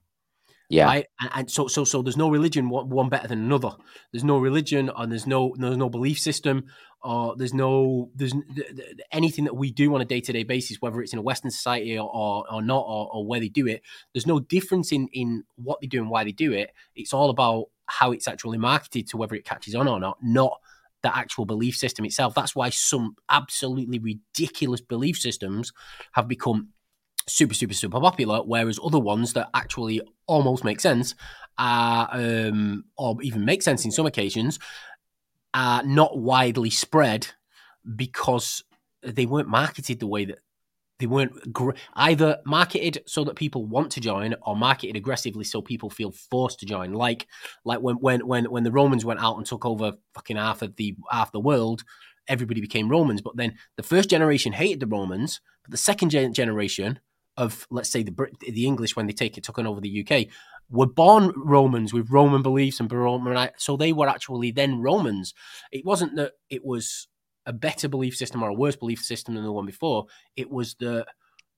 [0.71, 0.87] Yeah.
[0.87, 1.07] Right?
[1.21, 3.71] And, and so, so, so there's no religion one, one better than another.
[4.13, 6.65] There's no religion, and there's no, there's no belief system,
[7.03, 10.43] or there's no, there's th- th- anything that we do on a day to day
[10.43, 13.49] basis, whether it's in a Western society or, or, or not, or, or where they
[13.49, 13.83] do it.
[14.15, 16.73] There's no difference in in what they do and why they do it.
[16.97, 20.61] It's all about how it's actually marketed to whether it catches on or not, not
[21.05, 22.35] the actual belief system itself.
[22.35, 25.73] That's why some absolutely ridiculous belief systems
[26.13, 26.71] have become
[27.29, 31.15] super, super, super popular, whereas other ones that actually almost make sense,
[31.59, 34.59] are, um, or even make sense in some occasions,
[35.53, 37.29] are not widely spread
[37.95, 38.65] because
[39.03, 40.39] they weren't marketed the way that
[41.05, 45.61] they weren't gr- either marketed so that people want to join or marketed aggressively so
[45.61, 47.27] people feel forced to join like
[47.67, 50.75] like when when when when the romans went out and took over fucking half of
[50.77, 51.85] the half the world
[52.27, 56.33] everybody became romans but then the first generation hated the romans but the second gen-
[56.33, 56.99] generation
[57.37, 60.29] of let's say the Brit- the English when they take it took over the UK
[60.71, 65.35] were born Romans with Roman beliefs and Roman so they were actually then Romans.
[65.73, 67.09] It wasn't that it was
[67.47, 70.07] a better belief system or a worse belief system than the one before.
[70.37, 71.07] It was that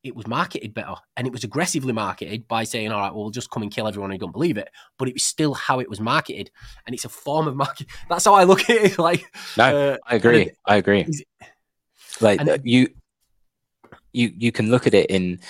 [0.03, 3.31] it was marketed better and it was aggressively marketed by saying, all right, well, we'll
[3.31, 4.71] just come and kill everyone who don't believe it.
[4.99, 6.51] But it was still how it was marketed.
[6.87, 7.89] And it's a form of market.
[8.09, 8.99] That's how I look at it.
[9.07, 9.25] Like,
[9.57, 10.43] No, uh, I agree.
[10.43, 11.07] and I agree.
[12.21, 12.89] Like you,
[14.13, 15.41] you, you can look at it in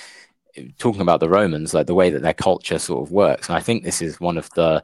[0.79, 3.61] talking about the Romans, like the way that their culture sort of works, and I
[3.61, 4.83] think this is one of the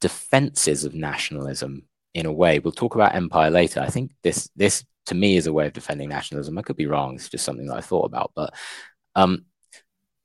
[0.00, 1.82] defenses of nationalism
[2.14, 2.58] in a way.
[2.58, 3.80] We'll talk about empire later.
[3.80, 6.58] I think this, this to me is a way of defending nationalism.
[6.58, 7.14] I could be wrong.
[7.14, 8.54] It's just something that I thought about, but
[9.14, 9.44] um,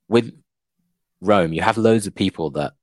[0.07, 0.33] with
[1.21, 2.73] Rome, you have loads of people that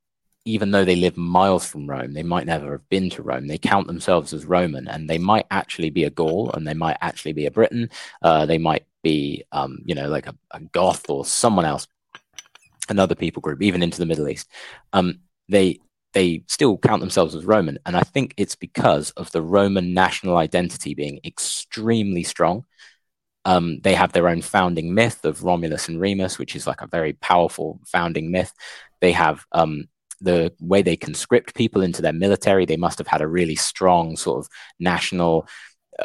[0.44, 3.46] even though they live miles from Rome, they might never have been to Rome.
[3.46, 6.96] They count themselves as Roman, and they might actually be a Gaul, and they might
[7.00, 7.90] actually be a Briton.
[8.22, 11.86] Uh, they might be, um, you know, like a, a Goth or someone else,
[12.88, 14.48] another people group, even into the Middle East.
[14.92, 15.78] Um, they
[16.12, 20.36] they still count themselves as Roman, and I think it's because of the Roman national
[20.36, 22.64] identity being extremely strong.
[23.44, 26.86] Um, they have their own founding myth of Romulus and Remus, which is like a
[26.86, 28.52] very powerful founding myth.
[29.00, 29.88] They have um,
[30.20, 32.64] the way they conscript people into their military.
[32.64, 34.48] They must have had a really strong sort of
[34.78, 35.48] national.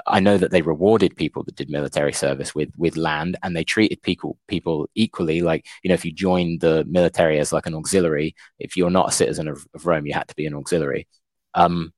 [0.05, 3.63] I know that they rewarded people that did military service with with land, and they
[3.63, 5.41] treated people people equally.
[5.41, 9.09] Like you know, if you joined the military as like an auxiliary, if you're not
[9.09, 11.07] a citizen of, of Rome, you had to be an auxiliary.
[11.53, 11.93] Um,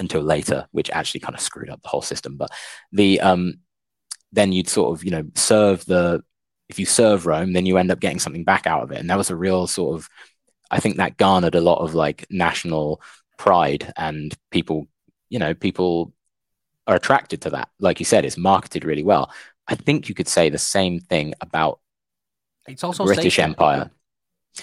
[0.00, 2.36] until later, which actually kind of screwed up the whole system.
[2.36, 2.50] But
[2.92, 3.54] the um,
[4.32, 6.22] then you'd sort of you know serve the
[6.68, 9.10] if you serve Rome, then you end up getting something back out of it, and
[9.10, 10.08] that was a real sort of
[10.70, 13.00] I think that garnered a lot of like national
[13.38, 14.88] pride and people,
[15.30, 16.12] you know, people
[16.88, 17.68] are attracted to that.
[17.78, 19.30] Like you said, it's marketed really well.
[19.68, 21.78] I think you could say the same thing about
[22.66, 23.42] it's also British safety.
[23.42, 23.90] Empire.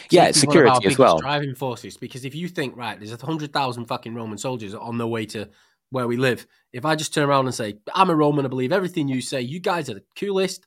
[0.10, 1.20] Yeah, Safety is one of our security as well.
[1.20, 4.98] Driving forces, because if you think right, there's a hundred thousand fucking Roman soldiers on
[4.98, 5.48] their way to
[5.92, 6.46] where we live.
[6.74, 9.42] If I just turn around and say I'm a Roman, I believe everything you say.
[9.42, 10.66] You guys are the coolest.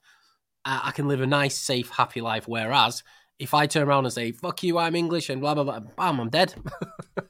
[0.64, 2.48] I, I can live a nice, safe, happy life.
[2.48, 3.02] Whereas
[3.39, 6.20] if I turn around and say "fuck you," I'm English and blah blah blah, bam,
[6.20, 6.55] I'm dead.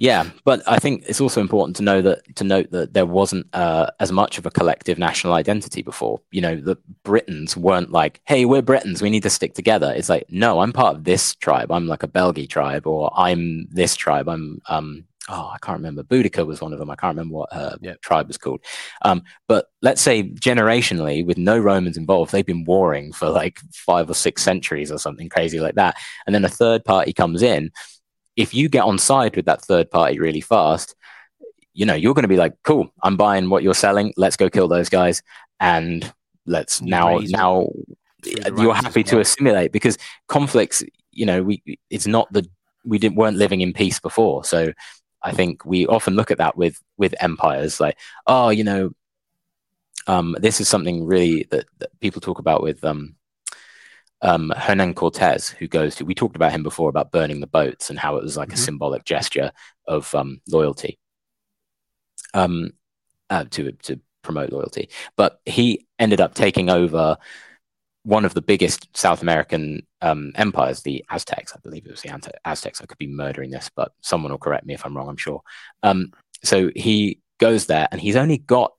[0.00, 3.46] Yeah, but I think it's also important to know that to note that there wasn't
[3.52, 6.20] uh, as much of a collective national identity before.
[6.30, 10.08] You know, the Britons weren't like, "Hey, we're Britons, we need to stick together." It's
[10.08, 11.72] like, no, I'm part of this tribe.
[11.72, 14.28] I'm like a Belgi tribe, or I'm this tribe.
[14.28, 16.02] I'm um, oh, I can't remember.
[16.02, 16.90] Boudica was one of them.
[16.90, 18.00] I can't remember what her Yep.
[18.00, 18.60] tribe was called.
[19.02, 24.08] Um, but let's say generationally, with no Romans involved, they've been warring for like five
[24.08, 25.96] or six centuries or something crazy like that.
[26.26, 27.70] And then a third party comes in.
[28.36, 30.94] If you get on side with that third party really fast,
[31.74, 34.12] you know, you're going to be like, cool, I'm buying what you're selling.
[34.16, 35.22] Let's go kill those guys.
[35.60, 36.10] And
[36.46, 37.68] let's now, now
[38.24, 39.98] you're happy to assimilate because
[40.28, 42.48] conflicts, you know, we, it's not the,
[42.84, 44.44] we didn't, weren't living in peace before.
[44.44, 44.72] So
[45.22, 48.90] I think we often look at that with, with empires like, oh, you know,
[50.06, 53.16] um, this is something really that, that people talk about with, um,
[54.22, 57.90] um, Hernan Cortez, who goes to, we talked about him before about burning the boats
[57.90, 58.54] and how it was like Mhm.
[58.54, 59.52] a symbolic gesture
[59.86, 60.98] of um, loyalty
[62.34, 62.70] um,
[63.30, 64.88] uh, to, to promote loyalty.
[65.16, 67.16] But he ended up taking over
[68.08, 71.52] one of the biggest South American um, empires, the Aztecs.
[71.54, 72.08] I believe it was the
[72.46, 72.80] Aztecs.
[72.80, 75.42] I could be murdering this, but someone will correct me if I'm wrong, I'm sure.
[75.82, 78.72] Um, so he goes there and he's only got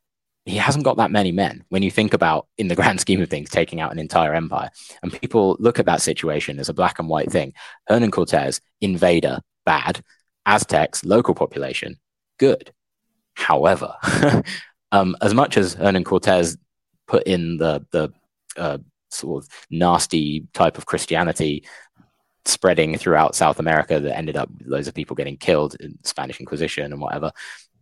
[0.45, 3.29] he hasn't got that many men when you think about in the grand scheme of
[3.29, 4.71] things taking out an entire empire
[5.03, 7.53] and people look at that situation as a black and white thing
[7.87, 10.01] hernan cortez invader bad
[10.45, 11.97] aztecs local population
[12.39, 12.73] good
[13.35, 13.93] however
[14.91, 16.57] um, as much as hernan cortez
[17.07, 18.11] put in the the
[18.57, 21.65] uh, sort of nasty type of christianity
[22.45, 26.91] spreading throughout south america that ended up loads of people getting killed in spanish inquisition
[26.91, 27.31] and whatever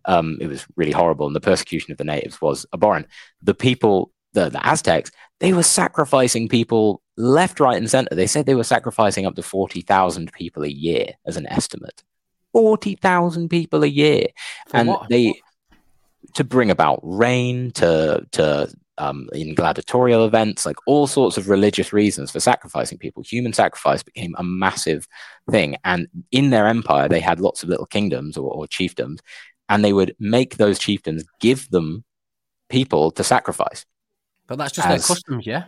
[0.07, 3.07] um, it was really horrible, and the persecution of the natives was abhorrent.
[3.43, 8.15] The people, the, the Aztecs, they were sacrificing people left, right, and center.
[8.15, 12.03] They said they were sacrificing up to 40,000 people a year as an estimate.
[12.53, 14.27] 40,000 people a year.
[14.69, 15.09] For and what?
[15.09, 15.41] they,
[16.35, 21.93] to bring about rain, to, to, um, in gladiatorial events, like all sorts of religious
[21.93, 23.23] reasons for sacrificing people.
[23.23, 25.07] Human sacrifice became a massive
[25.49, 25.77] thing.
[25.83, 29.19] And in their empire, they had lots of little kingdoms or, or chiefdoms,
[29.69, 32.03] and they would make those chieftains give them
[32.69, 33.85] people to sacrifice.
[34.47, 35.65] But that's just as- their customs, yeah.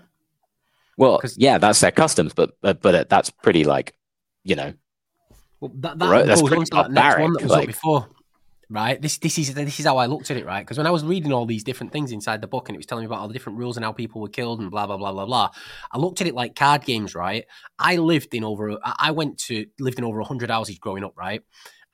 [0.98, 3.96] Well, yeah, that's their customs, but but, but that's pretty like,
[4.44, 4.74] you know,
[5.62, 7.68] Well, that, that Right, that's pretty to that next barbaric, one that was like- up
[7.68, 8.10] before,
[8.70, 9.02] right?
[9.02, 10.62] This this is this is how I looked at it, right?
[10.62, 12.86] Because when I was reading all these different things inside the book, and it was
[12.86, 14.98] telling me about all the different rules and how people were killed and blah blah
[14.98, 15.50] blah blah blah,
[15.92, 17.46] I looked at it like card games, right?
[17.80, 21.42] I lived in over, I went to lived in over hundred houses growing up, right?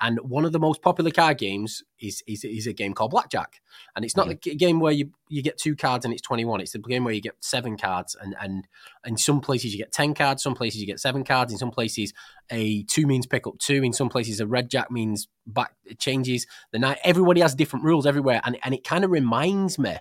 [0.01, 3.61] And one of the most popular card games is is, is a game called Blackjack,
[3.95, 6.43] and it's not the g- game where you you get two cards and it's twenty
[6.43, 6.59] one.
[6.59, 8.67] It's the game where you get seven cards, and and
[9.05, 11.71] in some places you get ten cards, some places you get seven cards, in some
[11.71, 12.13] places
[12.49, 16.45] a two means pick up two, in some places a red jack means back changes
[16.71, 16.97] the night.
[17.03, 19.95] Everybody has different rules everywhere, and and it kind of reminds me.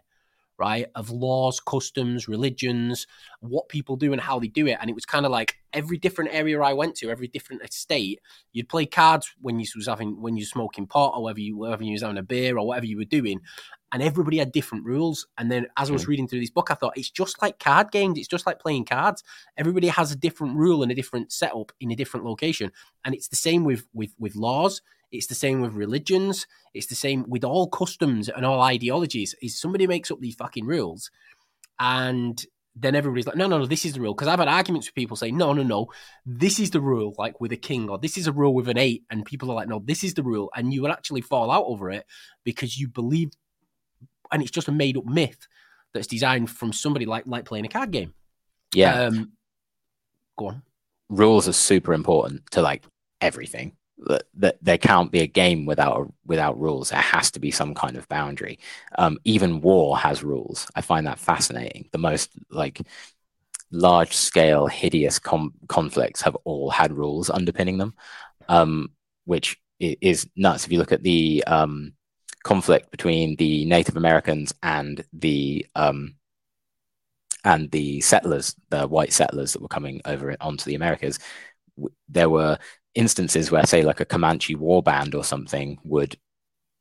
[0.56, 3.06] Right of laws, customs, religions,
[3.40, 5.98] what people do and how they do it, and it was kind of like every
[5.98, 8.20] different area I went to, every different estate,
[8.52, 11.82] you'd play cards when you was having when you're smoking pot or whether you whether
[11.82, 13.40] you was having a beer or whatever you were doing,
[13.94, 15.26] and everybody had different rules.
[15.38, 16.10] And then as I was hmm.
[16.10, 18.18] reading through this book, I thought it's just like card games.
[18.18, 19.22] It's just like playing cards.
[19.56, 22.72] Everybody has a different rule and a different setup in a different location,
[23.04, 24.82] and it's the same with with with laws.
[25.14, 26.46] It's the same with religions.
[26.74, 29.34] It's the same with all customs and all ideologies.
[29.40, 31.10] Is somebody makes up these fucking rules,
[31.78, 32.44] and
[32.76, 34.14] then everybody's like, no, no, no, this is the rule.
[34.14, 35.86] Because I've had arguments with people saying, no, no, no,
[36.26, 38.78] this is the rule, like with a king, or this is a rule with an
[38.78, 39.04] eight.
[39.10, 40.50] And people are like, no, this is the rule.
[40.56, 42.04] And you will actually fall out over it
[42.42, 43.30] because you believe,
[44.32, 45.46] and it's just a made up myth
[45.92, 48.12] that's designed from somebody like like playing a card game.
[48.74, 49.32] yeah, Um,
[50.36, 50.62] go on.
[51.08, 52.82] rules are super important to like
[53.20, 53.76] everything.
[54.34, 56.90] That, there can't be a game without without rules.
[56.90, 58.58] There has to be some kind of boundary.
[58.98, 60.66] Um, even war has rules.
[60.74, 61.88] I find that fascinating.
[61.92, 62.82] The most like
[63.70, 67.94] large scale hideous com- conflicts have all had rules underpinning them,
[68.48, 68.90] um,
[69.24, 70.64] which is nuts.
[70.64, 71.92] If you look at the um,
[72.42, 76.16] conflict between the Native Americans and the um,
[77.44, 81.18] and the settlers, the white settlers that were coming over onto the Americas,
[82.08, 82.58] there were
[82.94, 86.16] instances where, say, like a Comanche war band or something would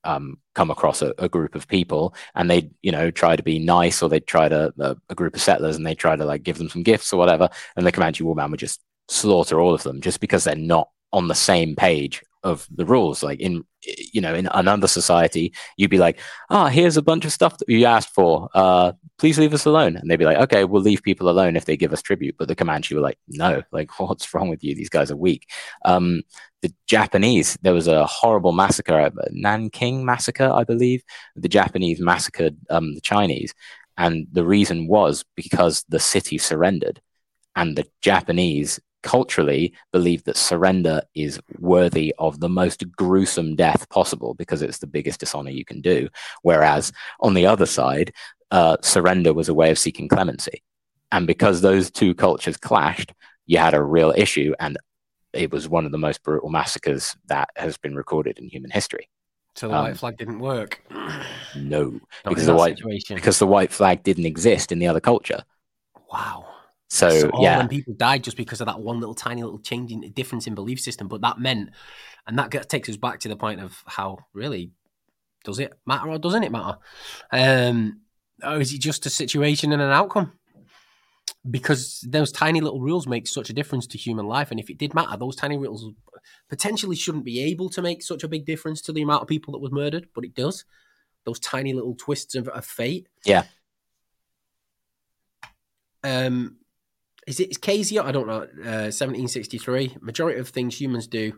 [0.03, 3.59] um, come across a, a group of people and they'd, you know, try to be
[3.59, 6.43] nice or they'd try to, a, a group of settlers and they'd try to like
[6.43, 7.49] give them some gifts or whatever.
[7.75, 10.89] And the Comanche war band would just slaughter all of them just because they're not
[11.11, 13.23] on the same page of the rules.
[13.23, 16.19] Like in, you know, in another society, you'd be like,
[16.49, 18.49] ah, here's a bunch of stuff that you asked for.
[18.53, 19.95] Uh, please leave us alone.
[19.95, 22.35] And they'd be like, okay, we'll leave people alone if they give us tribute.
[22.37, 24.75] But the Comanche were like, no, like, what's wrong with you?
[24.75, 25.49] These guys are weak.
[25.85, 26.23] Um,
[26.61, 31.03] the Japanese, there was a horrible massacre, uh, Nanking massacre, I believe.
[31.35, 33.53] The Japanese massacred um, the Chinese.
[33.97, 37.01] And the reason was because the city surrendered.
[37.55, 44.33] And the Japanese culturally believe that surrender is worthy of the most gruesome death possible
[44.33, 46.09] because it's the biggest dishonor you can do.
[46.41, 48.11] Whereas on the other side,
[48.51, 50.63] uh, surrender was a way of seeking clemency.
[51.11, 53.13] And because those two cultures clashed,
[53.45, 54.53] you had a real issue.
[54.59, 54.77] And
[55.33, 59.09] it was one of the most brutal massacres that has been recorded in human history.
[59.55, 60.81] So the Um, white flag didn't work.
[61.55, 63.15] No, Not because the white situation.
[63.15, 65.43] because the white flag didn't exist in the other culture.
[66.11, 66.45] wow.
[66.93, 69.91] So, So yeah, them people died just because of that one little tiny little change
[69.91, 71.07] in difference in belief system.
[71.07, 71.71] But that meant,
[72.27, 74.69] and that gets, takes us back to the point of how really
[75.43, 76.77] does it matter or doesn't it matter?
[77.31, 78.01] Um,
[78.43, 80.33] or is it just a situation and an outcome?
[81.49, 84.77] Because those tiny little rules make such a difference to human life, and if it
[84.77, 85.89] did matter, those tiny rules
[86.47, 89.51] potentially shouldn't be able to make such a big difference to the amount of people
[89.53, 90.63] that was murdered, but it does.
[91.25, 93.07] Those tiny little twists of, of fate.
[93.25, 93.45] Yeah.
[96.03, 96.57] Um,
[97.27, 97.99] is it is Casey?
[97.99, 98.41] I don't know.
[98.43, 99.97] Uh, 1763.
[100.01, 101.33] Majority of things humans do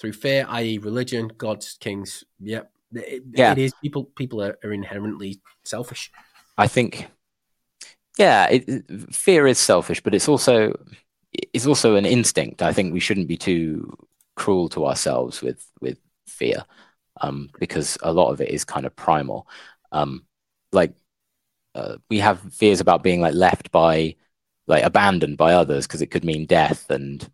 [0.00, 2.24] through fear, i.e., religion, gods, kings.
[2.40, 2.70] Yep.
[2.94, 3.52] It, Yeah.
[3.52, 3.72] it is.
[3.82, 6.10] People people are, are inherently selfish.
[6.58, 7.08] I think,
[8.18, 10.78] yeah, it, fear is selfish, but it's also
[11.32, 12.62] it's also an instinct.
[12.62, 13.96] I think we shouldn't be too
[14.36, 16.64] cruel to ourselves with with fear,
[17.20, 19.46] um, because a lot of it is kind of primal.
[19.92, 20.24] Um,
[20.72, 20.92] like
[21.74, 24.16] uh, we have fears about being like left by
[24.70, 27.30] like abandoned by others because it could mean death and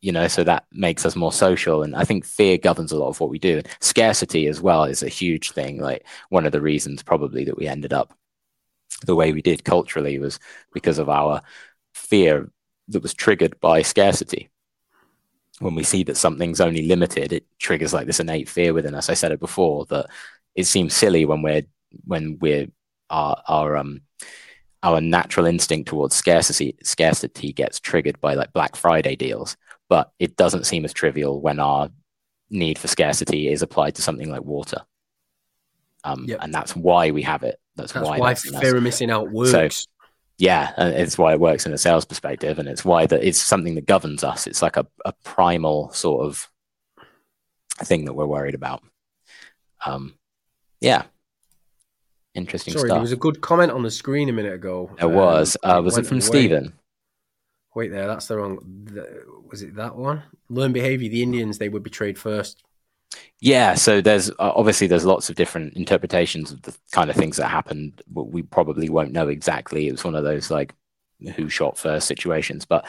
[0.00, 1.82] you know so that makes us more social.
[1.82, 3.58] And i think fear governs a lot of what we do.
[3.58, 7.58] And scarcity as well is a huge thing like one of the reasons probably that
[7.58, 8.14] we ended up
[9.04, 10.40] the way we did culturally was
[10.72, 11.42] because of our
[11.94, 12.50] fear
[12.88, 14.48] that was triggered by scarcity.
[15.60, 19.10] When we see that something's only limited it triggers like this innate fear within us.
[19.10, 20.06] I said it before that
[20.54, 21.64] it seems silly when we're
[22.04, 22.68] when we're
[23.10, 24.00] our our um
[24.82, 29.56] our natural instinct towards scarcity scarcity gets triggered by like Black Friday deals,
[29.88, 31.90] but it doesn't seem as trivial when our
[32.50, 34.82] need for scarcity is applied to something like water.
[36.04, 36.38] Um, yep.
[36.42, 37.58] and that's why we have it.
[37.76, 39.50] That's, that's why, why fear of missing out works.
[39.50, 39.68] So,
[40.38, 43.40] yeah, and it's why it works in a sales perspective, and it's why that it's
[43.40, 44.46] something that governs us.
[44.46, 46.48] It's like a, a primal sort of
[47.80, 48.82] thing that we're worried about.
[49.84, 50.14] Um,
[50.80, 51.02] yeah,
[52.34, 52.96] interesting Sorry, stuff.
[52.96, 54.90] there was a good comment on the screen a minute ago.
[54.98, 55.56] There um, was.
[55.62, 56.26] Uh, was it from away.
[56.26, 56.72] Stephen?
[57.74, 58.58] Wait there, that's the wrong.
[58.84, 60.22] The, was it that one?
[60.48, 61.08] Learn behavior.
[61.08, 62.62] The Indians they were betrayed first.
[63.40, 67.36] Yeah, so there's uh, obviously there's lots of different interpretations of the kind of things
[67.36, 68.02] that happened.
[68.12, 69.86] We probably won't know exactly.
[69.86, 70.74] It was one of those like
[71.36, 72.86] who shot first situations, but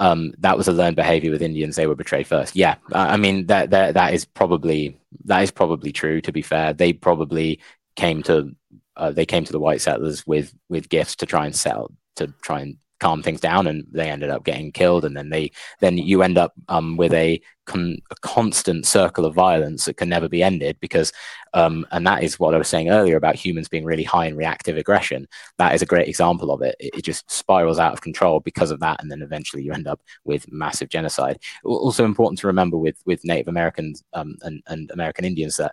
[0.00, 1.76] um, that was a learned behavior with Indians.
[1.76, 2.56] They were betrayed first.
[2.56, 6.20] Yeah, I mean that that that is probably that is probably true.
[6.20, 7.60] To be fair, they probably
[7.96, 8.54] came to
[8.96, 12.26] uh, they came to the white settlers with with gifts to try and sell to
[12.42, 15.04] try and calm things down and they ended up getting killed.
[15.04, 15.50] And then they
[15.80, 20.08] then you end up um, with a, con- a, constant circle of violence that can
[20.08, 21.12] never be ended because
[21.52, 24.36] um, and that is what i was saying earlier about humans being really high in
[24.36, 25.26] reactive aggression.
[25.58, 26.76] That is a great example of it.
[26.78, 29.88] It, it just spirals out of control because of that and then eventually you end
[29.88, 31.40] up with massive genocide.
[31.64, 35.72] Also important to remember with with native americans um, and, and american indians that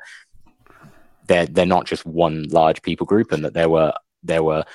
[1.29, 3.93] they're they're not just one large people group, and that there were
[4.23, 4.65] there were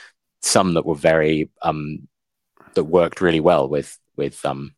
[0.41, 2.09] some that were very um,
[2.75, 4.75] that worked really well with with um,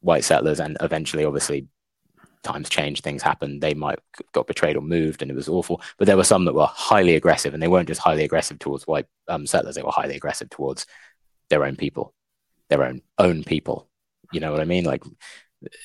[0.00, 1.68] white settlers, and eventually, obviously,
[2.42, 3.62] times changed, things happened.
[3.62, 3.98] They might
[4.32, 5.82] got betrayed or moved, and it was awful.
[5.98, 8.86] But there were some that were highly aggressive, and they weren't just highly aggressive towards
[8.86, 10.86] white um, settlers; they were highly aggressive towards
[11.50, 12.14] their own people,
[12.70, 13.86] their own own people.
[14.32, 14.84] You know what I mean?
[14.84, 15.04] Like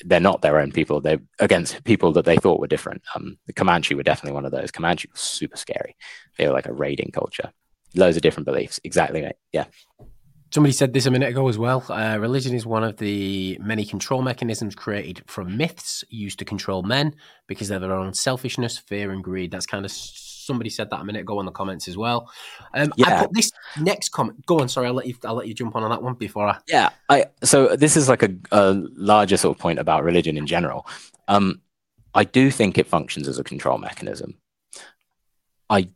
[0.06, 1.02] they're not their own people.
[1.02, 3.02] They're against people that they thought were different.
[3.16, 4.72] Um, the Comanche were definitely one of those.
[4.72, 5.96] Comanche was super scary.
[6.38, 7.52] They were like a raiding culture.
[7.96, 8.80] Loads of different beliefs.
[8.84, 9.22] Exactly.
[9.22, 9.36] Mate.
[9.52, 9.66] Yeah.
[10.52, 11.84] Somebody said this a minute ago as well.
[11.90, 16.84] Uh, religion is one of the many control mechanisms created from myths used to control
[16.84, 17.14] men
[17.48, 19.52] because of their own selfishness, fear, and greed.
[19.52, 19.92] That's kind of
[20.48, 22.32] somebody said that a minute ago in the comments as well.
[22.74, 23.20] Um, yeah.
[23.20, 24.44] I put this next comment.
[24.46, 24.70] Go on.
[24.70, 25.16] Sorry, I'll let you.
[25.24, 26.58] I'll let you jump on on that one before I.
[26.68, 26.90] Yeah.
[27.10, 27.26] I.
[27.44, 30.88] So this is like a, a larger sort of point about religion in general.
[31.28, 31.62] Um,
[32.16, 34.36] I do think it functions as a control mechanism.
[35.70, 35.90] I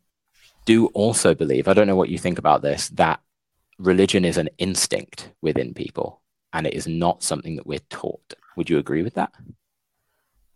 [0.66, 1.68] do also believe.
[1.68, 2.90] I don't know what you think about this.
[2.90, 3.22] That
[3.80, 6.22] religion is an instinct within people,
[6.54, 8.34] and it is not something that we're taught.
[8.56, 9.32] Would you agree with that?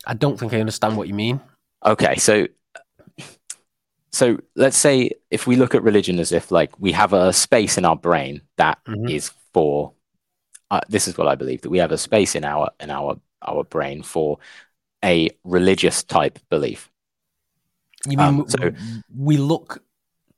[0.06, 1.42] I don't think I understand what you mean.
[1.86, 2.48] Okay, so
[4.16, 7.78] so let's say if we look at religion as if like we have a space
[7.78, 9.10] in our brain that mm-hmm.
[9.10, 9.92] is for
[10.72, 13.20] uh, this is what i believe that we have a space in our in our
[13.42, 14.40] our brain for
[15.04, 16.90] a religious type belief
[18.08, 18.72] you mean um, so,
[19.16, 19.84] we look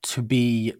[0.02, 0.74] to be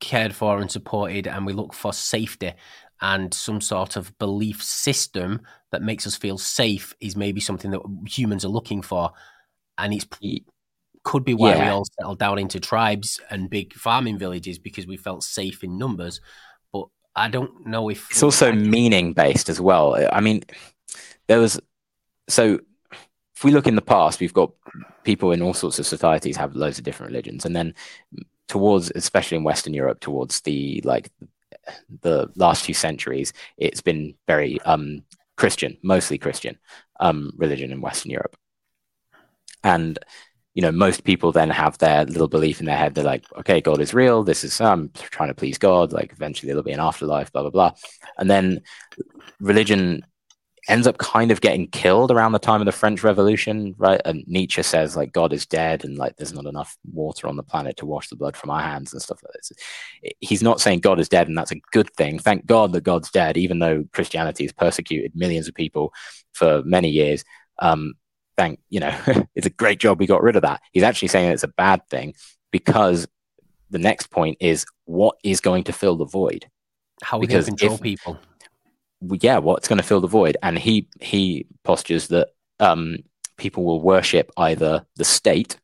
[0.00, 2.52] cared for and supported and we look for safety
[3.00, 5.40] and some sort of belief system
[5.72, 9.12] that makes us feel safe is maybe something that humans are looking for
[9.78, 10.06] and it's
[11.04, 11.64] could be why yeah.
[11.64, 15.78] we all settled down into tribes and big farming villages because we felt safe in
[15.78, 16.20] numbers.
[16.72, 19.96] But I don't know if it's also meaning based as well.
[20.12, 20.42] I mean,
[21.28, 21.60] there was
[22.28, 22.58] so
[23.36, 24.52] if we look in the past, we've got
[25.02, 27.74] people in all sorts of societies have loads of different religions, and then
[28.48, 31.10] towards, especially in Western Europe, towards the like
[32.02, 35.02] the last few centuries, it's been very um,
[35.36, 36.58] Christian, mostly Christian
[37.00, 38.36] um, religion in Western Europe,
[39.62, 39.98] and
[40.54, 42.94] you know, most people then have their little belief in their head.
[42.94, 44.22] They're like, okay, God is real.
[44.22, 45.92] This is, I'm trying to please God.
[45.92, 47.72] Like, eventually there'll be an afterlife, blah, blah, blah.
[48.18, 48.60] And then
[49.40, 50.06] religion
[50.68, 54.00] ends up kind of getting killed around the time of the French Revolution, right?
[54.04, 57.42] And Nietzsche says, like, God is dead and, like, there's not enough water on the
[57.42, 59.52] planet to wash the blood from our hands and stuff like this.
[60.20, 62.20] He's not saying God is dead and that's a good thing.
[62.20, 65.92] Thank God that God's dead, even though Christianity has persecuted millions of people
[66.32, 67.24] for many years.
[67.58, 67.94] Um,
[68.36, 68.94] thank you know
[69.34, 71.86] it's a great job we got rid of that he's actually saying it's a bad
[71.88, 72.14] thing
[72.50, 73.06] because
[73.74, 76.46] the next point is what is going to fill the void?
[77.02, 78.18] How we to control if, people?
[79.20, 80.36] Yeah, what's going to fill the void?
[80.42, 82.28] And he he postures that
[82.60, 82.98] um,
[83.36, 85.58] people will worship either the state,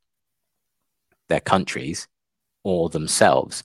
[1.29, 2.09] their countries,
[2.65, 3.63] or themselves.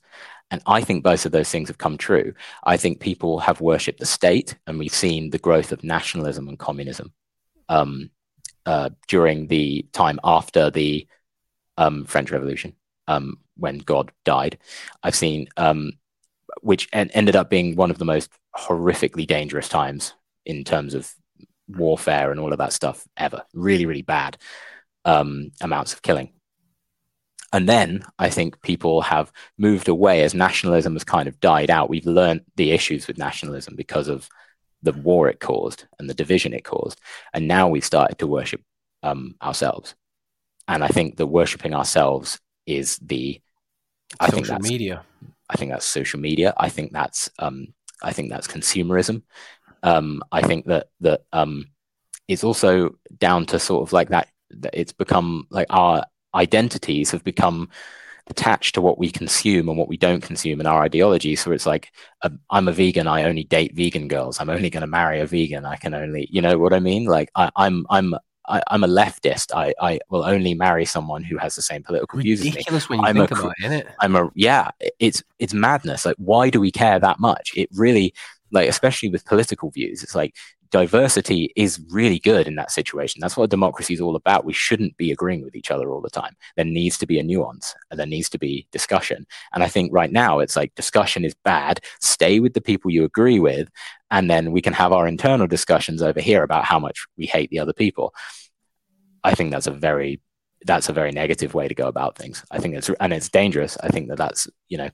[0.52, 2.32] And I think both of those things have come true.
[2.62, 6.56] I think people have worshipped the state, and we've seen the growth of nationalism and
[6.56, 7.12] communism
[7.68, 8.10] um,
[8.66, 11.06] uh, during the time after the
[11.78, 12.74] um, French Revolution,
[13.08, 14.58] um, when God died.
[15.02, 15.92] I've seen, um,
[16.60, 20.14] which en- ended up being one of the most horrifically dangerous times
[20.44, 21.12] in terms of
[21.68, 23.42] warfare and all of that stuff ever.
[23.54, 24.36] Really, really bad
[25.04, 26.32] um, amounts of killing.
[27.52, 31.88] And then I think people have moved away as nationalism has kind of died out.
[31.88, 34.28] We've learned the issues with nationalism because of
[34.82, 37.00] the war it caused and the division it caused.
[37.32, 38.62] And now we've started to worship
[39.02, 39.94] um, ourselves.
[40.68, 43.40] And I think the worshipping ourselves is the
[44.20, 45.04] I social think that's, media.
[45.48, 46.54] I think that's social media.
[46.56, 49.22] I think that's um, I think that's consumerism.
[49.82, 51.68] Um, I think that that um,
[52.28, 56.04] it's also down to sort of like that, that it's become like our
[56.34, 57.68] identities have become
[58.28, 61.36] attached to what we consume and what we don't consume in our ideology.
[61.36, 61.92] So it's like,
[62.22, 63.06] uh, I'm a vegan.
[63.06, 64.40] I only date vegan girls.
[64.40, 65.64] I'm only going to marry a vegan.
[65.64, 67.04] I can only, you know what I mean?
[67.04, 68.14] Like I, I'm, I'm,
[68.48, 69.54] I, am a leftist.
[69.54, 72.50] I, I will only marry someone who has the same political views as me.
[72.52, 73.88] Ridiculous when you I'm think a, about it, isn't it?
[74.00, 74.70] I'm a yeah.
[74.98, 76.06] It's it's madness.
[76.06, 77.52] Like, why do we care that much?
[77.56, 78.14] It really
[78.52, 80.02] like, especially with political views.
[80.02, 80.36] It's like
[80.70, 83.20] diversity is really good in that situation.
[83.20, 84.44] That's what democracy is all about.
[84.44, 86.36] We shouldn't be agreeing with each other all the time.
[86.56, 89.26] There needs to be a nuance and there needs to be discussion.
[89.52, 91.80] And I think right now it's like discussion is bad.
[92.00, 93.68] Stay with the people you agree with,
[94.10, 97.50] and then we can have our internal discussions over here about how much we hate
[97.50, 98.14] the other people.
[99.24, 100.20] I think that's a very
[100.64, 102.44] that's a very negative way to go about things.
[102.50, 103.76] I think it's and it's dangerous.
[103.82, 104.90] I think that that's you know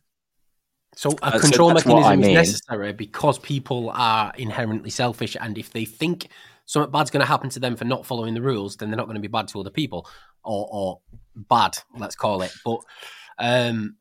[0.95, 2.31] so a uh, control so mechanism I mean.
[2.31, 6.29] is necessary because people are inherently selfish, and if they think
[6.67, 9.07] something bad's going to happen to them for not following the rules, then they're not
[9.07, 10.07] going to be bad to other people,
[10.45, 11.01] or, or
[11.35, 12.53] bad, let's call it.
[12.65, 12.81] But
[13.39, 13.97] um,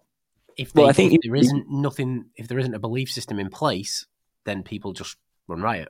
[0.58, 3.40] if, they, well, I think if there isn't nothing, if there isn't a belief system
[3.40, 4.06] in place,
[4.46, 5.90] then people just run riot.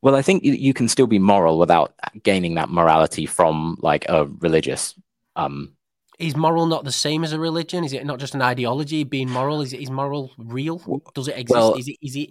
[0.00, 4.26] Well, I think you can still be moral without gaining that morality from like a
[4.26, 4.94] religious
[5.34, 5.74] um,
[6.18, 7.84] is moral not the same as a religion?
[7.84, 9.04] Is it not just an ideology?
[9.04, 10.78] Being moral is is moral real?
[11.14, 11.56] Does it exist?
[11.56, 12.30] Well, is it is it?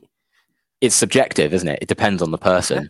[0.80, 1.80] It's subjective, isn't it?
[1.82, 2.84] It depends on the person.
[2.84, 2.90] Yeah.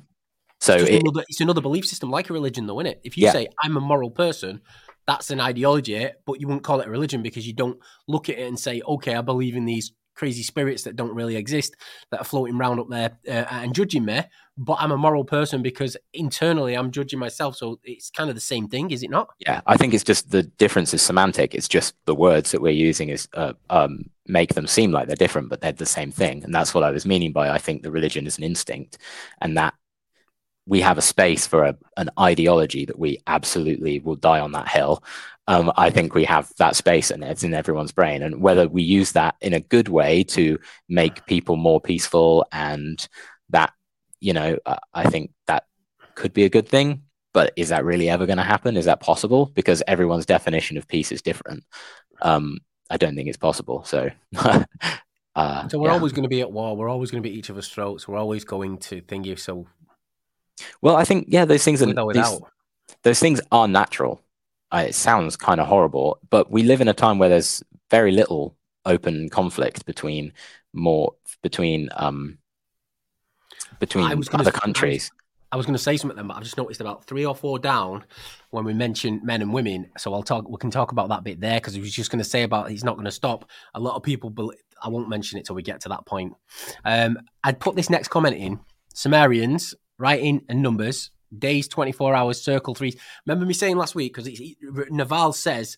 [0.62, 3.02] So it's, it, another, it's, another, belief system, like a religion, though, isn't it?
[3.04, 3.32] If you yeah.
[3.32, 4.62] say I'm a moral person,
[5.08, 8.38] that's an ideology, but you wouldn't call it a religion because you don't look at
[8.38, 11.76] it and say, okay, I believe in these crazy spirits that don't really exist
[12.12, 14.22] that are floating around up there uh, and judging me.
[14.64, 17.56] But I'm a moral person because internally I'm judging myself.
[17.56, 19.30] So it's kind of the same thing, is it not?
[19.40, 21.56] Yeah, I think it's just the difference is semantic.
[21.56, 25.16] It's just the words that we're using is uh, um, make them seem like they're
[25.16, 26.44] different, but they're the same thing.
[26.44, 29.00] And that's what I was meaning by I think the religion is an instinct,
[29.42, 29.74] and that
[30.68, 34.68] we have a space for a, an ideology that we absolutely will die on that
[34.68, 35.04] hill.
[35.48, 38.22] Um, I think we have that space and it's in everyone's brain.
[38.22, 43.06] And whether we use that in a good way to make people more peaceful and
[43.50, 43.74] that,
[44.22, 45.66] you know, uh, I think that
[46.16, 47.04] could be a good thing.
[47.34, 48.76] But is that really ever going to happen?
[48.76, 49.46] Is that possible?
[49.54, 51.64] Because everyone's definition of peace is different.
[52.22, 52.58] Um,
[52.90, 53.86] I don't think it's possible.
[53.86, 55.94] So, uh, so we're yeah.
[55.94, 56.76] always going to be at war.
[56.76, 58.06] We're always going to be each other's throats.
[58.06, 59.66] We're always going to think you so
[60.82, 62.40] well, I think yeah, those things are these,
[63.04, 64.22] those things are natural.
[64.72, 68.12] Uh, it sounds kind of horrible, but we live in a time where there's very
[68.12, 70.34] little open conflict between
[70.74, 72.38] more between um
[73.82, 75.12] between other gonna, countries.
[75.52, 77.60] I was, going to say something then, but I've just noticed about three or four
[77.60, 78.06] down
[78.52, 79.90] when we mentioned men and women.
[79.98, 80.48] So I'll talk.
[80.48, 82.70] We can talk about that bit there because he was just going to say about
[82.70, 83.50] he's not going to stop.
[83.74, 86.34] A lot of people, believe, I won't mention it till we get to that point.
[86.86, 88.62] Um, I'd put this next comment in.
[88.94, 92.96] Sumerians writing and numbers, days, 24 hours, circle threes.
[93.26, 94.32] Remember me saying last week, because
[94.90, 95.78] Naval says,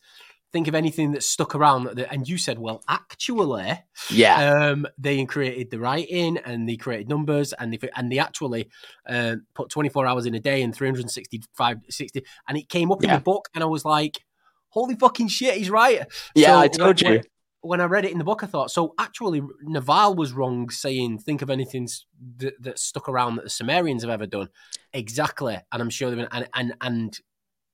[0.54, 2.00] think of anything that's stuck around.
[2.00, 3.74] And you said, well, actually,
[4.10, 8.70] yeah, um, they created the writing and they created numbers and they, and they actually
[9.10, 12.24] uh, put 24 hours in a day and 365, 60.
[12.48, 13.10] And it came up yeah.
[13.10, 13.50] in the book.
[13.54, 14.24] And I was like,
[14.70, 16.06] holy fucking shit, he's right.
[16.36, 17.22] Yeah, so I told when, you
[17.62, 18.94] when I read it in the book, I thought so.
[19.00, 21.88] Actually, Naval was wrong saying think of anything
[22.38, 24.50] that, that stuck around that the Sumerians have ever done.
[24.92, 27.20] Exactly, and I'm sure they've been, and and and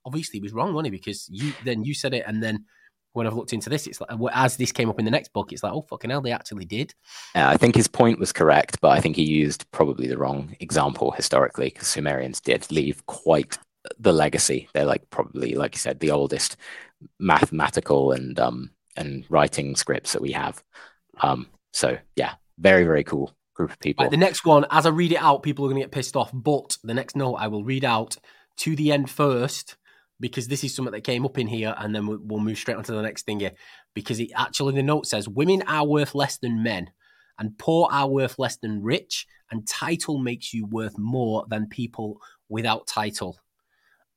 [0.06, 0.98] obviously he was wrong, wasn't he?
[0.98, 2.66] Because you then you said it, and then
[3.14, 5.52] when I've looked into this, it's like as this came up in the next book,
[5.52, 6.94] it's like oh fucking hell, they actually did.
[7.36, 10.56] Yeah, I think his point was correct, but I think he used probably the wrong
[10.60, 13.58] example historically because Sumerians did leave quite
[13.98, 14.68] the legacy.
[14.74, 16.58] They're like probably, like you said, the oldest
[17.20, 20.64] mathematical and um, and writing scripts that we have.
[21.22, 24.06] Um, so yeah, very very cool group of people.
[24.06, 26.16] Right, the next one, as I read it out, people are going to get pissed
[26.16, 26.32] off.
[26.34, 28.18] But the next note I will read out
[28.58, 29.78] to the end first
[30.20, 32.84] because this is something that came up in here, and then we'll move straight on
[32.84, 33.54] to the next thing here.
[33.94, 36.92] Because it actually the note says women are worth less than men,
[37.38, 42.22] and poor are worth less than rich, and title makes you worth more than people
[42.50, 43.38] without title.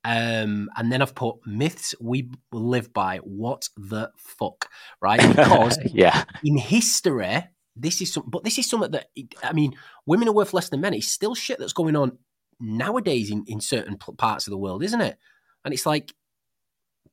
[0.05, 3.19] Um, and then I've put myths we live by.
[3.19, 4.69] What the fuck,
[5.01, 5.21] right?
[5.35, 9.07] Because yeah, in history, this is some, but this is something that
[9.41, 9.75] I mean,
[10.05, 10.93] women are worth less than men.
[10.93, 12.17] It's still shit that's going on
[12.59, 15.17] nowadays in in certain parts of the world, isn't it?
[15.65, 16.13] And it's like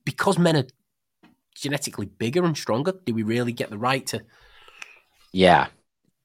[0.04, 0.66] because men are
[1.54, 4.22] genetically bigger and stronger, do we really get the right to?
[5.32, 5.68] Yeah,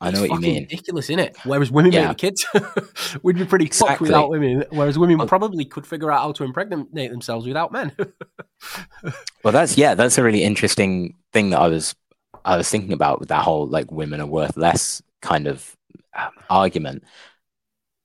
[0.02, 0.64] I know what you mean.
[0.64, 1.38] Ridiculous, isn't it?
[1.46, 2.10] Whereas women yeah.
[2.10, 2.46] make kids,
[3.24, 3.90] we'd be pretty exactly.
[3.90, 4.66] fucked without women.
[4.70, 7.96] Whereas women well, probably could figure out how to impregnate themselves without men.
[9.44, 11.96] well, that's yeah, that's a really interesting thing that I was
[12.44, 15.76] I was thinking about with that whole like women are worth less kind of
[16.16, 17.04] um, argument.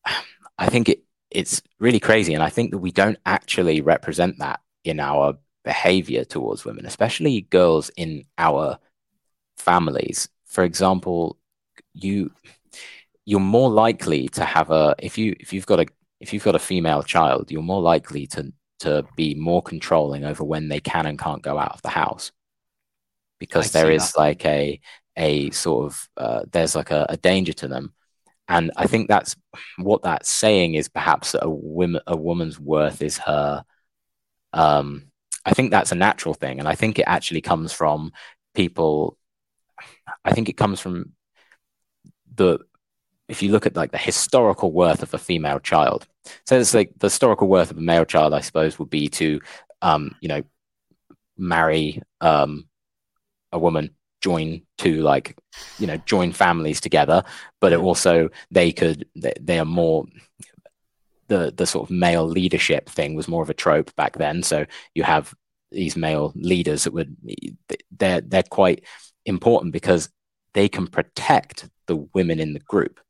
[0.58, 4.60] I think it it's really crazy, and I think that we don't actually represent that
[4.84, 8.78] in our behavior towards women, especially girls in our
[9.58, 10.28] families.
[10.46, 11.38] For example,
[11.94, 12.30] you
[13.26, 15.86] you're more likely to have a if you if you've got a
[16.20, 20.42] if you've got a female child, you're more likely to to be more controlling over
[20.42, 22.32] when they can and can't go out of the house
[23.38, 24.18] because I there is that.
[24.18, 24.80] like a
[25.16, 27.92] a sort of uh, there's like a, a, danger to them
[28.50, 29.36] and i think that's
[29.78, 31.48] what that's saying is perhaps a
[32.06, 33.64] a woman's worth is her
[34.52, 35.04] um
[35.46, 36.58] i think that's a natural thing.
[36.58, 38.12] And i think it actually comes from
[38.54, 39.16] people
[40.24, 41.12] i think it comes from
[42.34, 42.58] the
[43.28, 46.08] if you look at like the historical worth of a female child.
[46.46, 49.40] So it's like the historical worth of a male child i suppose would be to
[49.82, 50.42] um you know
[51.38, 52.68] marry um
[53.52, 55.36] a woman join to like
[55.78, 57.24] you know join families together
[57.60, 60.04] but it also they could they, they are more
[61.30, 64.42] the the sort of male leadership thing was more of a trope back then.
[64.42, 65.32] So you have
[65.70, 67.16] these male leaders that would
[67.96, 68.84] they're they're quite
[69.24, 70.10] important because
[70.52, 73.00] they can protect the women in the group.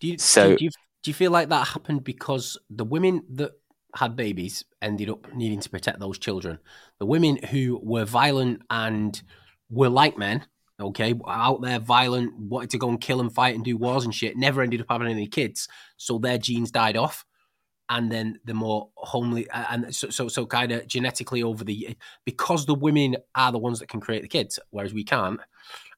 [0.00, 0.70] Do you so do you,
[1.02, 3.52] do you feel like that happened because the women that
[3.94, 6.58] had babies ended up needing to protect those children.
[6.98, 9.20] The women who were violent and
[9.70, 10.46] were like men,
[10.80, 14.14] okay, out there violent, wanted to go and kill and fight and do wars and
[14.14, 15.68] shit, never ended up having any kids.
[15.96, 17.24] So their genes died off.
[17.90, 21.96] And then the more homely, and so so, so kind of genetically over the
[22.26, 25.40] because the women are the ones that can create the kids, whereas we can't.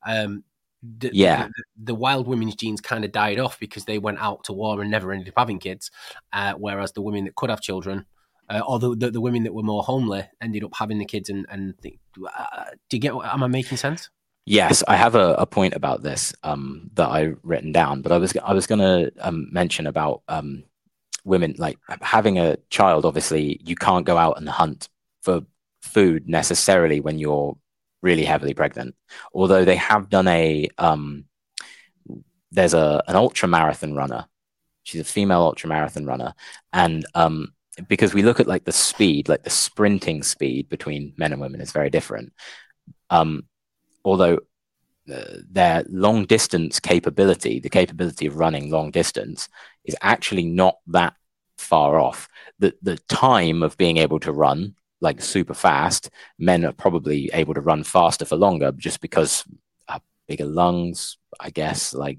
[0.06, 0.44] Um,
[0.82, 4.44] the, yeah, the, the, wild women's genes kind of died off because they went out
[4.44, 5.90] to war and never ended up having kids,
[6.32, 8.06] uh, whereas the women that could have children,
[8.50, 11.30] uh, the, the women that were more homely, ended up having the kids.
[11.30, 11.98] And and the,
[12.36, 13.14] uh, do you get?
[13.14, 14.10] What, am I making sense?
[14.46, 18.18] Yes, I have a, a point about this um, that I written down, but I
[18.18, 20.64] was I was going to um, mention about um,
[21.24, 23.04] women like having a child.
[23.04, 24.88] Obviously, you can't go out and hunt
[25.22, 25.42] for
[25.82, 27.56] food necessarily when you're
[28.02, 28.94] really heavily pregnant.
[29.34, 31.26] Although they have done a um,
[32.50, 34.26] there's a an ultra marathon runner.
[34.82, 36.34] She's a female ultra marathon runner,
[36.72, 37.52] and um,
[37.88, 41.60] because we look at like the speed, like the sprinting speed between men and women
[41.60, 42.32] is very different.
[43.10, 43.44] Um,
[44.04, 44.40] although
[45.12, 49.48] uh, their long distance capability, the capability of running long distance,
[49.84, 51.14] is actually not that
[51.58, 52.28] far off.
[52.58, 57.54] The the time of being able to run like super fast, men are probably able
[57.54, 59.44] to run faster for longer just because
[59.88, 59.98] uh,
[60.28, 62.18] bigger lungs, I guess, like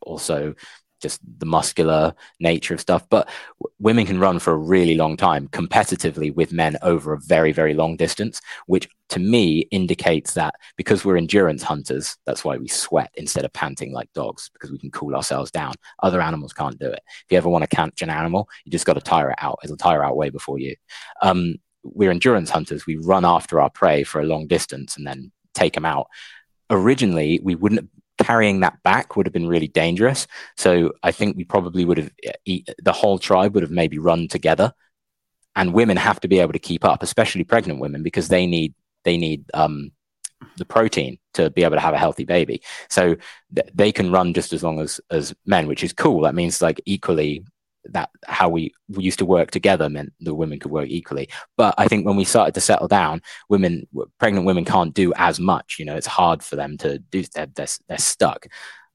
[0.00, 0.54] also
[1.02, 3.06] just the muscular nature of stuff.
[3.10, 3.28] But
[3.60, 7.52] w- women can run for a really long time competitively with men over a very,
[7.52, 12.68] very long distance, which to me indicates that because we're endurance hunters, that's why we
[12.68, 15.74] sweat instead of panting like dogs because we can cool ourselves down.
[16.02, 17.02] Other animals can't do it.
[17.06, 19.58] If you ever want to catch an animal, you just got to tire it out.
[19.62, 20.74] It'll tire out way before you.
[21.20, 22.86] Um, we're endurance hunters.
[22.86, 26.06] We run after our prey for a long distance and then take them out.
[26.70, 27.90] Originally, we wouldn't
[28.24, 30.26] carrying that back would have been really dangerous.
[30.56, 32.10] So I think we probably would have
[32.46, 34.72] the whole tribe would have maybe run together,
[35.54, 38.74] and women have to be able to keep up, especially pregnant women, because they need
[39.04, 39.92] they need um,
[40.56, 42.62] the protein to be able to have a healthy baby.
[42.88, 43.16] So
[43.54, 46.22] th- they can run just as long as as men, which is cool.
[46.22, 47.44] That means like equally
[47.86, 51.28] that how we, we used to work together meant the women could work equally.
[51.56, 53.86] But I think when we started to settle down, women,
[54.18, 55.76] pregnant women can't do as much.
[55.78, 57.24] You know, it's hard for them to do.
[57.34, 58.46] They're they're, they're stuck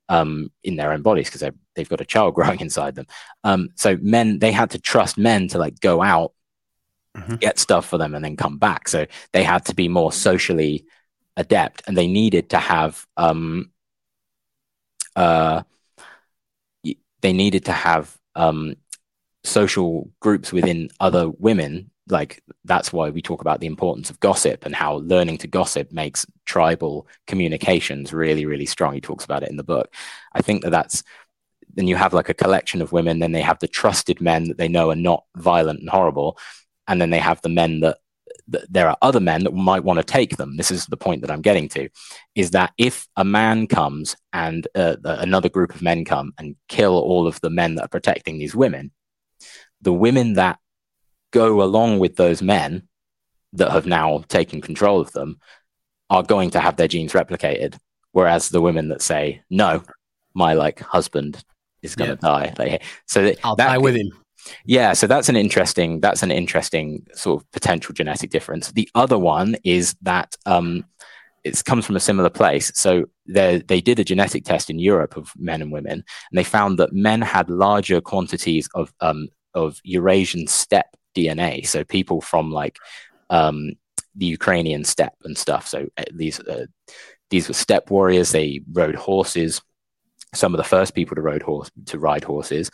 [0.09, 3.07] um, in their own bodies because they've got a child growing inside them.
[3.43, 6.33] Um, so men, they had to trust men to like go out,
[7.15, 7.35] mm-hmm.
[7.35, 8.87] get stuff for them, and then come back.
[8.87, 10.85] So they had to be more socially
[11.35, 13.71] adept, and they needed to have um,
[15.15, 15.63] uh,
[17.21, 18.75] they needed to have um,
[19.43, 24.65] social groups within other women like that's why we talk about the importance of gossip
[24.65, 28.93] and how learning to gossip makes tribal communications really really strong.
[28.93, 29.93] He talks about it in the book.
[30.33, 31.03] I think that that's
[31.73, 34.57] then you have like a collection of women then they have the trusted men that
[34.57, 36.37] they know are not violent and horrible
[36.87, 37.97] and then they have the men that,
[38.49, 41.21] that there are other men that might want to take them this is the point
[41.21, 41.89] that i'm getting to
[42.35, 46.97] is that if a man comes and uh, another group of men come and kill
[46.97, 48.91] all of the men that are protecting these women
[49.81, 50.59] the women that
[51.31, 52.87] go along with those men
[53.53, 55.39] that have now taken control of them
[56.09, 57.77] are going to have their genes replicated.
[58.11, 59.83] Whereas the women that say, no,
[60.33, 61.43] my like husband
[61.81, 62.29] is going to yeah.
[62.31, 62.53] die.
[62.57, 64.09] Like, so I'll that, die with him.
[64.65, 68.71] Yeah, so that's an interesting that's an interesting sort of potential genetic difference.
[68.71, 70.85] The other one is that um,
[71.43, 72.71] it comes from a similar place.
[72.75, 76.79] So they did a genetic test in Europe of men and women, and they found
[76.79, 81.65] that men had larger quantities of um, of Eurasian steppe DNA.
[81.65, 82.77] So people from like
[83.29, 83.71] um,
[84.15, 85.67] the Ukrainian steppe and stuff.
[85.67, 86.65] So uh, these uh,
[87.29, 88.31] these were steppe warriors.
[88.31, 89.61] They rode horses.
[90.33, 92.69] Some of the first people to horse to ride horses.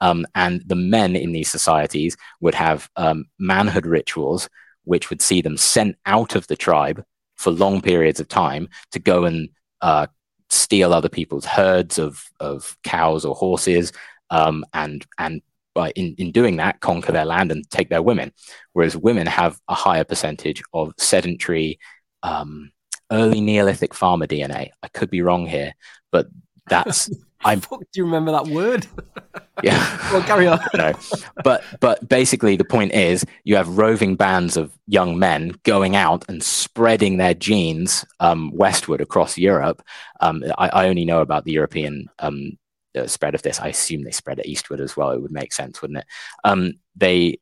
[0.00, 4.48] Um, and the men in these societies would have um, manhood rituals,
[4.84, 7.04] which would see them sent out of the tribe
[7.36, 9.48] for long periods of time to go and
[9.80, 10.06] uh,
[10.50, 13.92] steal other people's herds of, of cows or horses
[14.30, 15.42] um, and and
[15.94, 18.32] in, in doing that conquer their land and take their women.
[18.72, 21.78] Whereas women have a higher percentage of sedentary
[22.24, 22.72] um,
[23.10, 25.72] early neolithic farmer dna i could be wrong here
[26.12, 26.26] but
[26.68, 27.10] that's
[27.44, 27.60] I'm.
[27.70, 28.86] Do you remember that word?
[29.64, 29.98] Yeah.
[30.12, 30.60] well, carry on.
[30.76, 30.92] no,
[31.42, 36.24] but but basically the point is you have roving bands of young men going out
[36.28, 39.82] and spreading their genes um, westward across Europe.
[40.20, 42.56] Um, I, I, only know about the European um,
[42.96, 43.58] uh, spread of this.
[43.58, 45.10] I assume they spread it eastward as well.
[45.10, 46.06] It would make sense, wouldn't it?
[46.44, 47.40] Um, they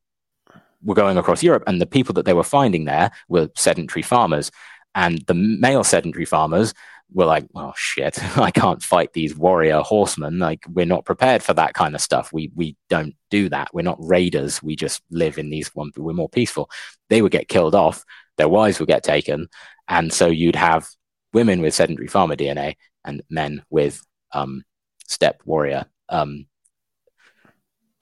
[0.82, 4.50] were going across Europe, and the people that they were finding there were sedentary farmers.
[4.94, 6.72] And the male sedentary farmers
[7.12, 10.38] were like, "Well, shit, I can't fight these warrior horsemen.
[10.38, 12.32] Like, we're not prepared for that kind of stuff.
[12.32, 13.70] We we don't do that.
[13.72, 14.62] We're not raiders.
[14.62, 15.70] We just live in these.
[15.74, 16.70] We're more peaceful."
[17.08, 18.04] They would get killed off.
[18.36, 19.48] Their wives would get taken,
[19.88, 20.88] and so you'd have
[21.32, 24.02] women with sedentary farmer DNA and men with
[24.32, 24.64] um,
[25.06, 26.46] steppe warrior um,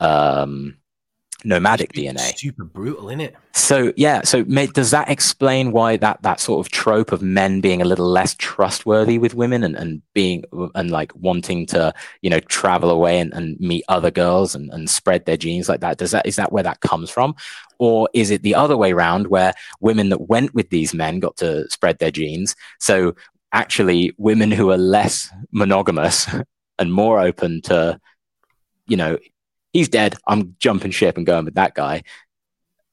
[0.01, 0.77] um,
[1.45, 2.37] nomadic DNA.
[2.37, 3.37] Super brutal, isn't it?
[3.53, 7.61] So yeah, so mate, does that explain why that that sort of trope of men
[7.61, 10.45] being a little less trustworthy with women and, and being
[10.75, 14.91] and like wanting to you know travel away and, and meet other girls and, and
[14.91, 15.99] spread their genes like that?
[15.99, 17.35] Does that is that where that comes from?
[17.79, 21.37] Or is it the other way around where women that went with these men got
[21.39, 22.57] to spread their genes?
[22.81, 23.15] So
[23.53, 26.27] actually women who are less monogamous
[26.79, 28.01] and more open to,
[28.87, 29.17] you know,
[29.75, 30.15] he's dead.
[30.27, 32.05] I'm jumping ship and going with that guy.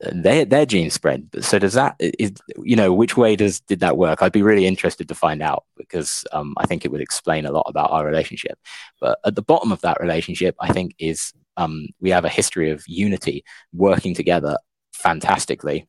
[0.02, 1.30] Their their genes spread.
[1.42, 4.22] So does that is you know which way does did that work?
[4.22, 7.52] I'd be really interested to find out because um, I think it would explain a
[7.52, 8.58] lot about our relationship.
[9.00, 12.72] But at the bottom of that relationship, I think is um, we have a history
[12.72, 14.58] of unity, working together
[14.92, 15.88] fantastically,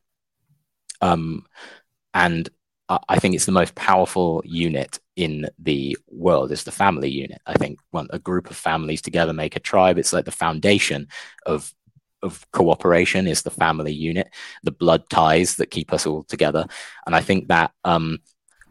[1.01, 1.47] um,
[2.13, 2.47] and
[2.87, 7.41] I think it's the most powerful unit in the world is the family unit.
[7.45, 11.07] I think when a group of families together make a tribe, it's like the foundation
[11.45, 11.73] of
[12.21, 14.29] of cooperation is the family unit,
[14.63, 16.65] the blood ties that keep us all together.
[17.05, 18.19] And I think that um,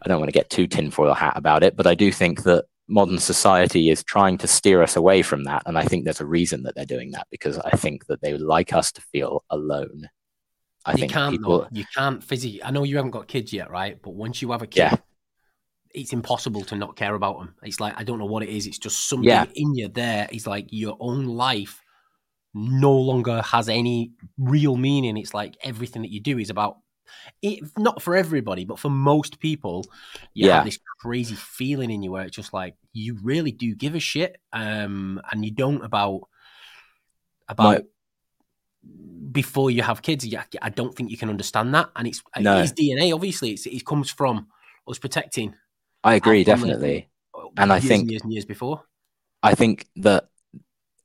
[0.01, 2.65] I don't want to get too tinfoil hat about it, but I do think that
[2.87, 5.61] modern society is trying to steer us away from that.
[5.67, 8.31] And I think there's a reason that they're doing that because I think that they
[8.31, 10.09] would like us to feel alone
[10.85, 12.63] I you think can't, people you can't physically.
[12.63, 14.01] I know you haven't got kids yet, right?
[14.01, 14.95] But once you have a kid, yeah.
[15.93, 17.55] It's impossible to not care about them.
[17.63, 18.67] It's like I don't know what it is.
[18.67, 19.45] It's just something yeah.
[19.55, 20.27] in you there.
[20.31, 21.81] It's like your own life
[22.53, 25.17] no longer has any real meaning.
[25.17, 26.77] It's like everything that you do is about
[27.41, 29.85] it, not for everybody, but for most people,
[30.33, 30.55] you yeah.
[30.55, 33.99] have this crazy feeling in you where it's just like you really do give a
[33.99, 36.21] shit, um, and you don't about
[37.47, 37.83] about
[38.83, 38.91] My,
[39.31, 40.25] before you have kids.
[40.61, 42.59] I don't think you can understand that, and it's no.
[42.59, 43.13] it's DNA.
[43.13, 44.47] Obviously, it's, it comes from
[44.87, 45.55] us protecting.
[46.03, 47.09] I agree, definitely,
[47.57, 48.83] and I think and years and years before.
[49.41, 50.29] I think that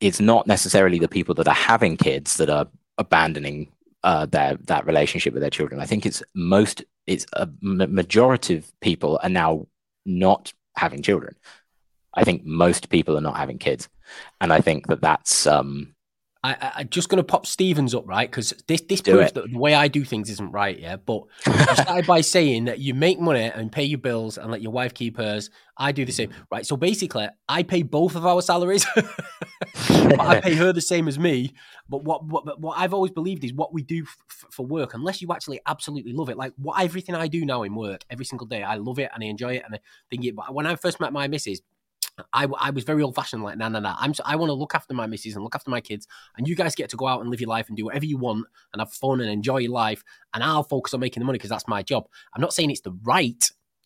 [0.01, 2.69] it's not necessarily the people that are having kids that are
[2.99, 3.73] abandoning
[4.05, 5.81] uh, their that relationship with their children.
[5.81, 9.67] I think it's most it's a majority of people are now
[10.05, 11.35] not having children.
[12.15, 13.89] I think most people are not having kids,
[14.41, 15.95] and I think that that's um,
[16.45, 18.31] I, I, am just going to pop Stevens up, right?
[18.31, 19.35] Because this this Do proves it.
[19.35, 20.97] that the way I do things isn't right, yeah.
[20.97, 24.63] But you started by saying that you make money and pay your bills and let
[24.63, 25.51] your wife keep hers.
[25.77, 26.65] I do the same, right?
[26.65, 28.87] So basically, I pay both of our salaries.
[28.95, 31.55] but I pay her the same as me.
[31.89, 35.21] But what what, what I've always believed is what we do f- for work, unless
[35.21, 36.37] you actually absolutely love it.
[36.37, 39.25] Like what everything I do now in work, every single day, I love it and
[39.25, 39.63] I enjoy it.
[39.65, 40.37] And I think it.
[40.37, 41.63] But when I first met my missus,
[42.33, 43.97] I, I was very old fashioned, like, nah, nah, nah.
[43.99, 46.55] I'm, I want to look after my missus and look after my kids, and you
[46.55, 48.81] guys get to go out and live your life and do whatever you want and
[48.81, 50.03] have fun and enjoy your life.
[50.35, 52.07] And I'll focus on making the money because that's my job.
[52.35, 53.43] I'm not saying it's the right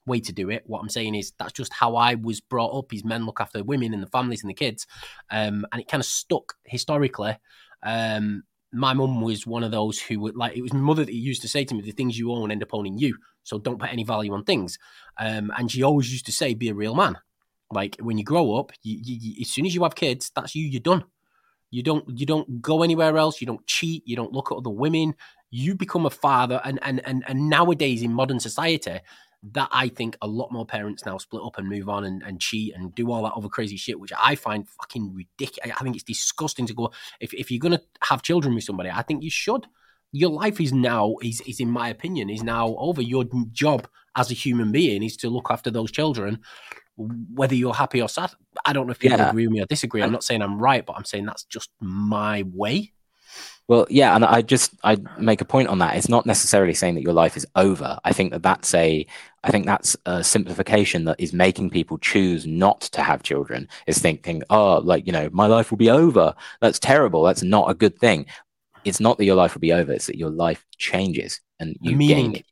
[0.06, 0.64] way to do it.
[0.66, 2.92] What I'm saying is that's just how I was brought up.
[2.92, 4.86] Is men look after women and the families and the kids,
[5.30, 7.38] um, and it kind of stuck historically.
[7.82, 11.14] Um, my mum was one of those who would like it was my mother that
[11.14, 13.78] used to say to me the things you own end up owning you so don't
[13.78, 14.78] put any value on things
[15.18, 17.18] um, and she always used to say be a real man
[17.72, 20.66] like when you grow up, you, you, as soon as you have kids, that's you.
[20.66, 21.04] You're done.
[21.70, 23.40] You don't you don't go anywhere else.
[23.40, 24.02] You don't cheat.
[24.06, 25.14] You don't look at other women.
[25.50, 26.60] You become a father.
[26.64, 29.00] And and and and nowadays in modern society,
[29.54, 32.40] that I think a lot more parents now split up and move on and, and
[32.40, 35.74] cheat and do all that other crazy shit, which I find fucking ridiculous.
[35.78, 36.92] I think it's disgusting to go.
[37.20, 39.66] If if you're gonna have children with somebody, I think you should.
[40.12, 43.00] Your life is now is is in my opinion is now over.
[43.00, 46.40] Your job as a human being is to look after those children
[46.96, 48.32] whether you're happy or sad.
[48.64, 49.30] I don't know if people yeah.
[49.30, 50.02] agree with me or disagree.
[50.02, 52.92] I'm not saying I'm right, but I'm saying that's just my way.
[53.68, 55.96] Well, yeah, and I just I make a point on that.
[55.96, 57.98] It's not necessarily saying that your life is over.
[58.04, 59.06] I think that that's a
[59.44, 63.68] I think that's a simplification that is making people choose not to have children.
[63.86, 66.34] Is thinking, oh, like you know, my life will be over.
[66.60, 67.22] That's terrible.
[67.22, 68.26] That's not a good thing.
[68.84, 69.92] It's not that your life will be over.
[69.92, 72.42] It's that your life changes and you gain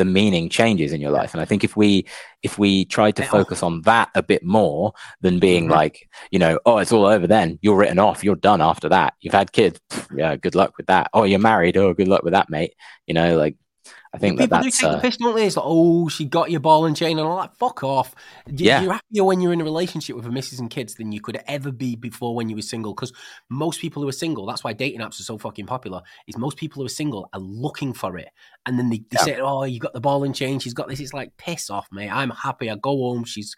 [0.00, 1.34] the meaning changes in your life.
[1.34, 2.06] And i think if we
[2.42, 5.74] if we tried to focus on that a bit more than being mm-hmm.
[5.74, 7.58] like you know oh it's all over then.
[7.60, 8.24] You're written off.
[8.24, 9.12] You're done after that.
[9.20, 9.78] You've had kids.
[10.14, 11.10] Yeah good luck with that.
[11.12, 11.76] Oh you're married.
[11.76, 12.72] Oh good luck with that mate.
[13.06, 13.56] You know like
[14.12, 15.46] I think people that do take uh, the piss, don't they?
[15.46, 17.56] It's like, oh, she got your ball and chain, and all that.
[17.56, 18.14] Fuck off.
[18.46, 18.82] You, yeah.
[18.82, 21.40] You're happier when you're in a relationship with a missus and kids than you could
[21.46, 22.92] ever be before when you were single.
[22.92, 23.12] Because
[23.50, 26.02] most people who are single, that's why dating apps are so fucking popular.
[26.26, 28.30] Is most people who are single are looking for it,
[28.66, 29.22] and then they, they yeah.
[29.24, 30.58] say, "Oh, you got the ball and chain.
[30.58, 32.10] She's got this." It's like piss off, mate.
[32.10, 32.68] I'm happy.
[32.68, 33.22] I go home.
[33.22, 33.54] She's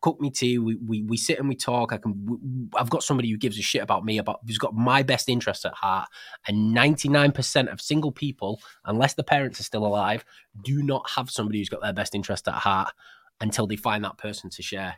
[0.00, 0.58] cook me tea.
[0.58, 1.92] We, we we sit and we talk.
[1.92, 2.14] I can.
[2.26, 2.36] We,
[2.76, 5.64] I've got somebody who gives a shit about me, about who's got my best interest
[5.64, 6.08] at heart.
[6.46, 10.24] And ninety nine percent of single people, unless the parents are still alive,
[10.62, 12.92] do not have somebody who's got their best interest at heart
[13.40, 14.96] until they find that person to share.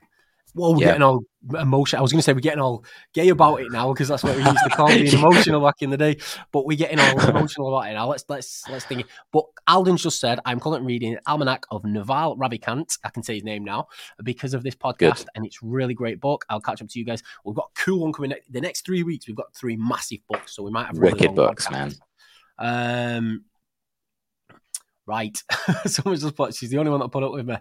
[0.55, 0.87] Well, we're yeah.
[0.89, 1.23] getting all
[1.59, 2.01] emotional.
[2.01, 4.37] I was going to say we're getting all gay about it now because that's what
[4.37, 6.19] we used to call being emotional back in the day.
[6.53, 8.09] But we're getting all emotional about it now.
[8.09, 9.03] Let's let's let's think.
[9.03, 9.07] It.
[9.33, 12.99] But Alden's just said I'm currently reading Almanac of Naval Ravikant.
[13.05, 13.89] I can say his name now
[14.23, 15.27] because of this podcast, Good.
[15.35, 16.45] and it's really great book.
[16.49, 17.23] I'll catch up to you guys.
[17.45, 19.27] We've got a cool one coming next, the next three weeks.
[19.27, 21.73] We've got three massive books, so we might have really wicked books, podcasts.
[21.73, 23.17] man.
[23.17, 23.45] Um,
[25.07, 25.43] right.
[25.87, 26.55] Someone just put.
[26.55, 27.57] She's the only one that put up with me.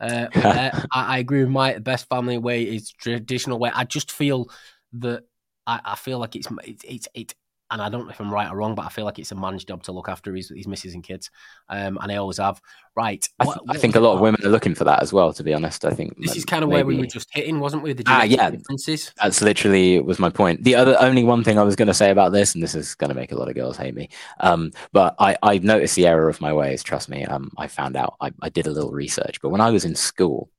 [0.00, 3.70] Uh, I, I, agree with my best family way is traditional way.
[3.74, 4.48] I just feel
[4.94, 5.24] that
[5.66, 6.48] I, I feel like it's
[6.84, 7.34] it's, it's
[7.70, 9.34] and I don't know if I'm right or wrong, but I feel like it's a
[9.34, 11.30] man's job to look after his, his missus and kids.
[11.68, 12.60] Um, and I always have.
[12.96, 13.28] Right.
[13.38, 15.32] I, th- what, I think a lot of women are looking for that as well,
[15.32, 15.84] to be honest.
[15.84, 16.76] I think this is kind of maybe...
[16.76, 17.92] where we were just hitting, wasn't we?
[17.92, 18.50] The ah, yeah.
[18.50, 19.12] differences.
[19.22, 20.64] That's literally was my point.
[20.64, 22.94] The other only one thing I was going to say about this, and this is
[22.94, 24.08] going to make a lot of girls hate me,
[24.40, 26.82] um, but I, I've noticed the error of my ways.
[26.82, 27.24] Trust me.
[27.24, 29.94] Um, I found out, I, I did a little research, but when I was in
[29.94, 30.50] school,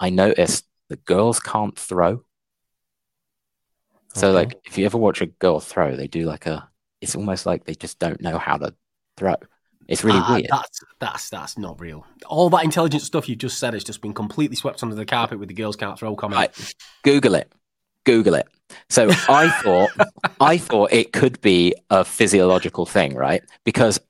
[0.00, 2.24] I noticed that girls can't throw
[4.16, 4.34] so okay.
[4.34, 6.68] like if you ever watch a girl throw, they do like a
[7.00, 8.74] it's almost like they just don't know how to
[9.16, 9.36] throw.
[9.88, 10.46] It's really uh, weird.
[10.50, 12.06] That's that's that's not real.
[12.26, 15.38] All that intelligent stuff you just said has just been completely swept under the carpet
[15.38, 16.38] with the girls can't throw comment.
[16.38, 16.74] Right.
[17.04, 17.52] Google it.
[18.04, 18.48] Google it.
[18.88, 19.90] So I thought
[20.40, 23.42] I thought it could be a physiological thing, right?
[23.64, 24.00] Because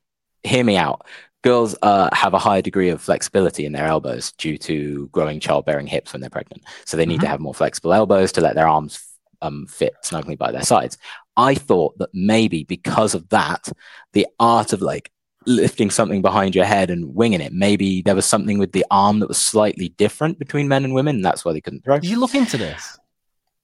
[0.44, 1.06] hear me out.
[1.42, 5.86] Girls uh, have a higher degree of flexibility in their elbows due to growing childbearing
[5.86, 6.62] hips when they're pregnant.
[6.86, 7.24] So they need mm-hmm.
[7.24, 9.05] to have more flexible elbows to let their arms
[9.42, 10.98] um, fit snugly by their sides.
[11.36, 13.68] I thought that maybe because of that,
[14.12, 15.10] the art of like
[15.46, 19.20] lifting something behind your head and winging it, maybe there was something with the arm
[19.20, 21.16] that was slightly different between men and women.
[21.16, 21.98] And that's why they couldn't throw.
[21.98, 22.98] Did you look into this?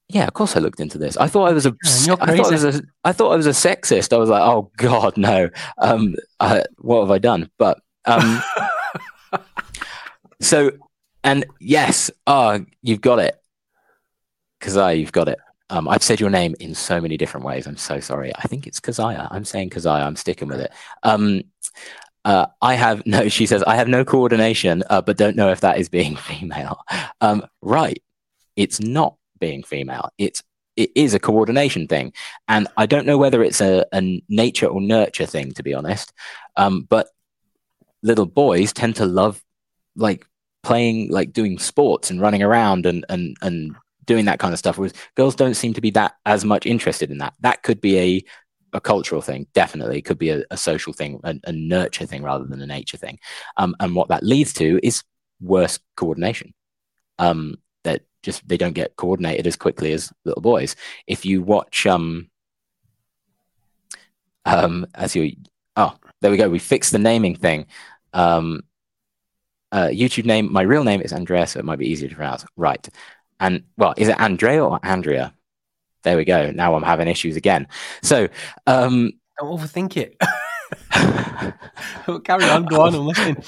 [0.09, 1.17] Yeah, of course I looked into this.
[1.17, 3.51] I thought I was a, I thought I was a, I thought I was a
[3.51, 4.13] sexist.
[4.13, 5.49] I was like, oh god, no.
[5.77, 7.49] Um, uh, what have I done?
[7.57, 8.43] But um,
[10.41, 10.71] so
[11.23, 13.41] and yes, ah, oh, you've got it,
[14.59, 15.39] Kazai, you've got it.
[15.73, 17.65] Um, I've said your name in so many different ways.
[17.65, 18.31] I'm so sorry.
[18.35, 19.27] I think it's Kazaya.
[19.31, 20.05] I'm saying Kazaya.
[20.05, 20.71] I'm sticking with it.
[21.01, 21.41] Um,
[22.23, 25.61] uh, I have no, she says, I have no coordination, uh, but don't know if
[25.61, 26.79] that is being female.
[27.21, 28.01] Um, right.
[28.55, 30.09] It's not being female.
[30.19, 30.43] It's
[30.75, 32.13] it is a coordination thing.
[32.47, 36.13] And I don't know whether it's a, a nature or nurture thing, to be honest.
[36.55, 37.07] Um, but
[38.03, 39.43] little boys tend to love
[39.95, 40.27] like
[40.61, 43.75] playing, like doing sports and running around and, and, and
[44.05, 44.77] doing that kind of stuff.
[44.77, 47.33] Whereas girls don't seem to be that as much interested in that.
[47.41, 48.25] That could be a,
[48.73, 49.99] a cultural thing, definitely.
[49.99, 52.97] It could be a, a social thing, a, a, nurture thing rather than a nature
[52.97, 53.19] thing.
[53.57, 55.03] Um, and what that leads to is
[55.41, 56.53] worse coordination.
[57.19, 60.75] Um, that just they don't get coordinated as quickly as little boys.
[61.07, 62.29] If you watch, um,
[64.45, 65.35] um, as you,
[65.75, 66.49] oh, there we go.
[66.49, 67.67] We fixed the naming thing.
[68.13, 68.63] Um,
[69.71, 70.51] uh, YouTube name.
[70.51, 72.45] My real name is Andrea, so it might be easier to pronounce.
[72.55, 72.87] Right.
[73.43, 75.33] And well, is it Andrea or Andrea?
[76.03, 76.49] There we go.
[76.51, 77.67] Now I'm having issues again.
[78.01, 78.29] So,
[78.67, 80.17] um, don't overthink it.
[82.23, 82.63] Carry on.
[82.65, 82.95] Go on.
[82.95, 83.43] I'm listening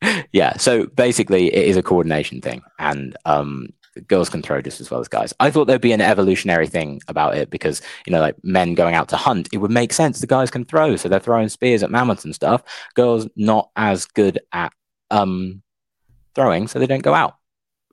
[0.32, 0.56] yeah.
[0.56, 3.70] So basically, it is a coordination thing, and um,
[4.06, 5.34] girls can throw just as well as guys.
[5.40, 8.94] I thought there'd be an evolutionary thing about it because you know, like men going
[8.94, 10.20] out to hunt, it would make sense.
[10.20, 12.62] The guys can throw, so they're throwing spears at mammoths and stuff.
[12.94, 14.72] Girls not as good at
[15.10, 15.60] um,
[16.36, 17.34] throwing, so they don't go out.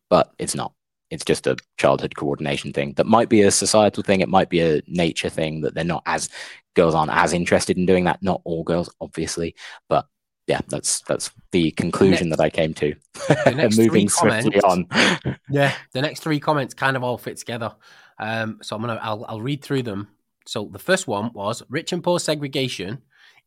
[0.08, 0.75] But it's not.
[1.12, 4.22] It's just a childhood coordination thing that might be a societal thing.
[4.22, 6.30] It might be a nature thing that they're not as
[6.76, 8.22] girls aren't as interested in doing that.
[8.24, 9.56] Not all girls, obviously,
[9.88, 10.08] but
[10.48, 12.96] yeah, that's that's the conclusion next, that I came to.
[13.78, 14.88] Moving swiftly on.
[15.50, 17.76] yeah, the next three comments kind of all fit together.
[18.20, 20.10] Um, so I'm gonna I'll, I'll read through them.
[20.48, 23.02] So the first one was rich and poor segregation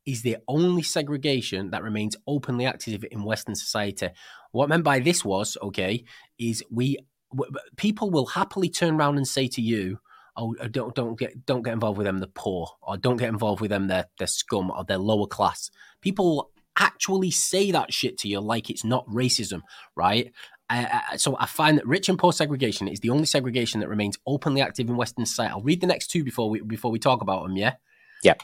[0.04, 4.08] is the only segregation that remains openly active in Western society.
[4.52, 6.04] What I meant by this was okay
[6.38, 6.98] is we
[7.76, 9.98] people will happily turn around and say to you,
[10.36, 13.28] "Oh, uh, don't don't get don't get involved with them, the poor, or don't get
[13.28, 18.18] involved with them, they're they're scum or they're lower class." People actually say that shit
[18.18, 19.62] to you like it's not racism,
[19.96, 20.32] right?
[20.70, 23.88] Uh, uh, so I find that rich and poor segregation is the only segregation that
[23.88, 25.52] remains openly active in Western society.
[25.52, 27.56] I'll read the next two before we before we talk about them.
[27.56, 27.74] Yeah.
[28.22, 28.34] Yeah.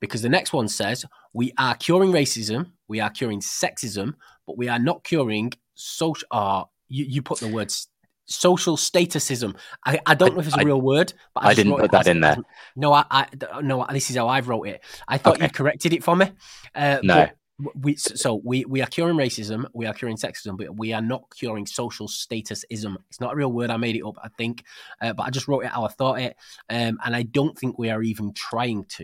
[0.00, 4.14] Because the next one says we are curing racism, we are curing sexism,
[4.46, 6.26] but we are not curing social.
[6.30, 7.88] Uh, you, you put the words
[8.32, 9.56] social statusism.
[9.84, 11.90] I, I don't I, know if it's a real word, but I, I didn't put
[11.92, 12.36] that in there.
[12.76, 13.26] No, I, I
[13.62, 13.86] no.
[13.90, 14.82] This is how I've wrote it.
[15.08, 15.44] I thought okay.
[15.44, 16.30] you corrected it for me.
[16.74, 17.28] Uh, no,
[17.74, 21.24] we so we we are curing racism, we are curing sexism, but we are not
[21.36, 22.96] curing social statusism.
[23.08, 23.70] It's not a real word.
[23.70, 24.64] I made it up, I think,
[25.00, 26.36] uh, but I just wrote it how I thought it,
[26.70, 29.02] um, and I don't think we are even trying to.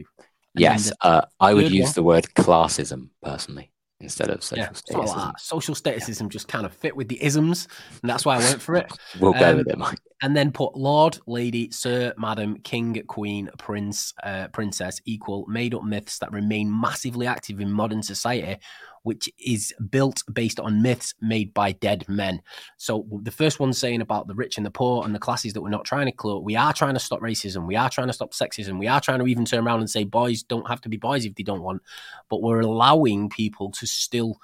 [0.54, 5.00] And yes, uh, I would use one, the word classism personally instead of social yeah.
[5.02, 6.28] Like social statusism yeah.
[6.28, 7.68] just kind of fit with the isms,
[8.02, 8.90] and that's why I went for it.
[9.20, 9.98] we'll um, go with it, Mike.
[10.22, 15.84] And then put Lord, Lady, Sir, Madam, King, Queen, Prince, uh, Princess equal made up
[15.84, 18.58] myths that remain massively active in modern society,
[19.02, 22.42] which is built based on myths made by dead men.
[22.76, 25.60] So the first one saying about the rich and the poor and the classes that
[25.60, 28.12] we're not trying to close, we are trying to stop racism, we are trying to
[28.12, 30.88] stop sexism, we are trying to even turn around and say boys don't have to
[30.88, 31.82] be boys if they don't want,
[32.28, 34.38] but we're allowing people to still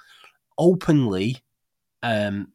[0.59, 1.39] openly
[2.03, 2.53] um,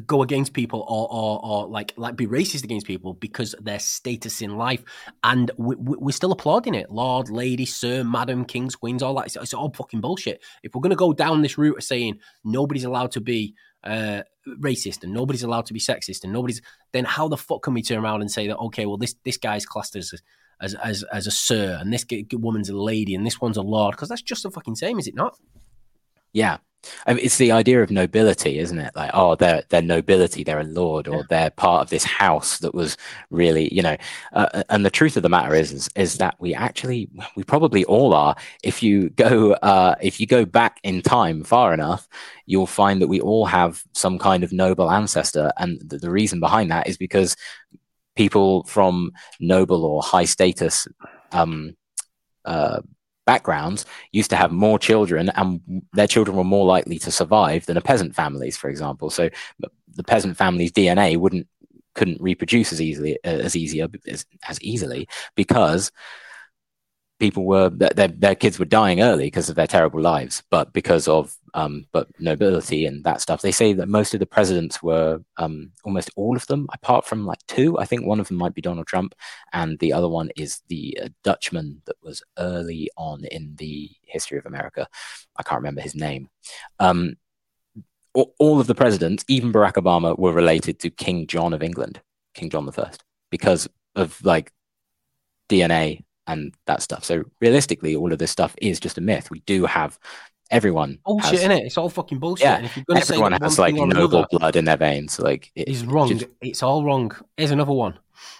[0.00, 4.42] go against people or, or, or like like be racist against people because their status
[4.42, 4.82] in life,
[5.24, 5.76] and we,
[6.08, 6.90] are still applauding it.
[6.90, 9.26] Lord, lady, sir, madam, kings, queens, all that.
[9.26, 10.42] It's, it's, all fucking bullshit.
[10.62, 13.54] If we're gonna go down this route of saying nobody's allowed to be
[13.84, 14.22] uh,
[14.60, 16.62] racist and nobody's allowed to be sexist and nobody's,
[16.92, 19.36] then how the fuck can we turn around and say that okay, well this this
[19.36, 20.14] guy's classed as
[20.60, 23.92] as as, as a sir and this woman's a lady and this one's a lord
[23.92, 25.36] because that's just the fucking same, is it not?
[26.32, 26.58] Yeah,
[27.06, 28.94] I mean, it's the idea of nobility, isn't it?
[28.94, 31.22] Like, oh, they're they're nobility, they're a lord, or yeah.
[31.28, 32.96] they're part of this house that was
[33.30, 33.96] really, you know.
[34.32, 37.44] Uh, uh, and the truth of the matter is, is, is, that we actually, we
[37.44, 38.36] probably all are.
[38.62, 42.08] If you go, uh, if you go back in time far enough,
[42.46, 46.40] you'll find that we all have some kind of noble ancestor, and the, the reason
[46.40, 47.36] behind that is because
[48.16, 50.86] people from noble or high status
[51.32, 51.76] um,
[52.44, 52.80] uh,
[53.26, 55.60] backgrounds used to have more children and
[55.92, 59.10] their children were more likely to survive than a peasant families for example.
[59.10, 59.30] So
[59.94, 61.46] the peasant family's dna wouldn't
[61.94, 65.92] couldn't reproduce as easily uh, as easier as, as easily because
[67.18, 71.06] people were their, their kids were dying early because of their terrible lives but because
[71.06, 75.20] of um, but nobility and that stuff they say that most of the presidents were
[75.36, 78.54] um, almost all of them apart from like two i think one of them might
[78.54, 79.14] be donald trump
[79.52, 84.38] and the other one is the uh, dutchman that was early on in the history
[84.38, 84.86] of america
[85.36, 86.28] i can't remember his name
[86.80, 87.16] um,
[88.14, 92.00] all of the presidents even barack obama were related to king john of england
[92.34, 94.52] king john the first because of like
[95.48, 97.04] dna and that stuff.
[97.04, 99.30] So realistically, all of this stuff is just a myth.
[99.30, 99.98] We do have
[100.52, 100.98] everyone.
[101.04, 101.64] Bullshit, has, in it.
[101.64, 102.44] It's all fucking bullshit.
[102.44, 105.18] Yeah, if you're everyone has like noble another, blood in their veins.
[105.18, 106.08] Like it, he's wrong.
[106.08, 107.10] Just, it's all wrong.
[107.36, 107.98] Here's another one.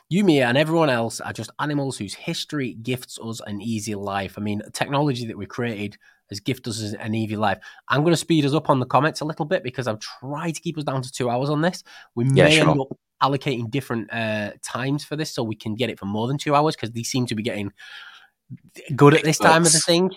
[0.09, 4.35] You, me, and everyone else are just animals whose history gifts us an easy life.
[4.37, 5.97] I mean, technology that we created
[6.29, 7.59] has gifted us an easy life.
[7.89, 10.53] I'm going to speed us up on the comments a little bit because I've tried
[10.53, 11.83] to keep us down to two hours on this.
[12.15, 12.71] We Yeah, may sure.
[12.71, 12.89] end up
[13.23, 16.55] allocating different uh, times for this so we can get it for more than two
[16.55, 17.73] hours because these seem to be getting
[18.97, 20.11] good at this time of the thing.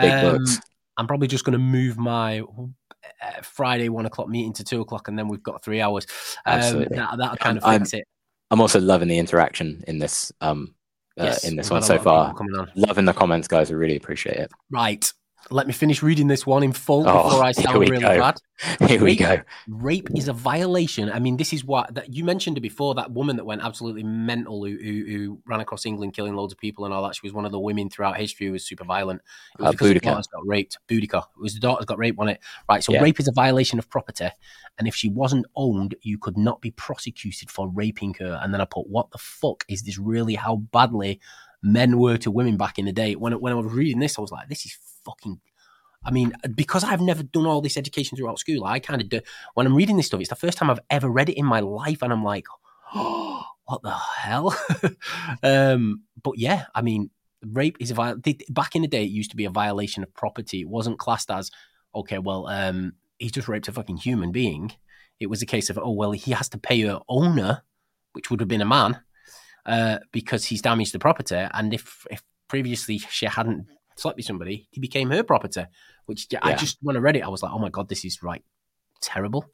[0.00, 0.60] Big Um, books.
[0.98, 5.08] I'm probably just going to move my uh, Friday one o'clock meeting to two o'clock,
[5.08, 6.06] and then we've got three hours.
[6.44, 6.96] Um, Absolutely.
[6.96, 8.04] that, that'll kind of I'm- it.
[8.50, 10.74] I'm also loving the interaction in this um
[11.20, 12.34] uh, Yes, in this one so far.
[12.76, 13.70] Loving the comments, guys.
[13.70, 14.50] I really appreciate it.
[14.70, 15.12] Right.
[15.50, 18.18] Let me finish reading this one in full Oh, before I sound really go.
[18.18, 18.40] bad.
[18.88, 19.40] Here we go.
[19.68, 21.10] Rape is a violation.
[21.10, 22.94] I mean, this is what that you mentioned before.
[22.96, 26.58] That woman that went absolutely mental, who, who, who ran across England, killing loads of
[26.58, 27.14] people and all that.
[27.14, 29.22] She was one of the women throughout history who was super violent.
[29.58, 30.02] It was Uh, because the Boudica.
[30.10, 30.78] daughters got raped.
[30.88, 31.18] Boudica.
[31.36, 32.40] It was the daughters got raped on it.
[32.68, 32.84] Right.
[32.84, 33.00] So Yeah.
[33.00, 34.28] rape is a violation of property,
[34.78, 38.38] and if she wasn't owned, you could not be prosecuted for raping her.
[38.42, 40.34] And then I put, what the fuck is this really?
[40.34, 41.20] How badly
[41.62, 43.14] men were to women back in the day?
[43.14, 44.76] When when I was reading this, I was like, this is
[45.08, 45.40] fucking
[46.04, 49.20] I mean, because I've never done all this education throughout school, I kind of do.
[49.54, 51.60] When I'm reading this stuff, it's the first time I've ever read it in my
[51.60, 52.46] life, and I'm like,
[52.94, 54.56] oh, what the hell?
[55.42, 57.10] um, but yeah, I mean,
[57.42, 60.14] rape is a viol- Back in the day, it used to be a violation of
[60.14, 60.60] property.
[60.60, 61.50] It wasn't classed as
[61.94, 62.18] okay.
[62.18, 64.72] Well, um, he just raped a fucking human being.
[65.20, 67.64] It was a case of oh well, he has to pay her owner,
[68.12, 69.00] which would have been a man,
[69.66, 73.66] uh, because he's damaged the property, and if if previously she hadn't
[73.98, 75.64] slept with somebody, he became her property.
[76.06, 78.22] Which I just when I read it, I was like, oh my god, this is
[78.22, 78.42] right
[79.00, 79.44] terrible.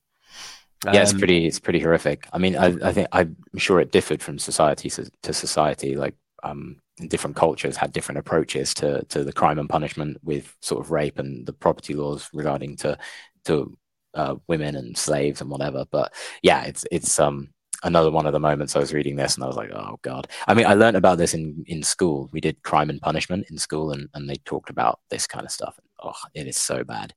[0.84, 1.46] Yeah, it's Um, pretty.
[1.46, 2.26] It's pretty horrific.
[2.32, 5.96] I mean, I, I think I'm sure it differed from society to, to society.
[5.96, 10.80] Like, um, different cultures had different approaches to to the crime and punishment with sort
[10.84, 12.98] of rape and the property laws regarding to
[13.46, 13.76] to
[14.14, 15.86] uh, women and slaves and whatever.
[15.90, 16.12] But
[16.42, 17.48] yeah, it's it's um
[17.82, 20.28] another one of the moments I was reading this and I was like, oh god.
[20.46, 22.28] I mean, I learned about this in in school.
[22.32, 25.52] We did crime and punishment in school, and and they talked about this kind of
[25.52, 25.78] stuff.
[26.02, 27.14] Oh, it is so bad.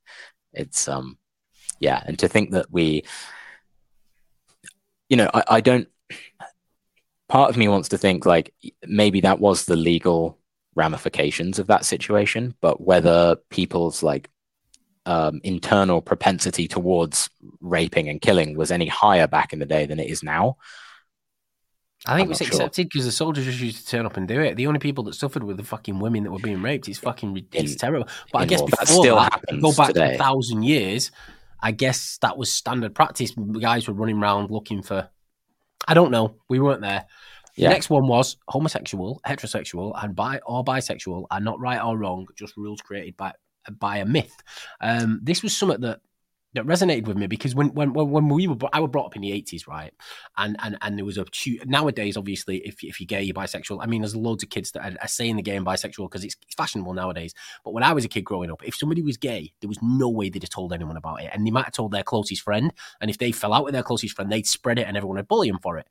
[0.54, 1.18] It's um
[1.80, 3.04] yeah, and to think that we
[5.10, 5.88] you know, I, I don't.
[7.30, 8.54] Part of me wants to think like
[8.86, 10.38] maybe that was the legal
[10.76, 14.30] ramifications of that situation, but whether people's like
[15.08, 17.30] um, internal propensity towards
[17.62, 20.58] raping and killing was any higher back in the day than it is now.
[22.06, 24.28] I think I'm it was accepted because the soldiers just used to turn up and
[24.28, 24.56] do it.
[24.56, 26.88] The only people that suffered were the fucking women that were being raped.
[26.88, 28.08] It's fucking it's In- terrible.
[28.32, 30.16] But I guess before That still that, happens go back today.
[30.16, 31.12] a thousand years.
[31.62, 33.32] I guess that was standard practice.
[33.32, 35.10] Guys were running around looking for.
[35.88, 36.36] I don't know.
[36.50, 37.06] We weren't there.
[37.56, 37.70] Yeah.
[37.70, 42.28] The next one was homosexual, heterosexual, and bi or bisexual are not right or wrong,
[42.36, 43.34] just rules created by
[43.72, 44.36] by a myth.
[44.82, 46.02] Um, this was something that
[46.58, 49.22] that resonated with me because when when when we were I was brought up in
[49.22, 49.94] the eighties, right,
[50.38, 51.26] and and and there was a
[51.66, 53.80] nowadays obviously if if you're gay, you're bisexual.
[53.82, 56.24] I mean, there's loads of kids that are, are saying the gay and bisexual because
[56.24, 57.34] it's, it's fashionable nowadays.
[57.64, 60.10] But when I was a kid growing up, if somebody was gay, there was no
[60.10, 62.74] way they'd have told anyone about it, and they might have told their closest friend.
[63.02, 65.28] And if they fell out with their closest friend, they'd spread it, and everyone would
[65.28, 65.88] bully them for it.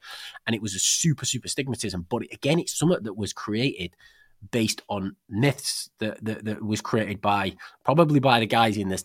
[0.46, 2.06] And it was a super super stigmatism.
[2.08, 3.94] But again, it's something that was created
[4.50, 7.54] based on myths that, that that was created by
[7.84, 9.04] probably by the guys in this.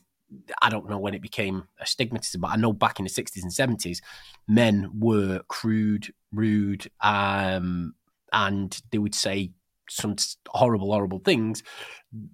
[0.61, 3.43] I don't know when it became a stigmatism, but I know back in the sixties
[3.43, 4.01] and seventies,
[4.47, 7.95] men were crude, rude, um,
[8.31, 9.51] and they would say
[9.89, 10.15] some
[10.47, 11.63] horrible, horrible things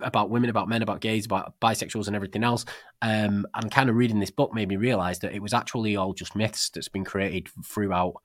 [0.01, 2.65] about women, about men, about gays, about bisexuals, and everything else.
[3.01, 6.13] Um, and kind of reading this book made me realize that it was actually all
[6.13, 8.15] just myths that's been created throughout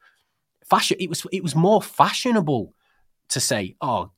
[0.68, 0.96] fashion.
[1.00, 2.74] It was it was more fashionable
[3.28, 4.10] to say, "Oh,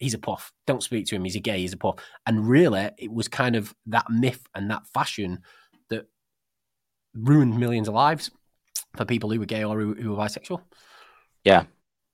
[0.00, 0.52] he's a puff.
[0.66, 1.24] Don't speak to him.
[1.24, 1.60] He's a gay.
[1.60, 1.96] He's a puff."
[2.26, 5.40] And really, it was kind of that myth and that fashion
[5.90, 6.06] that
[7.14, 8.30] ruined millions of lives
[8.96, 10.62] for people who were gay or who, who were bisexual.
[11.44, 11.64] Yeah,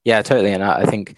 [0.04, 0.52] yeah, totally.
[0.52, 1.16] And I I think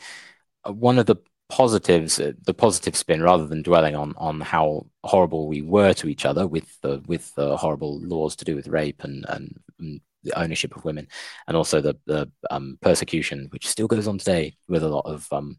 [0.65, 1.16] one of the
[1.49, 6.09] positives, uh, the positive spin, rather than dwelling on on how horrible we were to
[6.09, 10.01] each other with the with the horrible laws to do with rape and and, and
[10.24, 11.09] the ownership of women,
[11.47, 15.27] and also the the um, persecution which still goes on today with a lot of
[15.32, 15.59] um,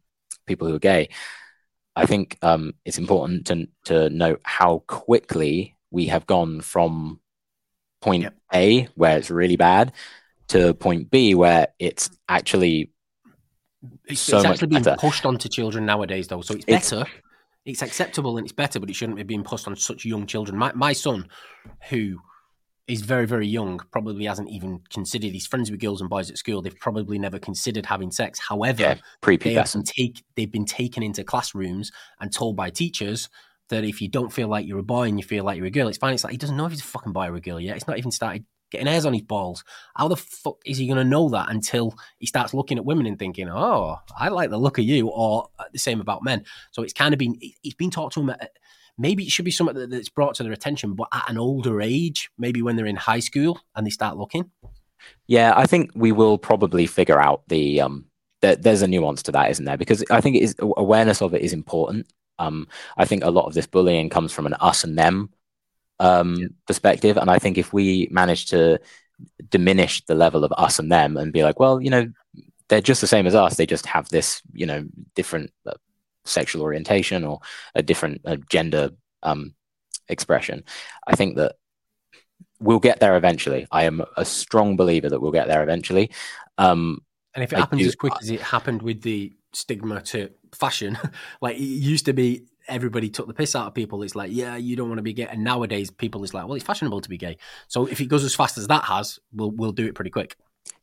[0.50, 1.08] people who are gay.
[1.96, 7.20] I think um, it's important to to note how quickly we have gone from
[8.02, 8.36] point Yep.
[8.54, 9.94] A, where it's really bad,
[10.50, 12.92] to point B, where it's actually
[14.06, 14.98] It's, So it's actually being better.
[15.00, 17.06] pushed onto children nowadays, though, so it's It's- better.
[17.66, 20.58] It's acceptable and it's better, but it shouldn't be being pushed on such young children.
[20.58, 21.28] My my son,
[21.90, 22.02] who
[22.90, 25.32] is very very young, probably hasn't even considered.
[25.32, 26.62] He's friends with girls and boys at school.
[26.62, 28.40] They've probably never considered having sex.
[28.40, 28.96] However, yeah,
[29.44, 33.30] they have been take they've been taken into classrooms and told by teachers
[33.70, 35.72] that if you don't feel like you're a boy and you feel like you're a
[35.72, 36.14] girl, it's fine.
[36.14, 37.76] It's like he doesn't know if he's a fucking boy or a girl yet.
[37.76, 39.64] It's not even started getting hairs on his balls.
[39.96, 43.06] How the fuck is he going to know that until he starts looking at women
[43.06, 46.46] and thinking, "Oh, I like the look of you," or the same about men.
[46.72, 48.32] So it's kind of been it's been taught to him.
[48.32, 48.52] At,
[49.00, 52.30] maybe it should be something that's brought to their attention, but at an older age,
[52.38, 54.52] maybe when they're in high school and they start looking.
[55.28, 58.06] Yeah, I think we will probably figure out the um.
[58.42, 59.76] That there's a nuance to that, isn't there?
[59.76, 62.08] Because I think it is awareness of it is important.
[62.38, 65.30] Um, I think a lot of this bullying comes from an us and them
[66.00, 66.48] um, yeah.
[66.66, 67.18] perspective.
[67.18, 68.80] And I think if we manage to
[69.50, 72.10] diminish the level of us and them and be like, well, you know,
[72.70, 73.58] they're just the same as us.
[73.58, 74.86] They just have this, you know,
[75.16, 75.74] different uh,
[76.30, 77.40] sexual orientation or
[77.76, 78.92] a different uh, gender
[79.24, 79.54] um,
[80.08, 80.64] expression.
[81.08, 81.56] I think that
[82.60, 83.68] we'll get there eventually.
[83.72, 86.12] I am a strong believer that we'll get there eventually.
[86.58, 87.02] Um,
[87.34, 90.32] and if it I happens do, as quick as it happened with the stigma to
[90.54, 90.98] fashion,
[91.42, 94.04] like it used to be everybody took the piss out of people.
[94.04, 95.28] It's like, yeah, you don't want to be gay.
[95.28, 97.38] And nowadays, people is like, well, it's fashionable to be gay.
[97.68, 100.36] So if it goes as fast as that has, we'll we'll do it pretty quick.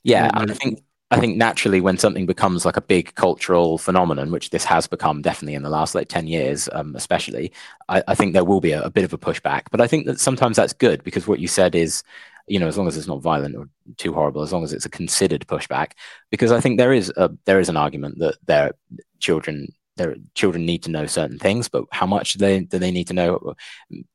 [0.03, 4.51] Yeah, I think I think naturally when something becomes like a big cultural phenomenon, which
[4.51, 7.53] this has become definitely in the last like ten years, um, especially,
[7.89, 9.63] I, I, think there will be a, a bit of a pushback.
[9.71, 12.03] But I think that sometimes that's good because what you said is
[12.47, 14.85] you know, as long as it's not violent or too horrible, as long as it's
[14.85, 15.93] a considered pushback,
[16.31, 18.73] because I think there is a there is an argument that their
[19.19, 22.91] children their children need to know certain things, but how much do they do they
[22.91, 23.55] need to know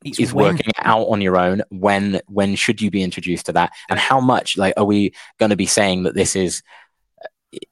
[0.05, 0.53] it's is when.
[0.53, 1.61] working out on your own.
[1.69, 5.49] When when should you be introduced to that, and how much like are we going
[5.49, 6.61] to be saying that this is,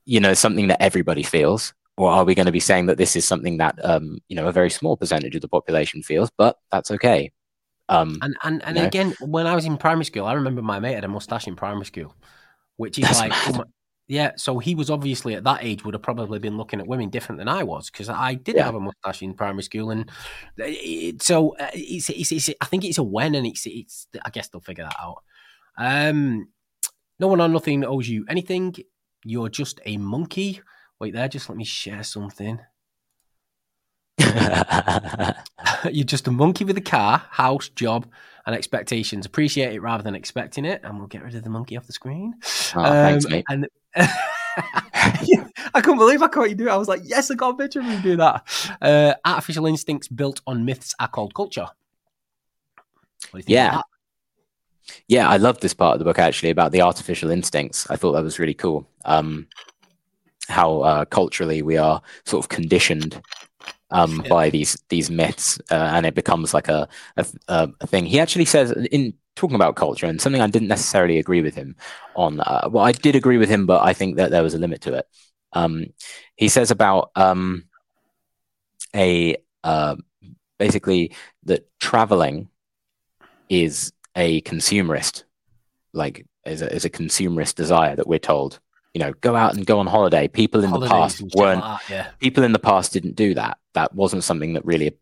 [0.06, 3.16] you know, something that everybody feels, or are we going to be saying that this
[3.16, 6.58] is something that um, you know a very small percentage of the population feels, but
[6.72, 7.32] that's okay.
[7.90, 9.28] Um, and and, and again, know?
[9.28, 11.86] when I was in primary school, I remember my mate had a mustache in primary
[11.86, 12.16] school,
[12.78, 13.64] which is that's like, oh
[14.10, 17.10] yeah, so he was obviously at that age would have probably been looking at women
[17.10, 18.66] different than I was because I did yeah.
[18.66, 20.10] have a mustache in primary school, and
[20.58, 24.32] it, so uh, it's, it's, it's, I think it's a when, and it's it's I
[24.32, 25.24] guess they'll figure that out.
[25.78, 26.48] Um,
[27.20, 28.74] no one on nothing owes you anything.
[29.24, 30.62] You're just a monkey.
[31.00, 32.60] Wait there, just let me share something.
[35.92, 38.08] You're just a monkey with a car, house, job,
[38.46, 39.26] and expectations.
[39.26, 41.94] Appreciate it rather than expecting it, and we'll get rid of the monkey off the
[41.94, 42.34] screen.
[42.76, 43.46] Oh, um, thanks, mate.
[43.50, 43.68] And
[45.74, 46.72] I couldn't believe I caught you do it.
[46.72, 48.78] I was like, yes, I got a picture of you do that.
[48.82, 51.68] Uh, artificial instincts built on myths are called culture.
[53.32, 53.50] What do you think?
[53.50, 53.82] Yeah.
[55.08, 57.90] Yeah, I love this part of the book actually about the artificial instincts.
[57.90, 58.88] I thought that was really cool.
[59.06, 59.48] Um,
[60.48, 63.22] how uh, culturally we are sort of conditioned
[63.92, 64.30] um, yeah.
[64.30, 66.88] by these these myths, uh, and it becomes like a,
[67.18, 67.26] a,
[67.80, 68.06] a thing.
[68.06, 71.76] He actually says in talking about culture and something I didn't necessarily agree with him
[72.16, 72.40] on.
[72.40, 74.82] Uh, well, I did agree with him, but I think that there was a limit
[74.82, 75.08] to it.
[75.54, 75.86] Um,
[76.36, 77.66] he says about um,
[78.96, 79.96] a uh,
[80.58, 82.50] basically that traveling
[83.50, 85.24] is a consumerist,
[85.94, 88.60] like is a, is a consumerist desire that we're told
[88.94, 90.28] you know, go out and go on holiday.
[90.28, 91.62] People in Holidays the past weren't.
[91.62, 92.08] Like that, yeah.
[92.20, 93.60] People in the past didn't do that.
[93.74, 94.98] That wasn't something that really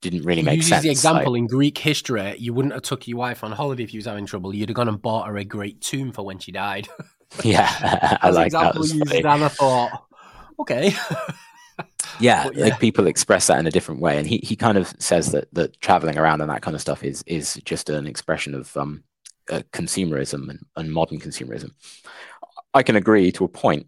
[0.00, 0.82] didn't really make sense.
[0.82, 3.94] the example like, in Greek history, you wouldn't have took your wife on holiday if
[3.94, 4.54] you was having trouble.
[4.54, 6.88] You'd have gone and bought her a great tomb for when she died.
[7.44, 8.74] yeah, I like that.
[8.74, 10.04] Used, and I thought,
[10.58, 10.94] okay.
[12.20, 14.94] Yeah, yeah, like people express that in a different way, and he, he kind of
[14.98, 18.54] says that that traveling around and that kind of stuff is is just an expression
[18.54, 19.02] of um,
[19.50, 21.72] uh, consumerism and, and modern consumerism.
[22.72, 23.86] I can agree to a point,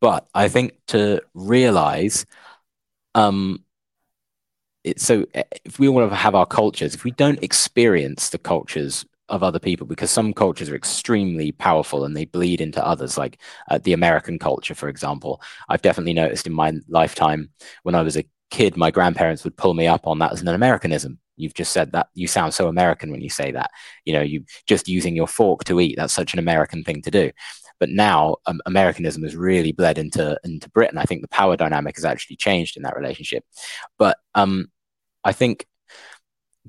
[0.00, 2.26] but I think to realize,
[3.14, 3.64] um,
[4.82, 8.38] it, so eh, if we want to have our cultures, if we don't experience the
[8.38, 13.16] cultures of other people, because some cultures are extremely powerful and they bleed into others,
[13.16, 13.40] like
[13.70, 15.40] uh, the American culture, for example.
[15.68, 17.50] I've definitely noticed in my lifetime
[17.82, 20.48] when I was a kid, my grandparents would pull me up on that as an
[20.48, 21.18] Americanism.
[21.36, 23.70] You've just said that you sound so American when you say that.
[24.04, 25.96] You know, you just using your fork to eat.
[25.96, 27.32] That's such an American thing to do.
[27.80, 30.98] But now um, Americanism has really bled into into Britain.
[30.98, 33.44] I think the power dynamic has actually changed in that relationship.
[33.98, 34.70] But um,
[35.24, 35.66] I think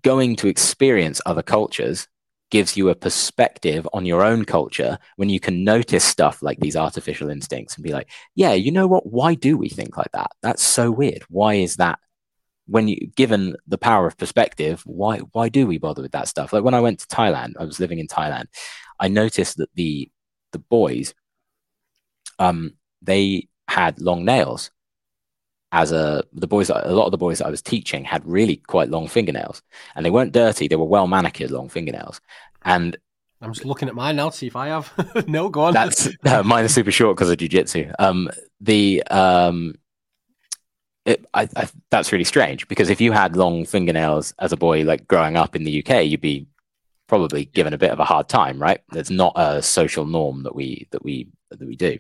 [0.01, 2.07] going to experience other cultures
[2.55, 6.77] gives you a perspective on your own culture when you can notice stuff like these
[6.77, 9.05] artificial instincts and be like, yeah, you know what?
[9.05, 10.31] Why do we think like that?
[10.41, 11.23] That's so weird.
[11.23, 11.99] Why is that
[12.65, 16.53] when you given the power of perspective, why why do we bother with that stuff?
[16.53, 18.45] Like when I went to Thailand, I was living in Thailand.
[19.01, 20.09] I noticed that the
[20.53, 21.13] the boys,
[22.39, 24.71] um, they had long nails.
[25.75, 28.55] As a the boys, a lot of the boys that I was teaching had really
[28.55, 29.61] quite long fingernails,
[29.93, 30.69] and they weren't dirty.
[30.69, 32.21] They were well manicured long fingernails,
[32.63, 32.95] and
[33.41, 34.93] I'm just looking at mine now to see if I have.
[35.27, 35.73] no, go on.
[35.73, 37.93] That's uh, mine is super short because of jujitsu.
[37.99, 38.29] Um,
[38.61, 39.75] the um,
[41.03, 44.83] it, I, I, that's really strange because if you had long fingernails as a boy,
[44.83, 46.47] like growing up in the UK, you'd be
[47.07, 48.79] probably given a bit of a hard time, right?
[48.91, 51.99] That's not a social norm that we that we that we do.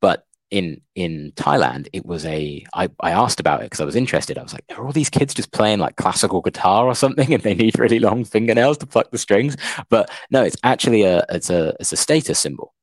[0.00, 2.64] But in in Thailand, it was a.
[2.72, 4.38] I, I asked about it because I was interested.
[4.38, 7.42] I was like, are all these kids just playing like classical guitar or something, and
[7.42, 9.56] they need really long fingernails to pluck the strings?
[9.88, 12.74] But no, it's actually a it's a it's a status symbol.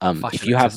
[0.00, 0.74] Um, if you have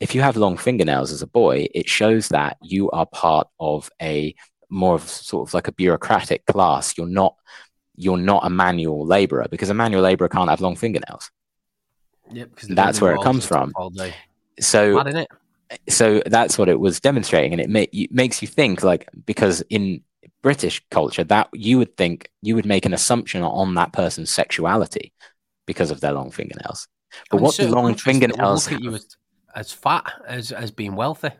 [0.00, 3.90] if you have long fingernails as a boy, it shows that you are part of
[4.02, 4.34] a
[4.70, 6.98] more of sort of like a bureaucratic class.
[6.98, 7.36] You're not
[7.96, 11.30] you're not a manual laborer because a manual laborer can't have long fingernails.
[12.32, 13.72] Yep, that's where it comes from.
[14.58, 14.94] So,
[15.88, 20.02] so that's what it was demonstrating, and it ma- makes you think like because in
[20.42, 25.12] British culture that you would think you would make an assumption on that person's sexuality
[25.66, 26.88] because of their long fingernails.
[27.30, 28.70] But what do long fingernails?
[28.70, 29.16] Look at you as,
[29.54, 31.30] as fat as as being wealthy.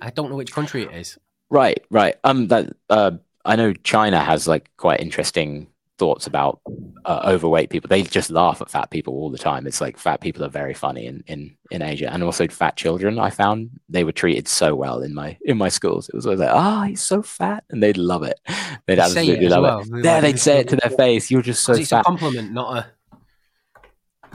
[0.00, 1.18] I don't know which country it is.
[1.50, 2.16] Right, right.
[2.24, 3.12] Um, that uh,
[3.44, 5.68] I know China has like quite interesting
[5.98, 6.60] thoughts about
[7.04, 7.88] uh, overweight people.
[7.88, 9.66] They just laugh at fat people all the time.
[9.66, 13.18] It's like fat people are very funny in, in, in Asia, and also fat children.
[13.18, 16.08] I found they were treated so well in my in my schools.
[16.08, 18.40] It was always like, "Ah, oh, he's so fat," and they'd love it.
[18.86, 19.80] They'd they absolutely love well.
[19.80, 20.02] it.
[20.02, 21.30] There, they'd say it to their face.
[21.30, 22.00] You're just so it's fat.
[22.00, 22.86] a compliment, not a.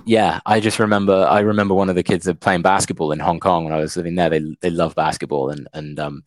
[0.06, 1.26] Yeah, I just remember.
[1.30, 3.96] I remember one of the kids that playing basketball in Hong Kong when I was
[3.96, 4.30] living there.
[4.30, 6.24] They they love basketball, and and um,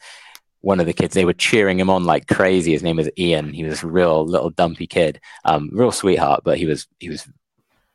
[0.66, 2.72] one of the kids, they were cheering him on like crazy.
[2.72, 3.52] His name was Ian.
[3.52, 7.28] He was a real little dumpy kid, um, real sweetheart, but he was he was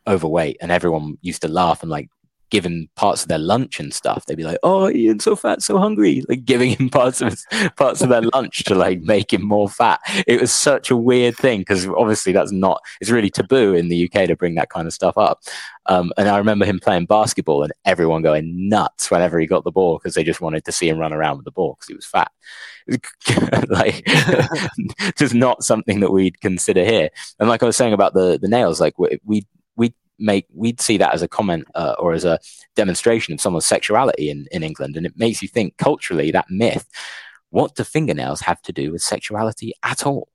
[0.07, 2.09] overweight, and everyone used to laugh and like
[2.51, 4.25] given parts of their lunch and stuff.
[4.25, 7.45] They'd be like, "Oh, Ian's so fat, so hungry," like giving him parts of his,
[7.77, 9.99] parts of their lunch to like make him more fat.
[10.27, 12.81] It was such a weird thing because obviously that's not.
[12.99, 15.41] It's really taboo in the UK to bring that kind of stuff up.
[15.87, 19.71] Um, and I remember him playing basketball and everyone going nuts whenever he got the
[19.71, 21.95] ball because they just wanted to see him run around with the ball because he
[21.95, 22.31] was fat.
[23.69, 24.05] like,
[25.17, 27.09] just not something that we'd consider here.
[27.39, 29.47] And like I was saying about the the nails, like we we
[30.21, 32.39] make we'd see that as a comment uh, or as a
[32.75, 36.87] demonstration of someone's sexuality in, in England, and it makes you think culturally that myth.
[37.49, 40.29] What do fingernails have to do with sexuality at all?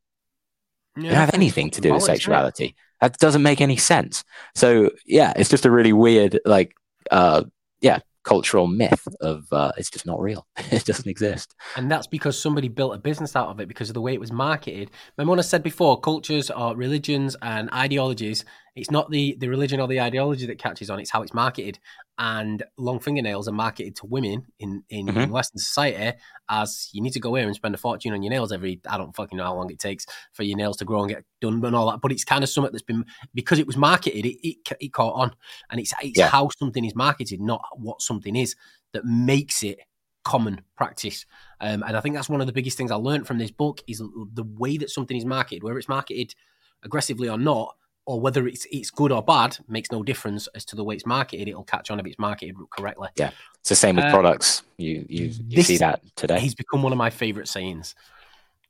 [0.97, 2.77] Yeah, they don't have anything to do with sexuality.
[3.01, 4.25] That doesn't make any sense.
[4.55, 6.75] So yeah, it's just a really weird, like,
[7.11, 7.45] uh,
[7.81, 10.47] yeah, cultural myth of uh, it's just not real.
[10.71, 11.55] it doesn't exist.
[11.77, 14.21] And that's because somebody built a business out of it because of the way it
[14.21, 14.91] was marketed.
[15.17, 18.45] Remember when I said before, cultures or religions and ideologies,
[18.77, 21.79] it's not the, the religion or the ideology that catches on, it's how it's marketed.
[22.19, 25.19] And long fingernails are marketed to women in, in, mm-hmm.
[25.19, 26.17] in Western society
[26.49, 28.97] as you need to go here and spend a fortune on your nails every, I
[28.97, 31.65] don't fucking know how long it takes for your nails to grow and get done
[31.65, 32.01] and all that.
[32.01, 33.05] But it's kind of something that's been,
[33.35, 35.35] because it was marketed, it, it, it caught on.
[35.71, 36.29] And it's, it's yeah.
[36.29, 38.55] how something is marketed, not what something is,
[38.93, 39.81] that makes it
[40.25, 41.25] common practice.
[41.61, 43.81] Um, and I think that's one of the biggest things I learned from this book
[43.89, 46.35] is the way that something is marketed, whether it's marketed
[46.83, 47.75] aggressively or not,
[48.07, 51.05] or whether it's it's good or bad makes no difference as to the way it's
[51.05, 51.49] marketed.
[51.49, 53.09] It'll catch on if it's marketed correctly.
[53.17, 54.63] Yeah, it's the same with uh, products.
[54.79, 56.39] You you, you see that today.
[56.39, 57.95] He's become one of my favorite sayings.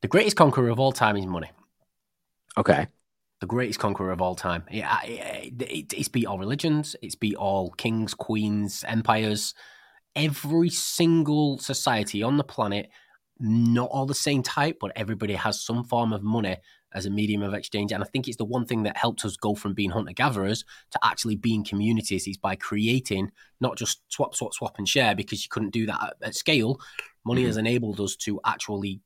[0.02, 1.50] The greatest conqueror of all time is money.
[2.58, 2.86] Okay.
[3.40, 4.64] The greatest conqueror of all time.
[4.70, 6.96] Yeah, it, it, it's beat all religions.
[7.02, 9.54] It's beat all kings, queens, empires.
[10.14, 12.88] Every single society on the planet,
[13.38, 16.56] not all the same type, but everybody has some form of money
[16.94, 17.92] as a medium of exchange.
[17.92, 20.64] And I think it's the one thing that helped us go from being hunter gatherers
[20.92, 23.30] to actually being communities is by creating
[23.60, 26.80] not just swap, swap, swap, and share because you couldn't do that at, scale.
[27.24, 27.48] Money mm-hmm.
[27.48, 29.00] has enabled us to actually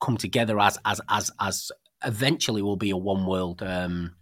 [0.00, 1.72] come together as as as as
[2.04, 4.14] eventually will be a one world um,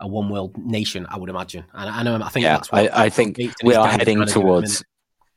[0.00, 1.06] a one world nation.
[1.08, 4.24] I would imagine, and I know I think yeah, I, I think we are heading
[4.26, 4.84] towards.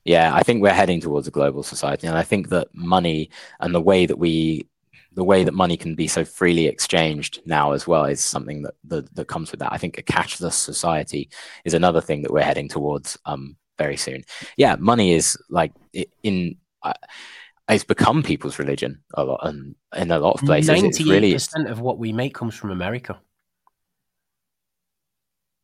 [0.04, 3.30] Yeah, I think we're heading towards a global society, and I think that money
[3.60, 4.68] and the way that we
[5.14, 8.76] the way that money can be so freely exchanged now as well is something that
[8.84, 9.74] that, that comes with that.
[9.74, 11.30] I think a cashless society
[11.66, 14.24] is another thing that we're heading towards um, very soon.
[14.58, 15.74] Yeah, money is like
[16.24, 16.58] in.
[16.84, 16.94] Uh,
[17.70, 21.82] it's become people's religion a lot, and in a lot of places, ninety-eight percent of
[21.82, 23.20] what we make comes from America.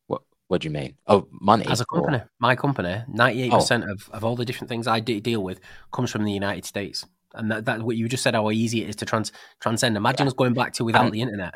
[0.06, 0.96] What What do you mean?
[1.06, 2.18] Oh, money as a company.
[2.18, 2.30] Or...
[2.40, 3.56] My company, ninety-eight oh.
[3.56, 5.60] percent of of all the different things I deal with
[5.92, 8.88] comes from the United States and that, that what you just said how easy it
[8.88, 9.96] is to trans transcend.
[9.96, 10.28] Imagine yeah.
[10.28, 11.54] us going back to without and, the internet.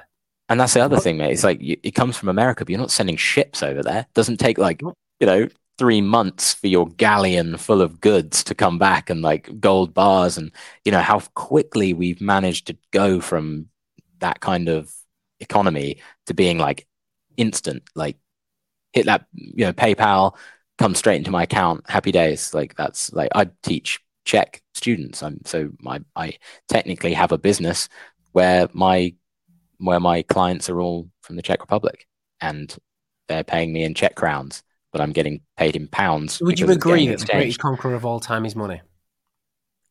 [0.49, 1.33] And that's the other thing, mate.
[1.33, 4.01] It's like you, it comes from America, but you're not sending ships over there.
[4.01, 5.49] It doesn't take like you know
[5.79, 10.37] three months for your galleon full of goods to come back and like gold bars
[10.37, 10.51] and
[10.85, 13.67] you know how quickly we've managed to go from
[14.19, 14.93] that kind of
[15.39, 16.87] economy to being like
[17.37, 18.17] instant like
[18.93, 20.37] hit that you know paypal
[20.79, 25.23] come straight into my account happy days like that's like i teach Czech students.
[25.23, 26.35] I'm, so my, I
[26.69, 27.89] technically have a business
[28.33, 29.15] where my
[29.79, 32.07] where my clients are all from the Czech Republic
[32.41, 32.77] and
[33.27, 36.41] they're paying me in Czech crowns, but I'm getting paid in pounds.
[36.43, 38.83] Would you agree that the greatest conqueror of all time is money?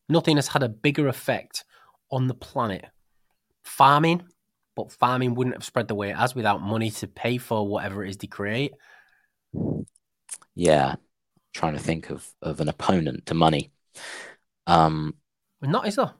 [0.08, 1.64] Nothing has had a bigger effect
[2.12, 2.84] on the planet.
[3.64, 4.22] Farming,
[4.76, 8.04] but farming wouldn't have spread the way it has without money to pay for whatever
[8.04, 8.72] it is they create.
[10.54, 10.94] Yeah,
[11.54, 13.72] trying to think of of an opponent to money.
[14.68, 15.14] Um,
[15.62, 16.12] Not is there?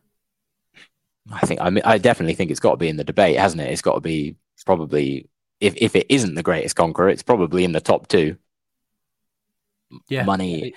[1.30, 3.60] I think I mean I definitely think it's got to be in the debate, hasn't
[3.60, 3.70] it?
[3.70, 5.28] It's got to be probably
[5.60, 8.36] if if it isn't the greatest conqueror, it's probably in the top two.
[10.08, 10.24] Yeah.
[10.24, 10.74] Money,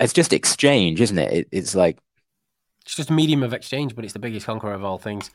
[0.00, 1.32] it's just exchange, isn't it?
[1.32, 1.48] it?
[1.52, 1.98] It's like
[2.84, 5.30] It's just a medium of exchange, but it's the biggest conqueror of all things.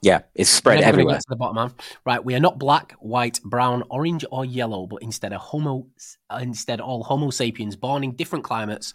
[0.00, 1.14] yeah, it's spread everywhere.
[1.14, 1.72] Get to the bottom, man.
[2.04, 5.86] Right, we are not black, white, brown, orange, or yellow, but instead a homo,
[6.40, 8.92] instead all Homo sapiens born in different climates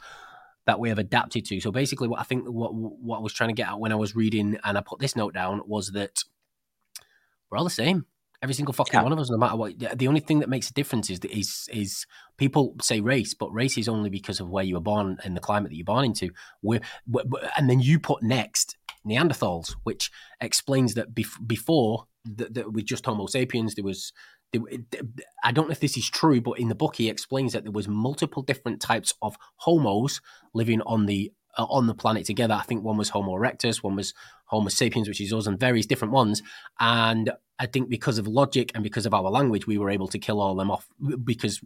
[0.68, 1.60] that we have adapted to.
[1.60, 3.96] So basically, what I think what what I was trying to get at when I
[3.96, 6.24] was reading and I put this note down was that
[7.50, 8.06] we're all the same.
[8.44, 9.02] Every single fucking Yeah.
[9.02, 9.80] one of us, no matter what.
[9.80, 12.06] the- only thing that makes a difference is is is
[12.38, 15.40] people say race, but race is only because of where you were born and the
[15.42, 16.30] climate that you're born into.
[16.62, 17.24] We're, we
[17.58, 18.78] and then you put next
[19.08, 20.12] Neanderthals, which
[20.42, 24.14] explains that bef- before that, that with just Homo sapiens, there was.
[25.44, 27.72] I don't know if this is true, but in the book he explains that there
[27.72, 30.22] was multiple different types of homos
[30.54, 32.54] living on the uh, on the planet together.
[32.54, 34.14] I think one was Homo erectus, one was
[34.46, 36.42] Homo sapiens, which is us, and various different ones.
[36.80, 40.20] And I think because of logic and because of our language, we were able to
[40.20, 40.88] kill all them off.
[41.24, 41.62] Because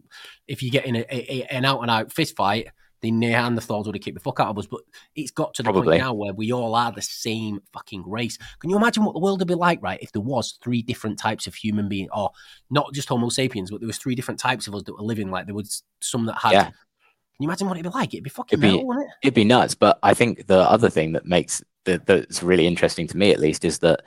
[0.48, 2.68] if you get in a, a, an out and out fist fight,
[3.02, 4.66] the Neanderthals would have kicked the fuck out of us.
[4.66, 4.80] But
[5.14, 5.94] it's got to the Probably.
[5.98, 8.38] point now where we all are the same fucking race.
[8.60, 11.18] Can you imagine what the world would be like, right, if there was three different
[11.18, 12.30] types of human being, or
[12.70, 15.30] not just Homo sapiens, but there was three different types of us that were living?
[15.30, 16.52] Like there was some that had.
[16.52, 16.64] Yeah.
[16.64, 18.14] Can you imagine what it'd be like?
[18.14, 19.12] It'd be fucking It'd be- metal, wouldn't it?
[19.22, 23.08] It'd be nuts, but I think the other thing that makes that that's really interesting
[23.08, 24.02] to me, at least, is that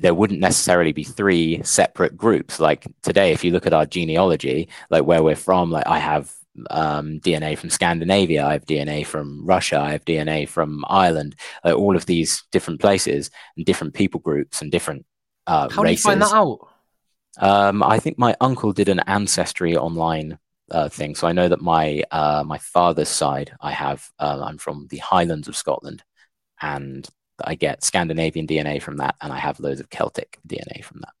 [0.00, 2.58] there wouldn't necessarily be three separate groups.
[2.58, 6.34] Like today, if you look at our genealogy, like where we're from, like I have
[6.70, 11.74] um, DNA from Scandinavia, I have DNA from Russia, I have DNA from Ireland, like
[11.76, 15.06] all of these different places and different people groups and different
[15.46, 16.04] uh, How races.
[16.04, 16.68] do you find that out?
[17.38, 20.38] Um, I think my uncle did an ancestry online
[20.70, 24.10] uh, thing, so I know that my uh, my father's side, I have.
[24.18, 26.02] Uh, I'm from the Highlands of Scotland,
[26.60, 27.08] and
[27.42, 31.12] I get Scandinavian DNA from that, and I have loads of Celtic DNA from that.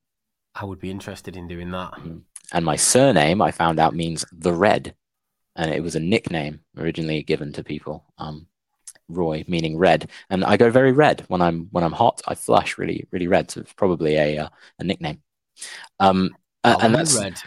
[0.54, 1.94] I would be interested in doing that.
[2.52, 4.94] And my surname, I found out, means the Red,
[5.56, 8.04] and it was a nickname originally given to people.
[8.18, 8.46] Um,
[9.08, 12.22] Roy, meaning red, and I go very red when I'm when I'm hot.
[12.26, 14.48] I flush really really red, so it's probably a uh,
[14.78, 15.20] a nickname.
[16.00, 16.30] Um,
[16.64, 17.38] uh, and that's red.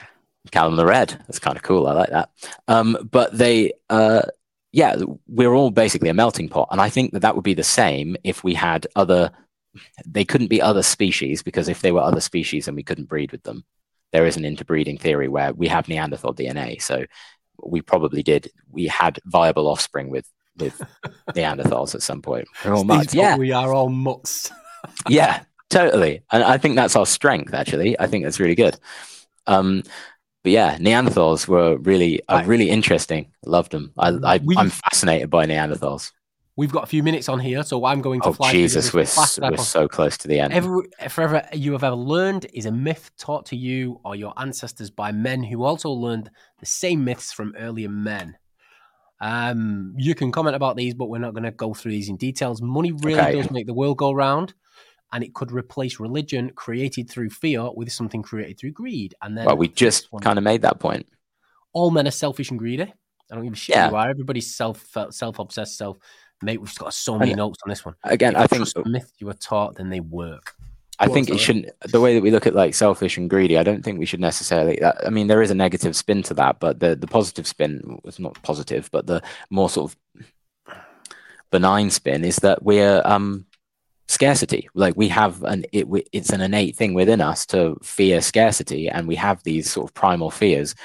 [0.51, 1.09] Callum the Red.
[1.27, 1.87] That's kind of cool.
[1.87, 2.29] I like that.
[2.67, 4.23] Um, but they, uh,
[4.71, 4.95] yeah,
[5.27, 8.15] we're all basically a melting pot, and I think that that would be the same
[8.23, 9.31] if we had other.
[10.05, 13.31] They couldn't be other species because if they were other species, then we couldn't breed
[13.31, 13.65] with them.
[14.13, 17.05] There is an interbreeding theory where we have Neanderthal DNA, so
[17.63, 18.51] we probably did.
[18.71, 20.81] We had viable offspring with with
[21.31, 22.47] Neanderthals at some point.
[22.63, 23.13] We're all Steve mutts.
[23.13, 24.51] Yeah, we are all mutts.
[25.09, 26.23] yeah, totally.
[26.31, 27.99] And I think that's our strength, actually.
[27.99, 28.77] I think that's really good.
[29.47, 29.83] Um,
[30.43, 33.31] but yeah, Neanderthals were really, uh, really interesting.
[33.45, 33.91] Loved them.
[33.97, 36.11] I, I, I'm fascinated by Neanderthals.
[36.57, 39.01] We've got a few minutes on here, so I'm going to Oh, fly Jesus, we're,
[39.01, 40.53] as fast as I we're so close to the end.
[40.53, 44.89] Every, forever you have ever learned is a myth taught to you or your ancestors
[44.89, 46.29] by men who also learned
[46.59, 48.37] the same myths from earlier men.
[49.19, 52.15] Um, you can comment about these, but we're not going to go through these in
[52.17, 52.61] details.
[52.61, 53.31] Money really Okay.
[53.33, 54.53] does make the world go round,
[55.11, 59.13] and it could replace religion created through fear with something created through greed.
[59.21, 61.07] And then well, we just kind of made that point.
[61.73, 62.83] all men are selfish and greedy.
[63.31, 63.85] I don't give a shit Yeah.
[63.87, 64.09] who you are.
[64.09, 65.97] Everybody's self self obsessed, self.
[66.45, 67.95] Mate, we've got so many And notes on this one.
[68.03, 70.53] Again, If I think trust the myth you were taught, then they work.
[70.97, 71.69] I think it shouldn't.
[71.91, 74.21] The way that we look at like selfish and greedy, I don't think we should
[74.21, 74.81] necessarily.
[74.81, 78.17] I mean, there is a negative spin to that, but the the positive spin was
[78.19, 79.97] not positive, but the more sort of
[81.51, 83.45] benign spin is that we're um
[84.07, 84.69] scarcity.
[84.73, 88.87] Like we have an it, we- it's an innate thing within us to fear scarcity,
[88.87, 90.75] and we have these sort of primal fears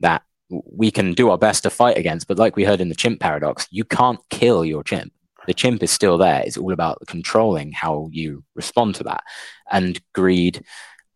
[0.00, 2.26] that we can do our best to fight against.
[2.26, 5.12] But like we heard in the chimp paradox, you can't kill your chimp.
[5.46, 6.42] The chimp is still there.
[6.44, 9.22] It's all about controlling how you respond to that.
[9.70, 10.64] And greed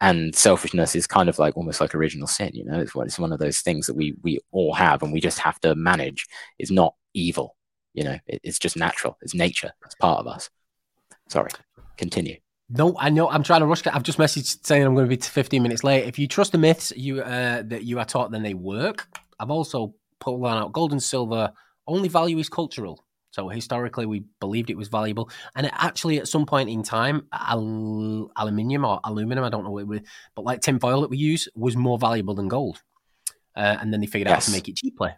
[0.01, 2.51] and selfishness is kind of like almost like original sin.
[2.53, 5.13] You know, it's one, it's one of those things that we we all have, and
[5.13, 6.27] we just have to manage.
[6.59, 7.57] It's not evil.
[7.95, 9.17] You know, it, it's just natural.
[9.23, 9.73] It's nature.
[9.85, 10.51] It's part of us.
[11.29, 11.51] Sorry.
[11.97, 12.37] Continue.
[12.69, 13.29] No, I know.
[13.29, 13.87] I'm trying to rush.
[13.87, 16.07] I've just messaged saying I'm going to be 15 minutes late.
[16.07, 19.07] If you trust the myths you uh, that you are taught, then they work.
[19.39, 20.73] I've also pulled one out.
[20.73, 21.53] Gold and silver
[21.87, 23.05] only value is cultural.
[23.31, 27.27] So historically, we believed it was valuable, and it actually, at some point in time,
[27.33, 30.01] al- aluminium or aluminum, I don't know what it was,
[30.37, 32.81] but like tinfoil that we use was more valuable than gold.
[33.57, 35.17] Uh, and then they figured out how to make it cheaper.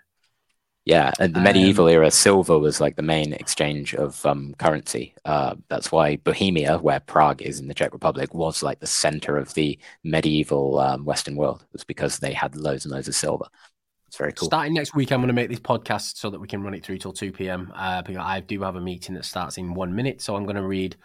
[0.86, 5.14] Yeah, and the Um, medieval era, silver was like the main exchange of um, currency.
[5.24, 9.36] Uh, that's why Bohemia, where Prague is in the Czech Republic, was like the center
[9.36, 11.62] of the medieval um, Western world.
[11.62, 13.46] It was because they had loads and loads of silver.
[14.16, 14.46] It's very cool.
[14.48, 16.82] Starting next week, I'm going to make this podcast so that we can run it
[16.82, 17.70] through till 2 p.m.
[17.76, 20.22] Uh, because I do have a meeting that starts in one minute.
[20.22, 20.96] So I'm going to read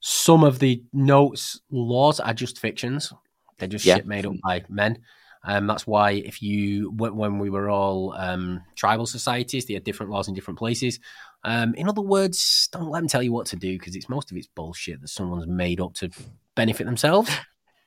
[0.00, 1.60] some of the notes.
[1.70, 3.12] Laws are just fictions,
[3.58, 3.96] they're just Yeah.
[3.96, 4.98] shit made up by men.
[5.46, 9.84] Um, that's why if you when when we were all um, tribal societies, they had
[9.84, 11.00] different laws in different places.
[11.42, 14.30] Um, in other words, don't let them tell you what to do because it's most
[14.30, 16.08] of it's bullshit that someone's made up to
[16.54, 17.30] benefit themselves.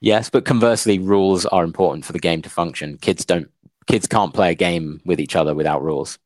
[0.01, 2.99] Yes, but conversely, rules are important for the game to function.
[2.99, 3.49] Kids don't.
[3.87, 6.19] Kids can't play a game with each other without rules.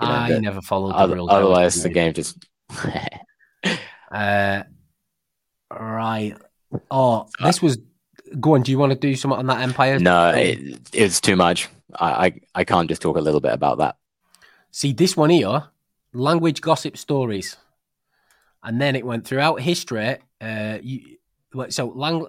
[0.00, 1.30] You know, I the- never followed the rules.
[1.30, 2.36] Otherwise, the game just.
[4.10, 4.62] Uh,
[5.72, 6.36] right.
[6.88, 7.78] Oh, this was.
[8.38, 8.62] Go on.
[8.62, 9.98] Do you want to do something on that Empire?
[9.98, 11.68] no, it, it's too much.
[11.96, 13.96] I, I I can't just talk a little bit about that.
[14.70, 15.64] See this one here,
[16.12, 17.56] language gossip stories,
[18.62, 20.18] and then it went throughout history.
[20.40, 21.16] Uh, you,
[21.70, 22.28] so lang-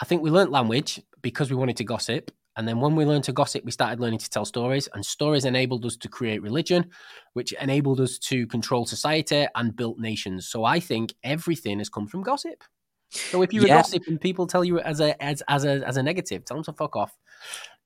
[0.00, 3.24] I think we learnt language because we wanted to gossip, and then when we learned
[3.24, 6.90] to gossip, we started learning to tell stories, and stories enabled us to create religion,
[7.32, 10.46] which enabled us to control society and built nations.
[10.48, 12.62] So I think everything has come from gossip.
[13.10, 13.74] So if you're Yeah.
[13.74, 16.56] a gossip and people tell you as a as as a as a negative, tell
[16.56, 17.16] them to fuck off.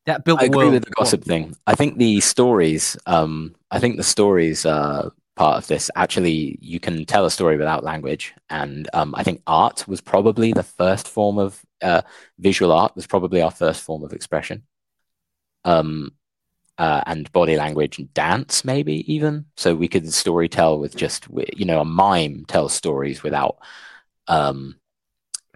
[0.06, 1.56] That built I the agree with the gossip thing.
[1.66, 6.80] I think the stories, um, I think the stories uh, part of this actually, you
[6.80, 11.08] can tell a story without language, and um, I think art was probably the first
[11.08, 12.02] form of uh,
[12.38, 14.64] visual art was probably our first form of expression,
[15.64, 16.12] um,
[16.78, 19.46] uh, and body language and dance maybe even.
[19.56, 23.58] So we could story tell with just you know a mime tells stories without
[24.28, 24.76] um,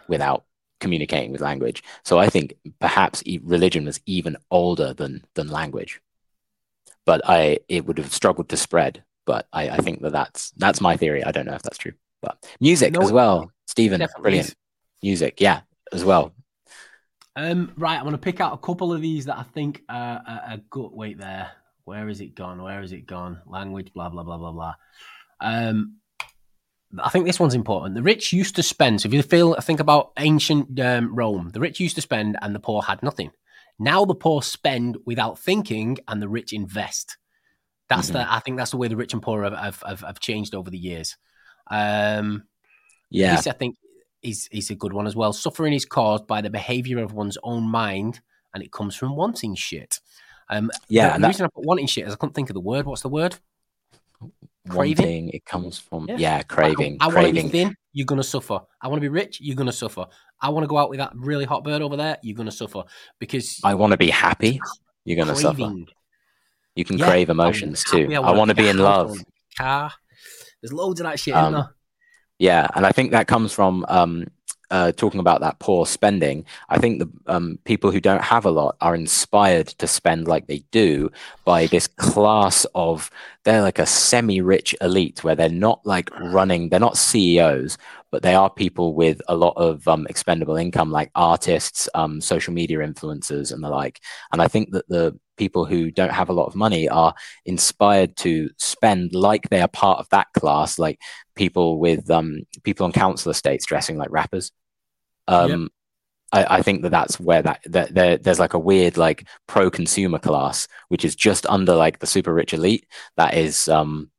[0.09, 0.45] without
[0.81, 1.83] communicating with language.
[2.05, 6.01] So I think perhaps religion was even older than than language,
[7.05, 9.05] but I it would have struggled to spread.
[9.31, 11.23] But I, I think that that's that's my theory.
[11.23, 13.53] I don't know if that's true, but music No, as well.
[13.69, 14.57] Stephen, brilliant
[15.05, 15.61] music, yeah,
[15.93, 16.35] as well.
[17.37, 20.21] Um, right, I'm going to pick out a couple of these that I think are,
[20.27, 20.91] are, are good.
[20.91, 21.53] Wait there.
[21.85, 22.61] Where is it gone?
[22.61, 23.41] Where is it gone?
[23.47, 24.75] Language, blah, blah, blah, blah, blah.
[25.41, 25.99] Um,
[26.99, 27.95] I think this one's important.
[27.95, 29.01] The rich used to spend.
[29.01, 32.53] So if you feel think about ancient um, Rome, the rich used to spend and
[32.53, 33.31] the poor had nothing.
[33.79, 37.17] Now the poor spend without thinking and the rich invest.
[37.91, 38.13] That's Mhm.
[38.15, 38.33] the.
[38.33, 40.71] I think that's the way the rich and poor have have, have, have changed over
[40.71, 41.17] the years.
[41.71, 42.45] Um,
[43.11, 43.77] Yeah, this, I think,
[44.23, 45.33] is is a good one as well.
[45.35, 48.21] Suffering is caused by the behavior of one's own mind,
[48.55, 49.99] and it comes from wanting shit.
[50.49, 52.49] Um, yeah, the, and the that reason I put wanting shit is I couldn't think
[52.51, 52.87] of the word.
[52.87, 53.37] What's the word?
[54.69, 55.05] craving?
[55.05, 56.17] wanting it comes from Yeah.
[56.19, 57.51] yeah, craving, I, want to be craving.
[57.51, 57.75] thin.
[57.93, 58.61] You're gonna suffer.
[58.81, 59.41] I want to be rich.
[59.41, 60.07] You're gonna suffer.
[60.41, 62.19] I want to go out with that really hot bird over there.
[62.23, 62.85] You're gonna suffer
[63.19, 64.61] because I want to be happy.
[65.05, 65.73] You're gonna suffer.
[66.75, 66.77] Craving.
[66.77, 68.15] You can Yeah, crave I wanna be emotions happy, too.
[68.15, 69.19] I wanna want to be in love.
[69.57, 69.93] Car.
[70.63, 71.75] There's loads of that shit Um, in there.
[72.39, 74.27] Yeah, and I think that comes from um,
[74.71, 76.45] uh, talking about that poor spending.
[76.69, 80.47] I think the um, people who don't have a lot are inspired to spend like
[80.47, 81.11] they do
[81.45, 83.11] by this class of
[83.45, 87.77] they're like a semi-rich elite where they're not like running, they're not CEOs,
[88.11, 92.55] but they are people with a lot of um, expendable income, like artists, um, social
[92.55, 94.01] media influencers, and the like.
[94.33, 97.15] And I think that the people who don't have a lot of money are
[97.47, 101.01] inspired to spend like they are part of that class, like
[101.35, 104.53] people with um, people on council estates dressing like rappers.
[105.27, 105.71] Um,
[106.31, 110.19] I, I think that that's where that, that there, there's like a weird like pro-consumer
[110.19, 112.85] class, which is just under like the super rich elite
[113.17, 114.11] that is um,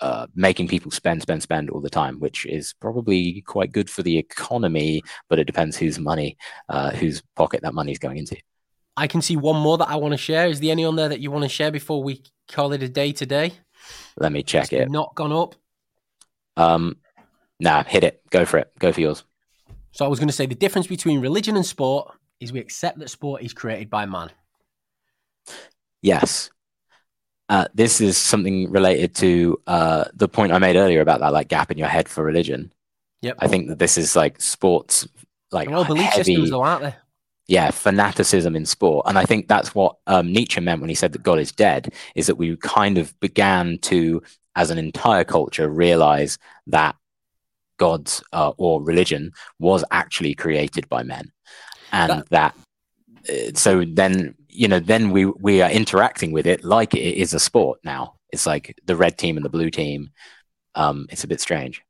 [0.00, 4.02] uh, making people spend, spend, spend all the time, which is probably quite good for
[4.02, 6.36] the economy, but it depends whose money,
[6.68, 8.36] uh, whose pocket that money is going into.
[8.96, 10.48] I can see one more that I want to share.
[10.48, 12.88] Is there any on there that you want to share before we call it a
[12.88, 13.52] day today?
[14.18, 14.90] Let me check It's it.
[14.90, 15.54] Not gone up.
[16.56, 16.96] Um,
[17.60, 18.22] nah, hit it.
[18.30, 18.72] Go for it.
[18.78, 19.24] Go for yours.
[19.92, 22.98] So I was going to say the difference between religion and sport is we accept
[22.98, 24.30] that sport is created by man.
[26.02, 26.50] Yes.
[27.48, 31.48] Uh, this is something related to uh, the point I made earlier about that like
[31.48, 32.72] gap in your head for religion.
[33.22, 33.36] Yep.
[33.38, 35.06] I think that this is like sports,
[35.52, 36.94] like They're belief heavy, systems, though, aren't they?
[37.48, 39.06] Yeah, fanaticism in sport.
[39.08, 41.92] And I think that's what um, Nietzsche meant when he said that God is dead,
[42.14, 44.22] is that we kind of began to,
[44.54, 46.96] as an entire culture, realize that
[47.78, 51.30] God's uh, or religion was actually created by men.
[51.92, 52.54] And that,
[53.28, 57.32] uh, so then, you know, then we, we are interacting with it like it is
[57.32, 58.14] a sport now.
[58.32, 60.10] It's like the red team and the blue team.
[60.76, 61.82] um, it's a bit strange.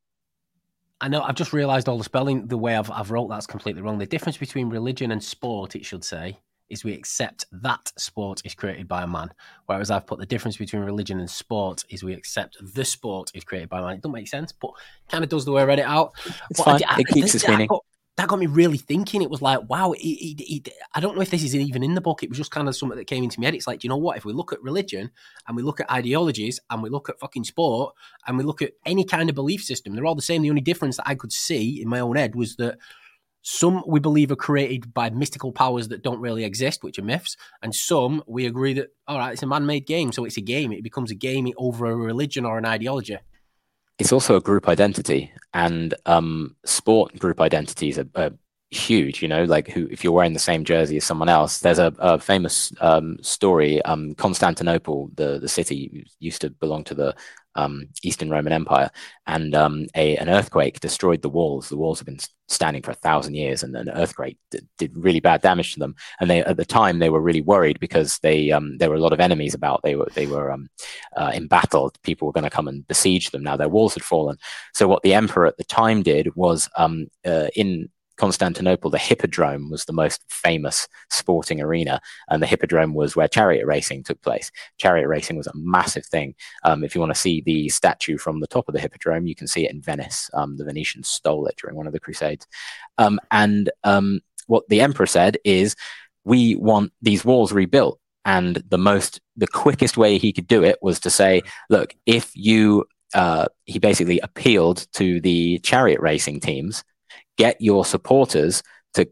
[1.00, 1.22] I know.
[1.22, 3.98] I've just realised all the spelling, the way I've, I've wrote that's completely wrong.
[3.98, 8.54] The difference between religion and sport, it should say, is we accept that sport is
[8.54, 9.30] created by a man.
[9.66, 13.44] Whereas I've put the difference between religion and sport is we accept the sport is
[13.44, 13.94] created by a man.
[13.94, 14.70] It doesn't make sense, but
[15.08, 16.12] kind of does the way I read it out.
[16.50, 16.80] It's but fine.
[16.88, 17.68] I, I, it keeps its meaning.
[17.68, 17.84] Got,
[18.16, 19.20] that got me really thinking.
[19.20, 21.94] It was like, wow, it, it, it, I don't know if this is even in
[21.94, 22.22] the book.
[22.22, 23.54] It was just kind of something that came into my head.
[23.54, 24.16] It's like, you know what?
[24.16, 25.10] If we look at religion
[25.46, 27.94] and we look at ideologies and we look at fucking sport
[28.26, 30.42] and we look at any kind of belief system, they're all the same.
[30.42, 32.78] The only difference that I could see in my own head was that
[33.42, 37.36] some we believe are created by mystical powers that don't really exist, which are myths,
[37.62, 40.72] and some we agree that all right, it's a man-made game, so it's a game.
[40.72, 43.18] It becomes a game over a religion or an ideology.
[43.98, 48.30] It's also a group identity, and um, sport group identities are, are
[48.70, 51.78] huge you know like who if you're wearing the same jersey as someone else there's
[51.78, 57.14] a, a famous um, story um, constantinople the the city used to belong to the
[57.56, 58.90] um, Eastern Roman Empire,
[59.26, 61.68] and um, a, an earthquake destroyed the walls.
[61.68, 65.20] The walls have been standing for a thousand years, and an earthquake did, did really
[65.20, 65.96] bad damage to them.
[66.20, 69.00] And they, at the time, they were really worried because they um, there were a
[69.00, 69.82] lot of enemies about.
[69.82, 70.68] They were they were um,
[71.16, 71.92] uh, in battle.
[72.02, 73.42] People were going to come and besiege them.
[73.42, 74.38] Now their walls had fallen.
[74.74, 79.70] So what the emperor at the time did was um, uh, in Constantinople, the Hippodrome
[79.70, 84.50] was the most famous sporting arena, and the Hippodrome was where chariot racing took place.
[84.78, 86.34] Chariot racing was a massive thing.
[86.64, 89.34] Um, if you want to see the statue from the top of the Hippodrome, you
[89.34, 90.30] can see it in Venice.
[90.34, 92.46] Um, the Venetians stole it during one of the Crusades.
[92.98, 95.76] Um, and um, what the emperor said is,
[96.24, 98.00] we want these walls rebuilt.
[98.24, 102.32] And the most, the quickest way he could do it was to say, look, if
[102.34, 106.82] you, uh, he basically appealed to the chariot racing teams
[107.36, 108.62] get your supporters
[108.94, 109.08] to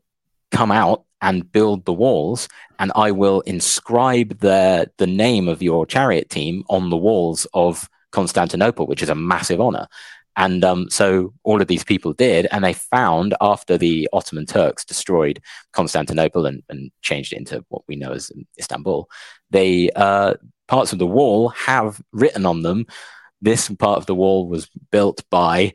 [0.50, 2.48] come out and build the walls
[2.78, 7.88] and I will inscribe the the name of your chariot team on the walls of
[8.12, 9.86] Constantinople, which is a massive honor.
[10.36, 14.84] And um, so all of these people did, and they found after the Ottoman Turks
[14.84, 15.40] destroyed
[15.72, 19.08] Constantinople and, and changed it into what we know as Istanbul,
[19.50, 20.34] they uh,
[20.66, 22.86] parts of the wall have written on them
[23.44, 25.72] this part of the wall was built by,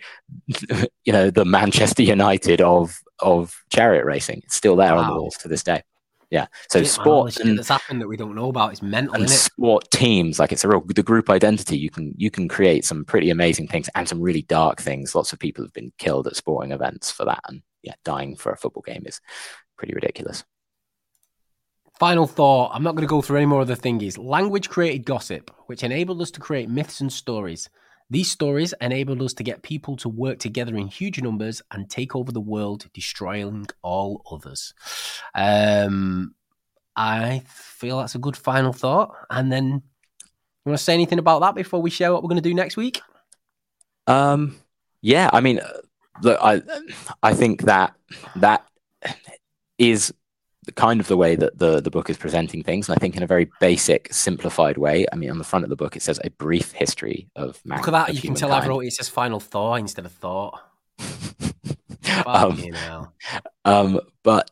[1.05, 4.41] you know, the Manchester United of of chariot racing.
[4.45, 5.01] It's still there wow.
[5.01, 5.83] on the walls to this day.
[6.31, 6.45] Yeah.
[6.69, 9.15] So sport and, that's happened that we don't know about is mental.
[9.15, 11.77] And sport teams, like it's a real the group identity.
[11.77, 15.15] You can you can create some pretty amazing things and some really dark things.
[15.15, 18.51] Lots of people have been killed at sporting events for that, and yeah, dying for
[18.51, 19.21] a football game is
[19.77, 20.43] pretty ridiculous.
[21.99, 24.17] Final thought I'm not going to go through any more of the thingies.
[24.17, 27.69] Language created gossip, which enabled us to create myths and stories.
[28.09, 32.15] These stories enabled us to get people to work together in huge numbers and take
[32.15, 34.73] over the world, destroying all others.
[35.35, 36.33] Um,
[36.95, 39.13] I feel that's a good final thought.
[39.29, 39.81] And then, you
[40.65, 42.77] want to say anything about that before we share what we're going to do next
[42.77, 43.01] week?
[44.07, 44.55] Um,
[45.01, 45.59] yeah, I mean,
[46.23, 46.61] look, I,
[47.21, 47.93] I think that
[48.37, 48.65] that
[49.77, 50.13] is
[50.75, 52.89] kind of the way that the, the book is presenting things.
[52.89, 55.05] And I think in a very basic, simplified way.
[55.11, 57.79] I mean, on the front of the book, it says a brief history of man.
[57.79, 58.13] Look at that.
[58.13, 60.59] You can tell I've wrote it says final thought instead of thought.
[62.25, 62.61] um,
[63.65, 64.51] um, but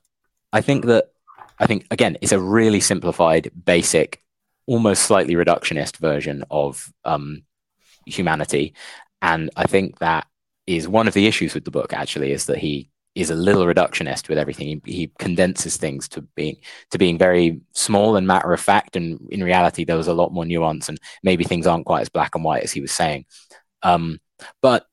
[0.53, 1.11] I think that,
[1.59, 4.21] I think, again, it's a really simplified, basic,
[4.65, 7.43] almost slightly reductionist version of um,
[8.05, 8.73] humanity.
[9.21, 10.27] And I think that
[10.67, 12.89] is one of the issues with the book, actually, is that he
[13.21, 14.81] is a little reductionist with everything.
[14.85, 16.57] He, he, condenses things to being
[16.91, 20.33] to being very small and matter of fact, and in reality, there was a lot
[20.33, 23.25] more nuance, and maybe things aren't quite as black and white as he was saying.
[23.83, 24.19] Um,
[24.61, 24.85] but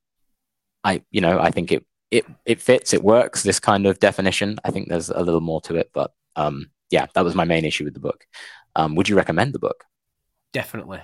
[0.82, 3.42] I, you know, I think it it it fits, it works.
[3.42, 4.59] This kind of definition.
[4.64, 7.64] I think there's a little more to it, but um, yeah, that was my main
[7.64, 8.26] issue with the book.
[8.76, 9.84] Um, would you recommend the book?
[10.52, 11.01] Definitely.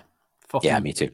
[0.49, 1.11] Fucking yeah, me too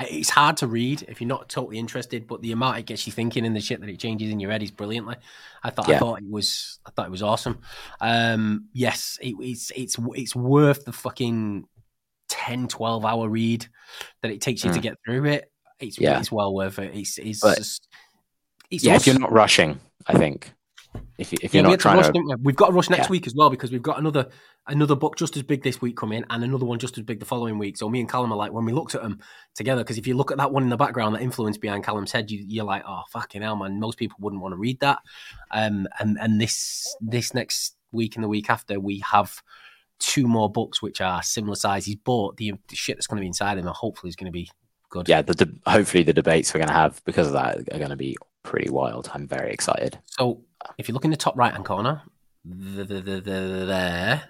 [0.00, 3.12] it's hard to read if you're not totally interested, but the amount it gets you
[3.12, 5.16] thinking and the shit that it changes in your head is brilliantly.
[5.62, 5.96] I thought yeah.
[5.96, 7.60] I thought it was I thought it was awesome.
[8.00, 11.66] Um, yes, it, it's it's it's worth the fucking
[12.28, 13.66] 10, 12 hour read
[14.22, 14.74] that it takes you mm.
[14.74, 15.50] to get through it.
[15.78, 16.18] It's yeah.
[16.18, 16.94] it's well worth it.
[16.94, 17.86] It's it's but, just
[18.70, 18.94] it's yeah.
[18.94, 19.00] Awesome.
[19.00, 20.52] If you're not rushing, I think
[21.18, 22.36] if, you, if you're yeah, not trying to, rush, to...
[22.42, 22.52] We?
[22.52, 23.10] have got to rush next yeah.
[23.10, 24.28] week as well because we've got another
[24.66, 27.26] another book just as big this week coming and another one just as big the
[27.26, 27.76] following week.
[27.76, 29.20] So me and Callum are like when we looked at them
[29.54, 32.12] together because if you look at that one in the background, that influence behind Callum's
[32.12, 33.78] head, you, are like, oh fucking hell, man!
[33.78, 34.98] Most people wouldn't want to read that.
[35.50, 39.42] Um, and and this this next week and the week after, we have
[39.98, 43.28] two more books which are similar sizes, but the, the shit that's going to be
[43.28, 44.50] inside them, hopefully, is going to be
[44.90, 45.08] good.
[45.08, 47.90] Yeah, the de- hopefully the debates we're going to have because of that are going
[47.90, 49.10] to be pretty wild.
[49.14, 49.98] I'm very excited.
[50.06, 50.42] So
[50.78, 52.02] if you look in the top right hand corner,
[52.44, 53.20] the, the, the,
[53.66, 54.22] there,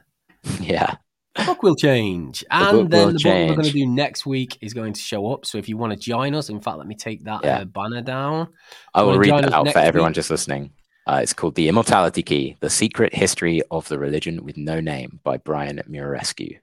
[0.61, 0.97] yeah,
[1.36, 2.40] The book will change.
[2.43, 5.01] book And then will the book we're going to do next week is going to
[5.01, 5.47] show up.
[5.47, 7.59] So if you want to join us, in fact, let me take that Yeah.
[7.61, 8.48] uh, banner down.
[8.94, 10.16] I will read that out for everyone week?
[10.16, 10.73] just listening.
[11.06, 15.20] Uh, it's called The Immortality Key The Secret History of the Religion with No Name
[15.24, 16.59] by Brian Muraresku.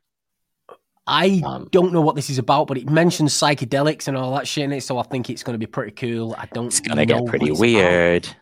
[1.07, 4.47] I Um, don't know what this is about, but it mentions psychedelics and all that
[4.47, 6.33] shit in it, so I think it's going to be pretty cool.
[6.37, 6.67] I don't.
[6.67, 8.25] It's going to get pretty weird.
[8.25, 8.35] about.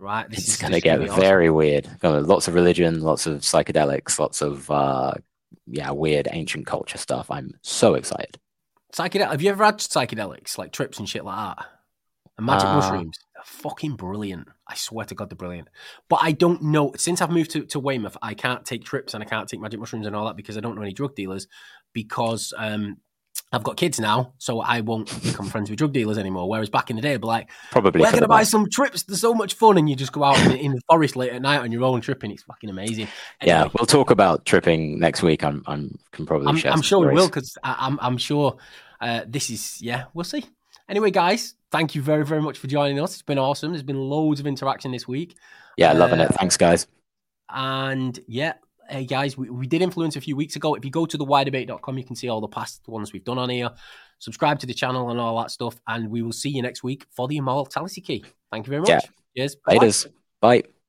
[0.00, 0.28] Right?
[0.28, 1.20] This It's is going to get awesome.
[1.20, 1.88] very weird.
[2.02, 5.14] Lots of religion, lots of psychedelics, lots of, uh,
[5.66, 7.30] yeah, weird ancient culture stuff.
[7.30, 8.38] I'm so excited.
[8.92, 9.30] psychedelic.
[9.30, 11.66] Have you ever had psychedelics like trips and shit like that?
[12.38, 14.48] And magic Uh, mushrooms, they're fucking brilliant.
[14.66, 15.68] I swear to God, they're brilliant.
[16.08, 16.92] But I don't know.
[16.96, 19.78] Since I've moved to, to Weymouth, I can't take trips and I can't take magic
[19.78, 21.46] mushrooms and all that because I don't know any drug dealers.
[21.92, 22.96] Because um,
[23.52, 26.48] I've got kids now, so I won't become friends with drug dealers anymore.
[26.48, 29.02] Whereas back in the day, I'd be like, Probably "We're gonna buy some trips.
[29.02, 31.42] They're so much fun." And you just go out in, in the forest late at
[31.42, 32.30] night on your own tripping.
[32.30, 33.08] It's fucking amazing.
[33.42, 35.42] Yeah, we'll talk about tripping next week.
[35.42, 38.56] I'm, I'm can probably I'm, share I'm sure we will because I'm, I'm sure
[39.00, 40.44] uh, this is yeah we'll see
[40.88, 43.96] anyway guys thank you very very much for joining us it's been awesome there's been
[43.96, 45.36] loads of interaction this week
[45.76, 46.30] Yeah, loving it.
[46.30, 46.86] Uh, Thanks, guys.
[47.48, 48.54] and yeah
[48.90, 51.24] hey guys we, we did influence a few weeks ago if you go to the
[51.24, 53.70] wydebate.com you can see all the past ones we've done on here
[54.18, 57.06] subscribe to the channel and all that stuff and we will see you next week
[57.10, 59.00] for the immortality key thank you very much Yeah.
[59.36, 59.78] cheers Bye-bye.
[60.40, 60.79] Bye.